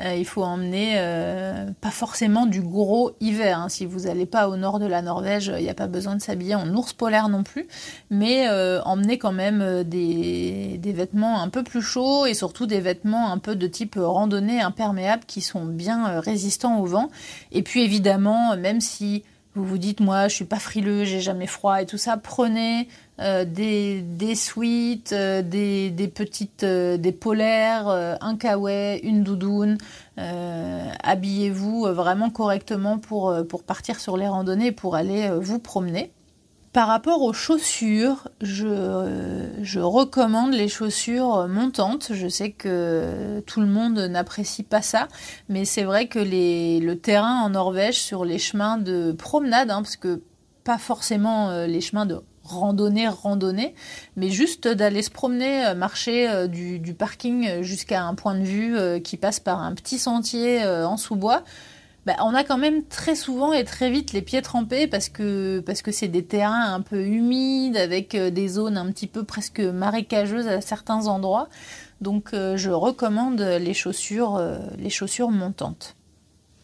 Euh, 0.00 0.14
il 0.16 0.24
faut 0.24 0.42
emmener 0.42 0.94
euh, 0.96 1.70
pas 1.80 1.90
forcément 1.90 2.46
du 2.46 2.60
gros 2.60 3.12
hiver. 3.20 3.60
Hein. 3.60 3.68
Si 3.68 3.86
vous 3.86 4.00
n'allez 4.00 4.26
pas 4.26 4.48
au 4.48 4.56
nord 4.56 4.80
de 4.80 4.86
la 4.86 5.02
Norvège, 5.02 5.52
il 5.56 5.62
n'y 5.62 5.70
a 5.70 5.74
pas 5.74 5.86
besoin 5.86 6.16
de 6.16 6.22
s'habiller 6.22 6.56
en 6.56 6.68
ours 6.74 6.92
polaire 6.92 7.28
non 7.28 7.44
plus. 7.44 7.68
Mais 8.10 8.48
euh, 8.48 8.82
emmener 8.82 9.18
quand 9.18 9.32
même 9.32 9.84
des, 9.84 10.80
vêtements 10.84 11.40
un 11.40 11.48
peu 11.48 11.62
plus 11.62 11.82
chauds 11.82 12.26
et 12.26 12.34
surtout 12.34 12.66
des 12.66 12.80
vêtements 12.80 13.30
un 13.30 13.38
peu 13.38 13.56
de 13.56 13.66
type 13.66 13.96
randonnée 13.98 14.60
imperméable 14.60 15.24
qui 15.26 15.40
sont 15.40 15.64
bien 15.64 16.20
résistants 16.20 16.78
au 16.80 16.86
vent. 16.86 17.08
Et 17.52 17.62
puis 17.62 17.82
évidemment, 17.82 18.56
même 18.56 18.80
si 18.80 19.24
vous 19.54 19.64
vous 19.64 19.78
dites 19.78 20.00
moi 20.00 20.28
je 20.28 20.34
suis 20.34 20.44
pas 20.44 20.58
frileux, 20.58 21.04
j'ai 21.04 21.20
jamais 21.20 21.46
froid 21.46 21.80
et 21.80 21.86
tout 21.86 21.98
ça, 21.98 22.16
prenez 22.16 22.88
euh, 23.20 23.44
des, 23.44 24.00
des 24.02 24.34
suites, 24.34 25.12
euh, 25.12 25.40
des, 25.40 25.90
des, 25.90 26.08
petites, 26.08 26.64
euh, 26.64 26.96
des 26.96 27.12
polaires, 27.12 27.88
un 28.20 28.36
kawaii, 28.36 28.98
une 28.98 29.22
doudoune. 29.22 29.78
Habillez-vous 30.16 31.84
vraiment 31.92 32.30
correctement 32.30 32.98
pour, 32.98 33.34
pour 33.48 33.62
partir 33.62 34.00
sur 34.00 34.16
les 34.16 34.28
randonnées, 34.28 34.72
pour 34.72 34.96
aller 34.96 35.30
vous 35.40 35.58
promener. 35.58 36.12
Par 36.72 36.88
rapport 36.88 37.22
aux 37.22 37.32
chaussures, 37.32 38.28
je, 38.40 39.54
je, 39.62 39.78
recommande 39.78 40.52
les 40.52 40.66
chaussures 40.66 41.46
montantes. 41.46 42.10
Je 42.12 42.26
sais 42.26 42.50
que 42.50 43.40
tout 43.46 43.60
le 43.60 43.68
monde 43.68 43.98
n'apprécie 43.98 44.64
pas 44.64 44.82
ça, 44.82 45.06
mais 45.48 45.64
c'est 45.64 45.84
vrai 45.84 46.08
que 46.08 46.18
les, 46.18 46.80
le 46.80 46.98
terrain 46.98 47.42
en 47.42 47.50
Norvège 47.50 48.00
sur 48.00 48.24
les 48.24 48.38
chemins 48.38 48.76
de 48.76 49.12
promenade, 49.12 49.70
hein, 49.70 49.82
parce 49.82 49.96
que 49.96 50.22
pas 50.64 50.78
forcément 50.78 51.64
les 51.66 51.80
chemins 51.80 52.06
de 52.06 52.20
randonnée, 52.44 53.08
randonnée, 53.08 53.74
mais 54.16 54.30
juste 54.30 54.68
d'aller 54.68 55.02
se 55.02 55.10
promener, 55.10 55.66
euh, 55.66 55.74
marcher 55.74 56.28
euh, 56.28 56.46
du, 56.46 56.94
parking 56.94 57.62
jusqu'à 57.62 58.04
un 58.04 58.14
point 58.14 58.34
de 58.38 58.44
vue 58.44 58.76
euh, 58.76 59.00
qui 59.00 59.16
passe 59.16 59.40
par 59.40 59.60
un 59.60 59.74
petit 59.74 59.98
sentier 59.98 60.64
en 60.64 60.96
sous-bois. 60.96 61.42
Bah, 62.06 62.14
on 62.20 62.34
a 62.34 62.44
quand 62.44 62.58
même 62.58 62.84
très 62.84 63.14
souvent 63.14 63.54
et 63.54 63.64
très 63.64 63.90
vite 63.90 64.12
les 64.12 64.20
pieds 64.20 64.42
trempés 64.42 64.86
parce 64.86 65.08
que 65.08 65.60
parce 65.60 65.80
que 65.80 65.90
c'est 65.90 66.08
des 66.08 66.22
terrains 66.22 66.74
un 66.74 66.82
peu 66.82 67.02
humides 67.02 67.78
avec 67.78 68.14
des 68.14 68.48
zones 68.48 68.76
un 68.76 68.92
petit 68.92 69.06
peu 69.06 69.24
presque 69.24 69.60
marécageuses 69.60 70.46
à 70.46 70.60
certains 70.60 71.06
endroits. 71.06 71.48
Donc 72.02 72.32
je 72.32 72.70
recommande 72.70 73.40
les 73.40 73.72
chaussures 73.72 74.38
les 74.76 74.90
chaussures 74.90 75.30
montantes. 75.30 75.96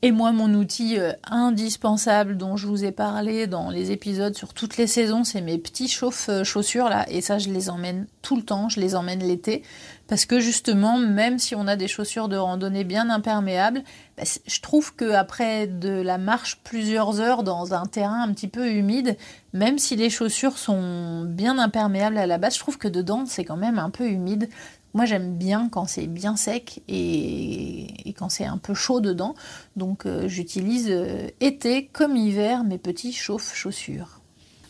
Et 0.03 0.13
moi, 0.13 0.33
mon 0.33 0.55
outil 0.55 0.99
euh, 0.99 1.13
indispensable 1.25 2.39
dont 2.39 2.57
je 2.57 2.67
vous 2.67 2.85
ai 2.85 2.91
parlé 2.91 3.47
dans 3.47 3.69
les 3.69 3.91
épisodes 3.91 4.35
sur 4.35 4.55
toutes 4.55 4.79
les 4.79 4.87
saisons, 4.87 5.25
c'est 5.25 5.43
mes 5.43 5.59
petits 5.59 5.89
chauffe 5.89 6.31
chaussures 6.43 6.89
là. 6.89 7.05
Et 7.11 7.21
ça, 7.21 7.39
je 7.39 7.51
les 7.51 7.69
emmène 7.69 8.07
tout 8.23 8.37
le 8.37 8.43
temps, 8.43 8.71
je 8.71 8.81
les 8.81 8.95
emmène 8.95 9.21
l'été. 9.23 9.63
Parce 10.09 10.25
que 10.25 10.41
justement, 10.41 10.99
même 10.99 11.39
si 11.39 11.55
on 11.55 11.67
a 11.67 11.77
des 11.77 11.87
chaussures 11.87 12.29
de 12.29 12.37
randonnée 12.37 12.83
bien 12.83 13.11
imperméables, 13.11 13.83
bah, 14.17 14.25
je 14.25 14.61
trouve 14.61 14.97
qu'après 14.97 15.67
de 15.67 16.01
la 16.01 16.17
marche 16.17 16.61
plusieurs 16.65 17.21
heures 17.21 17.43
dans 17.43 17.75
un 17.75 17.85
terrain 17.85 18.23
un 18.23 18.33
petit 18.33 18.49
peu 18.49 18.73
humide, 18.73 19.19
même 19.53 19.79
si 19.79 19.97
les 19.97 20.11
chaussures 20.11 20.57
sont 20.57 21.25
bien 21.27 21.59
imperméables 21.59 22.19
à 22.19 22.27
la 22.27 22.39
base, 22.39 22.55
je 22.55 22.61
trouve 22.61 22.79
que 22.79 22.89
dedans 22.89 23.25
c'est 23.27 23.45
quand 23.45 23.57
même 23.57 23.79
un 23.79 23.91
peu 23.91 24.09
humide. 24.09 24.49
Moi, 24.93 25.05
j'aime 25.05 25.37
bien 25.37 25.69
quand 25.71 25.87
c'est 25.87 26.07
bien 26.07 26.37
sec 26.37 26.83
et, 26.89 28.15
quand 28.19 28.29
c'est 28.29 28.45
un 28.45 28.59
peu 28.59 28.75
chaud 28.75 29.01
dedans. 29.01 29.35
Donc, 29.77 30.05
euh, 30.05 30.27
j'utilise 30.29 30.89
euh, 30.91 31.29
été 31.41 31.87
comme 31.87 32.17
hiver 32.17 32.65
mes 32.65 32.79
petits 32.79 33.13
chauffe-chaussures. 33.13 34.21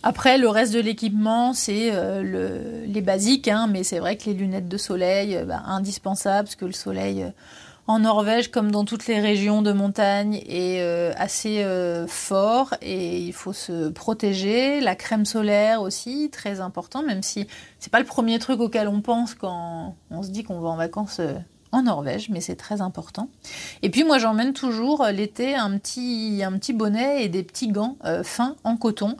Après, 0.02 0.38
le 0.38 0.48
reste 0.48 0.72
de 0.72 0.80
l'équipement, 0.80 1.52
c'est 1.52 1.90
euh, 1.92 2.86
les 2.86 3.00
basiques, 3.00 3.48
hein, 3.48 3.66
mais 3.66 3.82
c'est 3.82 3.98
vrai 3.98 4.16
que 4.16 4.26
les 4.26 4.34
lunettes 4.34 4.68
de 4.68 4.78
soleil, 4.78 5.38
bah, 5.46 5.62
indispensables, 5.66 6.44
parce 6.44 6.56
que 6.56 6.64
le 6.64 6.72
soleil 6.72 7.26
en 7.90 7.98
Norvège, 7.98 8.52
comme 8.52 8.70
dans 8.70 8.84
toutes 8.84 9.08
les 9.08 9.18
régions 9.18 9.62
de 9.62 9.72
montagne, 9.72 10.44
est 10.46 10.80
euh, 10.80 11.12
assez 11.16 11.64
euh, 11.64 12.06
fort 12.06 12.72
et 12.80 13.18
il 13.18 13.32
faut 13.32 13.52
se 13.52 13.88
protéger. 13.88 14.80
La 14.80 14.94
crème 14.94 15.24
solaire 15.24 15.82
aussi, 15.82 16.30
très 16.30 16.60
important, 16.60 17.02
même 17.02 17.24
si 17.24 17.48
c'est 17.80 17.90
pas 17.90 17.98
le 17.98 18.06
premier 18.06 18.38
truc 18.38 18.60
auquel 18.60 18.86
on 18.86 19.00
pense 19.00 19.34
quand 19.34 19.96
on 20.12 20.22
se 20.22 20.28
dit 20.28 20.44
qu'on 20.44 20.60
va 20.60 20.68
en 20.68 20.76
vacances 20.76 21.18
euh, 21.18 21.34
en 21.72 21.82
Norvège, 21.82 22.28
mais 22.30 22.40
c'est 22.40 22.54
très 22.54 22.80
important. 22.80 23.28
Et 23.82 23.90
puis 23.90 24.04
moi 24.04 24.18
j'emmène 24.18 24.52
toujours 24.52 25.04
l'été 25.06 25.56
un 25.56 25.76
petit, 25.76 26.42
un 26.44 26.52
petit 26.52 26.72
bonnet 26.72 27.24
et 27.24 27.28
des 27.28 27.42
petits 27.42 27.68
gants 27.68 27.96
fins 28.22 28.56
en 28.62 28.76
coton 28.76 29.16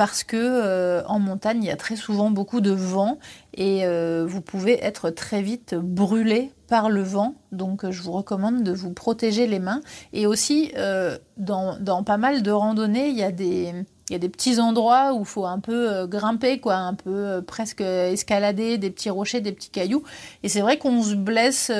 parce 0.00 0.24
que 0.24 0.38
euh, 0.38 1.02
en 1.08 1.18
montagne, 1.18 1.62
il 1.62 1.66
y 1.66 1.70
a 1.70 1.76
très 1.76 1.94
souvent 1.94 2.30
beaucoup 2.30 2.62
de 2.62 2.70
vent 2.70 3.18
et 3.52 3.84
euh, 3.84 4.24
vous 4.26 4.40
pouvez 4.40 4.82
être 4.82 5.10
très 5.10 5.42
vite 5.42 5.74
brûlé 5.74 6.52
par 6.68 6.88
le 6.88 7.02
vent. 7.02 7.34
Donc 7.52 7.84
je 7.90 8.00
vous 8.00 8.12
recommande 8.12 8.62
de 8.62 8.72
vous 8.72 8.94
protéger 8.94 9.46
les 9.46 9.58
mains. 9.58 9.82
Et 10.14 10.26
aussi, 10.26 10.72
euh, 10.78 11.18
dans, 11.36 12.02
pas 12.02 12.16
mal 12.16 12.42
de 12.42 12.50
randonnées, 12.50 13.08
il 13.08 13.18
y 13.18 13.22
a 13.22 13.30
des... 13.30 13.74
Il 14.08 14.14
y 14.14 14.16
a 14.16 14.18
des 14.18 14.28
petits 14.28 14.58
endroits 14.58 15.14
où 15.14 15.20
il 15.20 15.24
faut 15.24 15.46
un 15.46 15.60
peu 15.60 16.04
grimper, 16.08 16.58
quoi, 16.58 16.74
un 16.74 16.94
peu 16.94 17.44
presque 17.46 17.80
escalader, 17.80 18.76
des 18.76 18.90
petits 18.90 19.08
rochers, 19.08 19.40
des 19.40 19.52
petits 19.52 19.70
cailloux. 19.70 20.02
Et 20.42 20.48
c'est 20.48 20.62
vrai 20.62 20.78
qu'on 20.78 21.00
se 21.04 21.14
blesse 21.14 21.70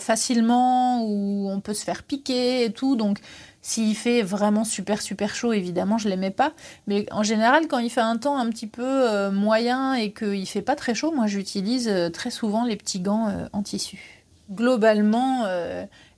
facilement 0.00 1.04
ou 1.04 1.48
on 1.48 1.60
peut 1.60 1.74
se 1.74 1.84
faire 1.84 2.02
piquer 2.02 2.64
et 2.64 2.72
tout. 2.72 2.96
Donc 2.96 3.20
s'il 3.60 3.96
fait 3.96 4.22
vraiment 4.22 4.64
super 4.64 5.02
super 5.02 5.34
chaud, 5.34 5.52
évidemment, 5.52 5.98
je 5.98 6.08
l'aimais 6.08 6.30
pas. 6.30 6.52
Mais 6.86 7.06
en 7.10 7.22
général, 7.22 7.66
quand 7.66 7.78
il 7.78 7.90
fait 7.90 8.00
un 8.00 8.16
temps 8.16 8.38
un 8.38 8.48
petit 8.50 8.66
peu 8.66 8.82
euh, 8.84 9.30
moyen 9.30 9.94
et 9.94 10.12
qu'il 10.12 10.46
fait 10.46 10.62
pas 10.62 10.76
très 10.76 10.94
chaud, 10.94 11.12
moi 11.12 11.26
j'utilise 11.26 11.88
euh, 11.88 12.08
très 12.08 12.30
souvent 12.30 12.64
les 12.64 12.76
petits 12.76 13.00
gants 13.00 13.28
euh, 13.28 13.46
en 13.52 13.62
tissu. 13.62 14.24
Globalement, 14.50 15.44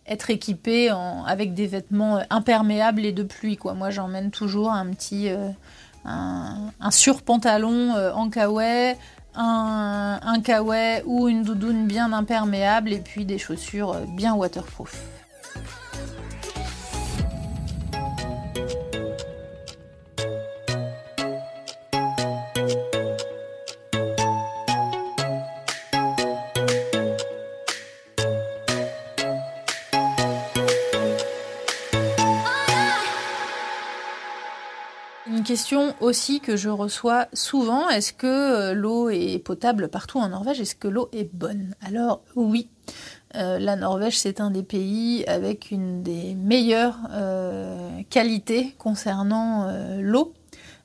être 0.06 0.30
équipé 0.30 0.88
avec 1.26 1.52
des 1.52 1.66
vêtements 1.66 2.22
imperméables 2.30 3.04
et 3.04 3.10
de 3.10 3.24
pluie. 3.24 3.58
Moi 3.64 3.90
j'emmène 3.90 4.30
toujours 4.30 4.70
un 4.70 4.86
petit 4.92 5.28
un, 6.04 6.90
surpantalon 6.90 7.96
en 8.14 8.30
kawaii, 8.30 8.94
un, 9.34 10.20
un 10.22 10.40
kawaii 10.42 11.02
ou 11.06 11.26
une 11.26 11.42
doudoune 11.42 11.88
bien 11.88 12.12
imperméable 12.12 12.92
et 12.92 13.00
puis 13.00 13.24
des 13.24 13.38
chaussures 13.38 13.96
bien 14.06 14.34
waterproof. 14.34 14.94
Question 35.50 35.96
aussi 36.00 36.38
que 36.38 36.54
je 36.54 36.68
reçois 36.68 37.26
souvent. 37.32 37.88
Est-ce 37.88 38.12
que 38.12 38.26
euh, 38.28 38.72
l'eau 38.72 39.10
est 39.10 39.40
potable 39.40 39.88
partout 39.88 40.18
en 40.18 40.28
Norvège? 40.28 40.60
Est-ce 40.60 40.76
que 40.76 40.86
l'eau 40.86 41.08
est 41.12 41.28
bonne? 41.34 41.74
Alors 41.80 42.22
oui. 42.36 42.68
Euh, 43.34 43.58
la 43.58 43.74
Norvège, 43.74 44.16
c'est 44.16 44.40
un 44.40 44.52
des 44.52 44.62
pays 44.62 45.24
avec 45.26 45.72
une 45.72 46.04
des 46.04 46.36
meilleures 46.36 46.98
euh, 47.10 47.90
qualités 48.10 48.76
concernant 48.78 49.68
l'eau 49.98 50.34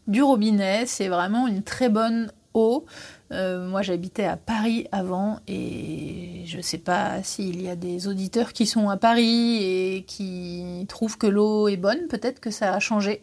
du 0.07 0.23
robinet. 0.23 0.87
C'est 0.87 1.09
vraiment 1.09 1.45
une 1.45 1.61
très 1.61 1.89
bonne 1.89 2.31
haut. 2.55 2.85
Euh, 3.31 3.67
moi, 3.67 3.81
j'habitais 3.81 4.25
à 4.25 4.37
Paris 4.37 4.87
avant 4.91 5.39
et 5.47 6.43
je 6.45 6.57
ne 6.57 6.61
sais 6.61 6.77
pas 6.77 7.23
s'il 7.23 7.61
y 7.61 7.69
a 7.69 7.75
des 7.75 8.07
auditeurs 8.07 8.53
qui 8.53 8.65
sont 8.65 8.89
à 8.89 8.97
Paris 8.97 9.63
et 9.63 10.03
qui 10.07 10.85
trouvent 10.87 11.17
que 11.17 11.27
l'eau 11.27 11.67
est 11.67 11.77
bonne. 11.77 12.07
Peut-être 12.07 12.39
que 12.39 12.51
ça 12.51 12.73
a 12.73 12.79
changé. 12.79 13.21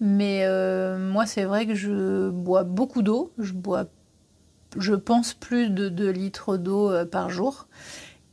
Mais 0.00 0.44
euh, 0.44 0.98
moi, 0.98 1.26
c'est 1.26 1.44
vrai 1.44 1.66
que 1.66 1.74
je 1.74 2.30
bois 2.30 2.64
beaucoup 2.64 3.02
d'eau. 3.02 3.32
Je 3.38 3.52
bois, 3.52 3.84
je 4.78 4.94
pense, 4.94 5.34
plus 5.34 5.68
de 5.68 5.88
2 5.88 6.10
litres 6.10 6.56
d'eau 6.56 6.90
euh, 6.90 7.04
par 7.04 7.28
jour. 7.28 7.66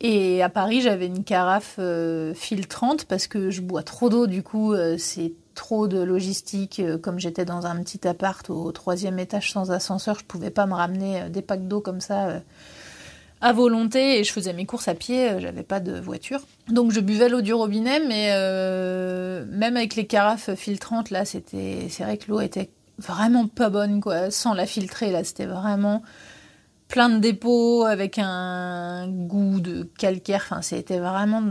Et 0.01 0.41
à 0.41 0.47
Paris, 0.47 0.80
j'avais 0.80 1.07
une 1.07 1.26
carafe 1.26 1.78
filtrante 2.34 3.03
parce 3.03 3.28
que 3.28 3.49
je 3.49 3.59
bois 3.59 3.84
trop 3.84 4.07
d'eau. 4.07 4.28
Du 4.28 4.43
coup, 4.43 4.74
c'est 4.97 5.34
trop 5.60 5.89
de 5.89 5.99
logistique, 5.99 6.80
euh, 6.80 6.97
comme 6.97 7.20
j'étais 7.20 7.43
dans 7.43 7.66
un 7.66 7.84
petit 7.84 8.07
appart 8.07 8.49
au 8.49 8.72
troisième 8.72 9.20
étage 9.20 9.51
sans 9.51 9.72
ascenseur, 9.72 10.18
je 10.18 10.24
pouvais 10.24 10.51
pas 10.51 10.66
me 10.66 10.74
ramener 10.74 11.24
euh, 11.24 11.30
des 11.30 11.41
packs 11.41 11.68
d'eau 11.68 11.82
comme 11.82 11.99
ça 11.99 12.30
euh, 12.30 12.39
à 13.41 13.51
volonté 13.51 14.20
et 14.20 14.24
je 14.24 14.32
faisais 14.32 14.53
mes 14.53 14.66
courses 14.66 14.88
à 14.88 14.93
pied, 14.93 15.38
j'avais 15.39 15.64
pas 15.64 15.82
de 15.82 15.99
voiture. 15.99 16.39
Donc 16.70 16.93
je 16.93 17.01
buvais 17.01 17.28
l'eau 17.28 17.41
du 17.41 17.53
robinet, 17.53 17.99
mais 17.99 18.30
même 19.47 19.76
avec 19.76 19.95
les 19.95 20.07
carafes 20.07 20.53
filtrantes, 20.55 21.10
là, 21.10 21.26
c'était, 21.26 21.88
c'est 21.89 22.03
vrai 22.03 22.18
que 22.18 22.30
l'eau 22.30 22.39
était 22.39 22.70
vraiment 22.97 23.47
pas 23.47 23.70
bonne, 23.70 24.01
quoi. 24.01 24.30
Sans 24.30 24.53
la 24.53 24.66
filtrer, 24.66 25.12
là, 25.12 25.24
c'était 25.24 25.45
vraiment 25.45 26.03
plein 26.89 27.10
de 27.10 27.20
dépôts 27.20 27.86
avec 27.86 28.18
un 28.18 29.07
goût 29.07 29.62
de 29.62 29.84
calcaire. 29.97 30.43
Enfin, 30.49 30.62
c'était 30.62 30.99
vraiment 30.99 31.43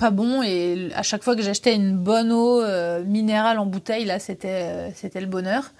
pas 0.00 0.10
bon 0.10 0.42
et 0.42 0.88
à 0.94 1.02
chaque 1.02 1.22
fois 1.22 1.36
que 1.36 1.42
j'achetais 1.42 1.74
une 1.74 1.94
bonne 1.94 2.32
eau 2.32 2.62
euh, 2.62 3.04
minérale 3.04 3.58
en 3.58 3.66
bouteille, 3.66 4.06
là 4.06 4.18
c'était 4.18 4.62
euh, 4.62 4.90
c'était 4.94 5.20
le 5.20 5.26
bonheur. 5.26 5.72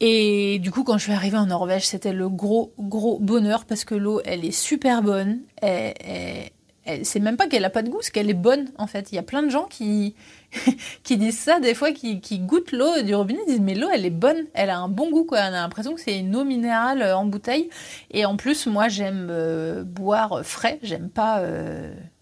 Et 0.00 0.58
du 0.60 0.70
coup, 0.70 0.82
quand 0.82 0.96
je 0.96 1.04
suis 1.04 1.12
arrivée 1.12 1.36
en 1.36 1.46
Norvège, 1.46 1.86
c'était 1.86 2.14
le 2.14 2.30
gros 2.30 2.72
gros 2.78 3.18
bonheur 3.20 3.66
parce 3.66 3.84
que 3.84 3.94
l'eau, 3.94 4.22
elle 4.24 4.46
est 4.46 4.50
super 4.50 5.02
bonne. 5.02 5.40
c'est 5.62 7.20
même 7.20 7.36
pas 7.36 7.46
qu'elle 7.46 7.64
a 7.66 7.70
pas 7.70 7.82
de 7.82 7.90
goût, 7.90 7.98
c'est 8.00 8.12
qu'elle 8.12 8.30
est 8.30 8.34
bonne 8.34 8.70
en 8.78 8.86
fait. 8.86 9.12
Il 9.12 9.16
y 9.16 9.18
a 9.18 9.22
plein 9.22 9.42
de 9.42 9.50
gens 9.50 9.64
qui 9.64 10.14
qui 11.02 11.18
disent 11.18 11.38
ça 11.38 11.60
des 11.60 11.74
fois, 11.74 11.92
qui, 11.92 12.20
qui 12.20 12.38
goûtent 12.38 12.72
l'eau 12.72 13.02
du 13.02 13.14
robinet, 13.14 13.40
disent 13.46 13.60
mais 13.60 13.74
l'eau 13.74 13.88
elle 13.92 14.06
est 14.06 14.10
bonne, 14.10 14.46
elle 14.54 14.70
a 14.70 14.78
un 14.78 14.88
bon 14.88 15.10
goût 15.10 15.24
quoi. 15.24 15.40
On 15.40 15.48
a 15.48 15.50
l'impression 15.50 15.94
que 15.94 16.00
c'est 16.00 16.18
une 16.18 16.34
eau 16.34 16.44
minérale 16.44 17.02
euh, 17.02 17.14
en 17.14 17.26
bouteille. 17.26 17.68
Et 18.10 18.24
en 18.24 18.36
plus, 18.36 18.66
moi 18.66 18.88
j'aime 18.88 19.84
boire 19.84 20.40
frais, 20.44 20.78
j'aime 20.82 21.10
pas 21.10 21.42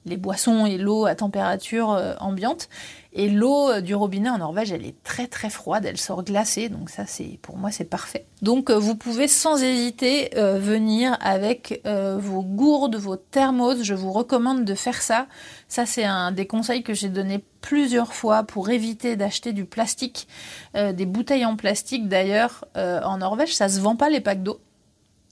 les 0.04 0.16
boissons 0.16 0.66
et 0.66 0.78
l'eau 0.78 1.06
à 1.06 1.14
température 1.14 1.92
euh, 1.92 2.14
ambiante. 2.20 2.68
Et 3.14 3.28
l'eau 3.28 3.70
euh, 3.70 3.80
du 3.80 3.94
robinet 3.94 4.30
en 4.30 4.38
Norvège, 4.38 4.72
elle 4.72 4.86
est 4.86 5.00
très 5.04 5.26
très 5.26 5.50
froide, 5.50 5.84
elle 5.84 5.98
sort 5.98 6.24
glacée, 6.24 6.68
donc 6.68 6.90
ça 6.90 7.04
c'est 7.06 7.38
pour 7.42 7.56
moi 7.56 7.70
c'est 7.70 7.84
parfait. 7.84 8.26
Donc 8.40 8.70
euh, 8.70 8.78
vous 8.78 8.96
pouvez 8.96 9.28
sans 9.28 9.62
hésiter 9.62 10.30
venir 10.34 11.16
avec 11.20 11.82
vos 11.84 12.42
gourdes, 12.42 12.96
vos 12.96 13.16
thermos, 13.16 13.82
je 13.82 13.94
vous 13.94 14.12
recommande 14.12 14.64
de 14.64 14.74
faire 14.74 15.02
ça. 15.02 15.26
Ça 15.68 15.86
c'est 15.86 16.04
un 16.04 16.32
des 16.32 16.46
conseils 16.46 16.82
que 16.82 16.94
j'ai 16.94 17.08
donné 17.08 17.44
plusieurs 17.60 18.12
fois 18.12 18.42
pour 18.42 18.70
éviter 18.70 19.16
d'acheter 19.16 19.52
du 19.52 19.64
plastique, 19.64 20.26
des 20.74 21.06
bouteilles 21.06 21.44
en 21.44 21.56
plastique 21.56 22.08
d'ailleurs. 22.08 22.64
en 22.74 23.18
Norvège, 23.18 23.54
ça 23.54 23.68
se 23.68 23.80
vend 23.80 23.96
pas 23.96 24.08
les 24.08 24.20
packs 24.20 24.42
d'eau. 24.42 24.60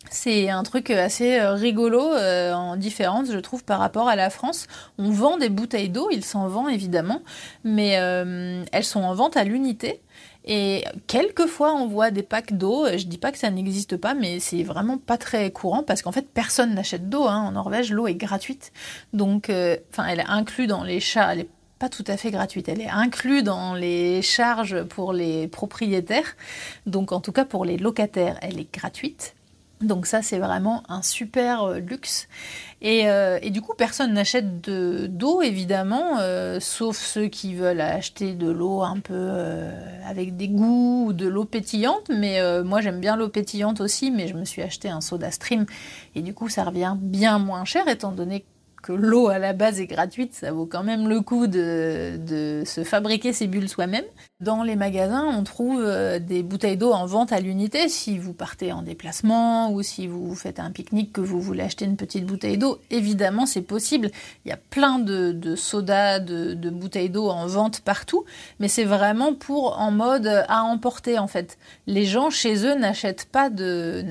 C'est 0.08 0.48
un 0.48 0.62
truc 0.62 0.90
assez 0.90 1.38
euh, 1.38 1.52
rigolo 1.52 2.00
euh, 2.00 2.52
en 2.54 2.76
différence, 2.76 3.30
je 3.30 3.38
trouve, 3.38 3.64
par 3.64 3.78
rapport 3.78 4.08
à 4.08 4.16
la 4.16 4.30
France. 4.30 4.66
On 4.98 5.10
vend 5.10 5.36
des 5.36 5.50
bouteilles 5.50 5.90
d'eau, 5.90 6.08
il 6.10 6.24
s'en 6.24 6.48
vend 6.48 6.68
évidemment, 6.68 7.22
mais 7.64 7.98
euh, 7.98 8.64
elles 8.72 8.84
sont 8.84 9.02
en 9.02 9.14
vente 9.14 9.36
à 9.36 9.44
l'unité. 9.44 10.00
Et 10.46 10.84
quelquefois, 11.06 11.74
on 11.74 11.86
voit 11.86 12.10
des 12.10 12.22
packs 12.22 12.54
d'eau. 12.54 12.86
Je 12.88 13.04
dis 13.04 13.18
pas 13.18 13.30
que 13.30 13.38
ça 13.38 13.50
n'existe 13.50 13.98
pas, 13.98 14.14
mais 14.14 14.40
c'est 14.40 14.62
vraiment 14.62 14.96
pas 14.96 15.18
très 15.18 15.50
courant 15.50 15.82
parce 15.82 16.00
qu'en 16.00 16.12
fait, 16.12 16.26
personne 16.32 16.74
n'achète 16.74 17.10
d'eau. 17.10 17.26
Hein. 17.26 17.44
En 17.48 17.52
Norvège, 17.52 17.92
l'eau 17.92 18.06
est 18.06 18.14
gratuite. 18.14 18.72
Donc, 19.12 19.52
enfin, 19.92 20.06
elle 20.06 20.20
est 20.20 20.28
inclue 20.28 20.66
dans 20.66 20.82
les 20.82 20.98
chats. 20.98 21.36
Est 21.36 21.48
pas 21.78 21.90
tout 21.90 22.04
à 22.06 22.16
fait 22.16 22.30
gratuite. 22.30 22.68
Elle 22.68 22.80
est 22.80 22.90
inclue 22.90 23.42
dans 23.42 23.74
les 23.74 24.22
charges 24.22 24.82
pour 24.84 25.12
les 25.12 25.46
propriétaires. 25.46 26.36
Donc, 26.86 27.12
en 27.12 27.20
tout 27.20 27.32
cas, 27.32 27.44
pour 27.44 27.66
les 27.66 27.76
locataires, 27.76 28.38
elle 28.40 28.58
est 28.58 28.72
gratuite. 28.72 29.34
Donc 29.80 30.06
ça, 30.06 30.20
c'est 30.20 30.38
vraiment 30.38 30.82
un 30.90 31.00
super 31.00 31.62
euh, 31.62 31.78
luxe. 31.78 32.28
Euh, 32.84 33.38
et, 33.40 33.50
du 33.50 33.62
coup, 33.62 33.72
personne 33.76 34.12
n'achète 34.12 34.60
d'eau, 34.60 35.40
évidemment, 35.40 36.18
euh, 36.18 36.60
sauf 36.60 36.98
ceux 36.98 37.28
qui 37.28 37.54
veulent 37.54 37.80
acheter 37.80 38.34
de 38.34 38.50
l'eau 38.50 38.82
un 38.82 39.00
peu 39.00 39.30
avec 40.06 40.36
des 40.36 40.48
goûts 40.48 41.06
ou 41.08 41.12
de 41.12 41.26
l'eau 41.26 41.44
pétillante. 41.44 42.10
Mais 42.10 42.40
moi, 42.62 42.80
j'aime 42.80 43.00
bien 43.00 43.16
l'eau 43.16 43.28
pétillante 43.28 43.80
aussi, 43.80 44.10
mais 44.10 44.28
je 44.28 44.34
me 44.34 44.44
suis 44.44 44.62
acheté 44.62 44.88
un 44.88 45.00
soda 45.00 45.30
stream. 45.30 45.66
Et 46.14 46.22
du 46.22 46.34
coup, 46.34 46.48
ça 46.48 46.64
revient 46.64 46.94
bien 46.98 47.38
moins 47.38 47.64
cher, 47.64 47.86
étant 47.88 48.12
donné 48.12 48.44
que 48.82 48.92
l'eau 48.92 49.28
à 49.28 49.38
la 49.38 49.52
base 49.52 49.80
est 49.80 49.86
gratuite, 49.86 50.34
ça 50.34 50.52
vaut 50.52 50.66
quand 50.66 50.82
même 50.82 51.08
le 51.08 51.20
coup 51.20 51.46
de, 51.46 52.62
se 52.64 52.84
fabriquer 52.84 53.32
ses 53.32 53.46
bulles 53.46 53.68
soi-même. 53.68 54.04
Dans 54.40 54.62
les 54.62 54.74
magasins, 54.74 55.26
on 55.26 55.44
trouve 55.44 55.82
euh, 55.82 56.18
des 56.18 56.42
bouteilles 56.42 56.78
d'eau 56.78 56.92
en 56.92 57.04
vente 57.04 57.30
à 57.30 57.40
l'unité. 57.40 57.90
Si 57.90 58.16
vous 58.16 58.32
partez 58.32 58.72
en 58.72 58.80
déplacement 58.80 59.70
ou 59.70 59.82
si 59.82 60.06
vous 60.06 60.34
faites 60.34 60.58
un 60.58 60.70
pique-nique 60.70 61.12
que 61.12 61.20
vous 61.20 61.42
voulez 61.42 61.62
acheter 61.62 61.84
une 61.84 61.98
petite 61.98 62.24
bouteille 62.24 62.56
d'eau, 62.56 62.80
évidemment 62.90 63.44
c'est 63.44 63.60
possible. 63.60 64.10
Il 64.46 64.48
y 64.48 64.52
a 64.52 64.56
plein 64.56 64.98
de, 64.98 65.54
sodas, 65.56 66.20
de, 66.20 66.70
bouteilles 66.70 67.10
d'eau 67.10 67.28
en 67.28 67.46
vente 67.46 67.80
partout, 67.80 68.24
mais 68.60 68.68
c'est 68.68 68.84
vraiment 68.84 69.34
pour 69.34 69.78
en 69.78 69.90
mode 69.90 70.26
à 70.48 70.62
emporter 70.62 71.18
en 71.18 71.26
fait. 71.26 71.58
Les 71.86 72.06
gens 72.06 72.30
chez 72.30 72.64
eux 72.64 72.74
n'achètent 72.74 73.28
pas 73.30 73.50
de 73.50 74.02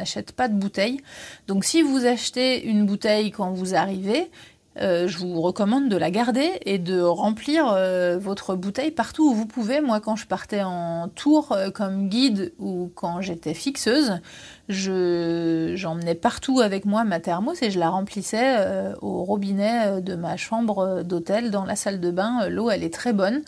bouteilles. 0.54 1.02
Donc 1.48 1.66
si 1.66 1.82
vous 1.82 2.06
achetez 2.06 2.64
une 2.68 2.86
bouteille 2.86 3.32
quand 3.32 3.50
vous 3.50 3.74
arrivez, 3.74 4.30
euh, 4.78 5.08
je 5.08 5.18
vous 5.18 5.42
recommande 5.42 5.90
de 5.90 5.98
la 5.98 6.12
garder 6.12 6.52
et 6.66 6.78
de 6.78 7.02
remplir 7.02 7.74
euh, 7.74 8.18
votre 8.20 8.56
bouteille 8.56 8.92
partout 8.92 9.32
où 9.32 9.34
vous 9.34 9.48
pouvez. 9.48 9.82
Moi, 9.82 10.00
quand 10.00 10.16
je 10.16 10.26
partais 10.26 10.62
en 10.62 11.10
tour 11.10 11.52
euh, 11.52 11.70
comme 11.70 12.08
guide 12.08 12.54
ou 12.60 12.92
quand 12.96 13.20
j'étais 13.20 13.54
fixeuse, 13.54 14.22
j'emmenais 14.70 16.16
partout 16.16 16.62
avec 16.62 16.86
moi 16.86 17.04
ma 17.04 17.20
thermos 17.20 17.62
et 17.64 17.72
je 17.72 17.80
la 17.80 17.90
remplissais 17.90 18.94
au 19.02 19.24
robinet 19.24 20.00
de 20.00 20.14
ma 20.14 20.38
chambre 20.38 21.02
d'hôtel 21.02 21.50
dans 21.50 21.66
la 21.66 21.76
salle 21.76 22.00
de 22.00 22.12
bain. 22.12 22.48
L'eau, 22.50 22.70
elle 22.70 22.84
est 22.84 22.94
très 22.94 23.12
bonne. 23.12 23.42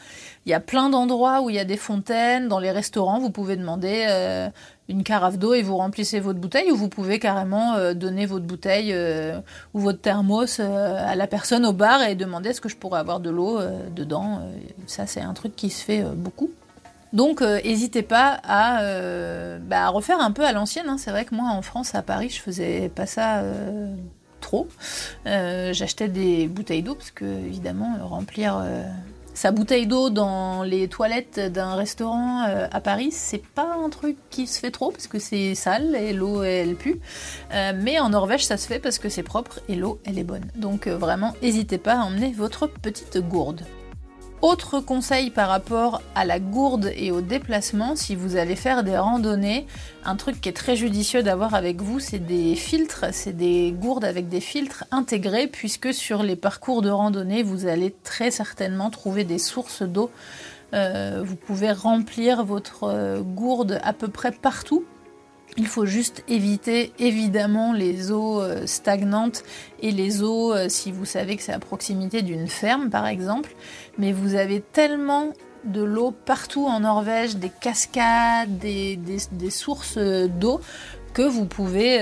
Il 0.48 0.50
y 0.50 0.56
a 0.56 0.60
plein 0.60 0.90
d'endroits 0.90 1.44
où 1.44 1.52
il 1.52 1.56
y 1.56 1.60
a 1.60 1.66
des 1.66 1.78
fontaines. 1.78 2.48
Dans 2.48 2.58
les 2.58 2.72
restaurants, 2.72 3.20
vous 3.20 3.30
pouvez 3.30 3.56
demander 3.56 4.50
une 4.92 5.04
carafe 5.04 5.40
d'eau 5.40 5.54
et 5.54 5.64
vous 5.64 5.78
remplissez 5.78 6.20
votre 6.20 6.40
bouteille 6.40 6.72
ou 6.72 6.76
vous 6.76 6.90
pouvez 6.90 7.18
carrément 7.18 7.76
euh, 7.76 7.94
donner 7.94 8.26
votre 8.26 8.46
bouteille 8.46 8.92
euh, 8.94 9.40
ou 9.74 9.80
votre 9.80 10.02
thermos 10.02 10.60
euh, 10.60 11.04
à 11.08 11.16
la 11.16 11.28
personne 11.28 11.66
au 11.66 11.74
bar 11.74 12.04
et 12.04 12.16
demander 12.16 12.50
est-ce 12.50 12.62
que 12.62 12.70
je 12.70 12.76
pourrais 12.76 13.00
avoir 13.00 13.20
de 13.20 13.30
l'eau 13.30 13.60
dedans. 13.96 14.42
ça 14.88 15.08
c'est 15.08 15.22
un 15.22 15.34
truc 15.34 15.56
qui 15.56 15.70
se 15.70 15.84
fait 15.84 16.04
beaucoup. 16.04 16.52
Donc 17.14 17.42
n'hésitez 17.42 18.04
pas 18.04 18.40
bah, 18.48 19.86
à, 19.86 19.90
refaire 19.90 20.20
un 20.20 20.32
peu 20.32 20.46
à 20.46 20.52
l'ancienne. 20.52 20.88
Hein. 20.88 20.98
C'est 20.98 21.12
vrai 21.12 21.26
que 21.26 21.36
moi 21.36 21.50
en 21.50 21.62
France 21.62 21.96
à 21.96 22.02
Paris 22.02 22.30
je 22.30 22.42
faisais 22.42 22.90
pas 22.90 23.06
ça 23.06 23.44
trop. 24.40 24.68
J'achetais 25.26 26.08
des 26.08 26.48
bouteilles 26.48 26.84
d'eau 26.84 26.96
parce 26.96 27.12
que 27.12 27.26
évidemment 27.26 27.98
remplir 28.04 28.62
sa 29.34 29.52
bouteille 29.52 29.88
d'eau 29.88 30.10
dans 30.10 30.64
les 30.64 30.88
toilettes 30.88 31.40
d'un 31.40 31.76
restaurant 31.76 32.44
euh, 32.44 32.68
à 32.72 32.82
Paris, 32.82 33.12
c'est 33.12 33.44
pas 33.44 33.76
un 33.84 33.90
truc 33.90 34.18
qui 34.30 34.48
se 34.48 34.60
fait 34.60 34.72
trop 34.72 34.92
parce 34.92 35.08
que 35.08 35.20
c'est 35.20 35.56
sale 35.56 35.96
et 35.96 36.14
l'eau 36.14 36.44
elle 36.44 36.76
pue. 36.76 37.00
Euh, 37.54 37.74
mais 37.76 38.00
en 38.00 38.10
Norvège, 38.10 38.46
ça 38.46 38.58
se 38.58 38.68
fait 38.68 38.80
parce 38.80 39.00
que 39.00 39.10
c'est 39.10 39.24
propre 39.24 39.60
et 39.70 39.76
l'eau 39.76 40.00
elle 40.06 40.20
est 40.20 40.24
bonne. 40.24 40.46
Donc 40.56 40.88
euh, 40.88 40.98
vraiment, 40.98 41.34
n'hésitez 41.42 41.78
pas 41.78 41.94
à 41.94 42.04
emmener 42.04 42.34
votre 42.34 42.68
petite 42.68 43.18
gourde. 43.18 43.64
Autre 44.42 44.80
conseil 44.80 45.30
par 45.30 45.50
rapport 45.50 46.02
à 46.16 46.26
la 46.26 46.40
gourde 46.40 46.92
et 46.96 47.12
au 47.12 47.22
déplacement, 47.22 47.96
si 47.96 48.16
vous 48.16 48.38
allez 48.38 48.56
faire 48.56 48.84
des 48.84 48.98
randonnées, 48.98 49.68
un 50.04 50.16
truc 50.16 50.42
qui 50.42 50.50
est 50.50 50.54
très 50.54 50.76
judicieux 50.76 51.22
d'avoir 51.22 51.54
avec 51.54 51.80
vous, 51.80 52.00
c'est 52.00 52.18
des 52.18 52.56
filtres, 52.56 53.06
c'est 53.12 53.38
des 53.38 53.72
gourdes 53.72 54.04
avec 54.04 54.30
des 54.30 54.42
filtres 54.42 54.86
intégrés, 54.90 55.46
puisque 55.46 55.94
sur 55.94 56.24
les 56.24 56.36
parcours 56.36 56.82
de 56.82 56.90
randonnée, 56.90 57.44
vous 57.44 57.68
allez 57.68 57.94
très 58.04 58.32
certainement 58.32 58.90
trouver 58.90 59.26
des 59.26 59.38
sources 59.38 59.84
d'eau. 59.84 60.10
Euh, 60.74 61.22
vous 61.24 61.36
pouvez 61.36 61.72
remplir 61.72 62.44
votre 62.44 62.86
euh, 62.86 63.22
gourde 63.22 63.80
à 63.84 63.94
peu 63.94 64.08
près 64.08 64.32
partout 64.32 64.86
il 65.58 65.68
faut 65.68 65.86
juste 65.86 66.24
éviter 66.28 66.94
évidemment 67.00 67.74
les 67.74 68.12
eaux 68.12 68.42
euh, 68.42 68.66
stagnantes 68.66 69.44
et 69.82 69.92
les 69.92 70.24
eaux 70.24 70.54
euh, 70.54 70.70
si 70.70 70.92
vous 70.92 71.06
savez 71.06 71.36
que 71.36 71.44
c'est 71.44 71.54
à 71.54 71.60
proximité 71.60 72.22
d'une 72.22 72.48
ferme 72.48 72.90
par 72.90 73.08
exemple. 73.08 73.54
Mais 73.98 74.14
vous 74.14 74.36
avez 74.36 74.62
tellement 74.62 75.34
de 75.66 75.84
l'eau 75.84 76.12
partout 76.12 76.66
en 76.66 76.80
Norvège, 76.80 77.36
des 77.36 77.52
cascades, 77.52 78.58
des, 78.58 78.98
sources 79.50 79.98
euh, 79.98 80.28
d'eau 80.28 80.62
que 81.14 81.22
vous 81.22 81.46
pouvez 81.46 82.00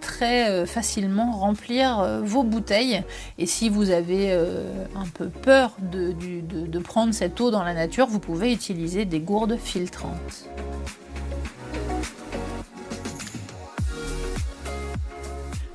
très 0.00 0.64
facilement 0.64 1.32
remplir 1.32 2.20
vos 2.22 2.44
bouteilles. 2.44 3.02
Et 3.36 3.46
si 3.46 3.68
vous 3.68 3.90
avez 3.90 4.32
un 4.32 5.08
peu 5.12 5.26
peur 5.26 5.74
de 5.80 6.78
prendre 6.78 7.12
cette 7.12 7.40
eau 7.40 7.50
dans 7.50 7.64
la 7.64 7.74
nature, 7.74 8.06
vous 8.06 8.20
pouvez 8.20 8.52
utiliser 8.52 9.06
des 9.06 9.18
gourdes 9.18 9.56
filtrantes. 9.56 10.46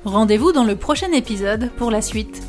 Rendez-vous 0.04 0.52
dans 0.52 0.64
le 0.64 0.76
prochain 0.76 1.12
épisode 1.12 1.70
pour 1.76 1.90
la 1.90 2.00
suite. 2.00 2.42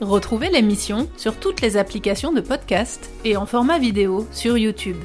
Retrouvez 0.00 0.50
l'émission 0.50 1.08
sur 1.16 1.36
toutes 1.36 1.60
les 1.60 1.76
applications 1.76 2.32
de 2.32 2.40
podcast 2.40 3.10
et 3.24 3.36
en 3.36 3.46
format 3.46 3.78
vidéo 3.78 4.26
sur 4.32 4.58
YouTube. 4.58 4.96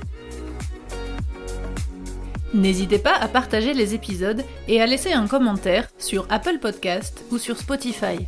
N'hésitez 2.53 2.99
pas 2.99 3.15
à 3.15 3.27
partager 3.27 3.73
les 3.73 3.93
épisodes 3.93 4.43
et 4.67 4.81
à 4.81 4.87
laisser 4.87 5.13
un 5.13 5.27
commentaire 5.27 5.87
sur 5.97 6.25
Apple 6.29 6.59
Podcast 6.59 7.25
ou 7.31 7.37
sur 7.37 7.57
Spotify. 7.57 8.27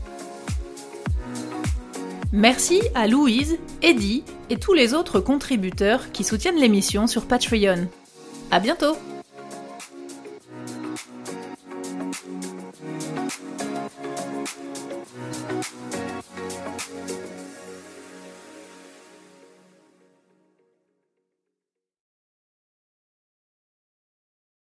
Merci 2.31 2.81
à 2.93 3.07
Louise, 3.07 3.57
Eddie 3.81 4.23
et 4.49 4.57
tous 4.57 4.73
les 4.73 4.93
autres 4.93 5.19
contributeurs 5.19 6.11
qui 6.11 6.23
soutiennent 6.23 6.59
l'émission 6.59 7.07
sur 7.07 7.25
Patreon. 7.25 7.87
À 8.51 8.59
bientôt! 8.59 8.95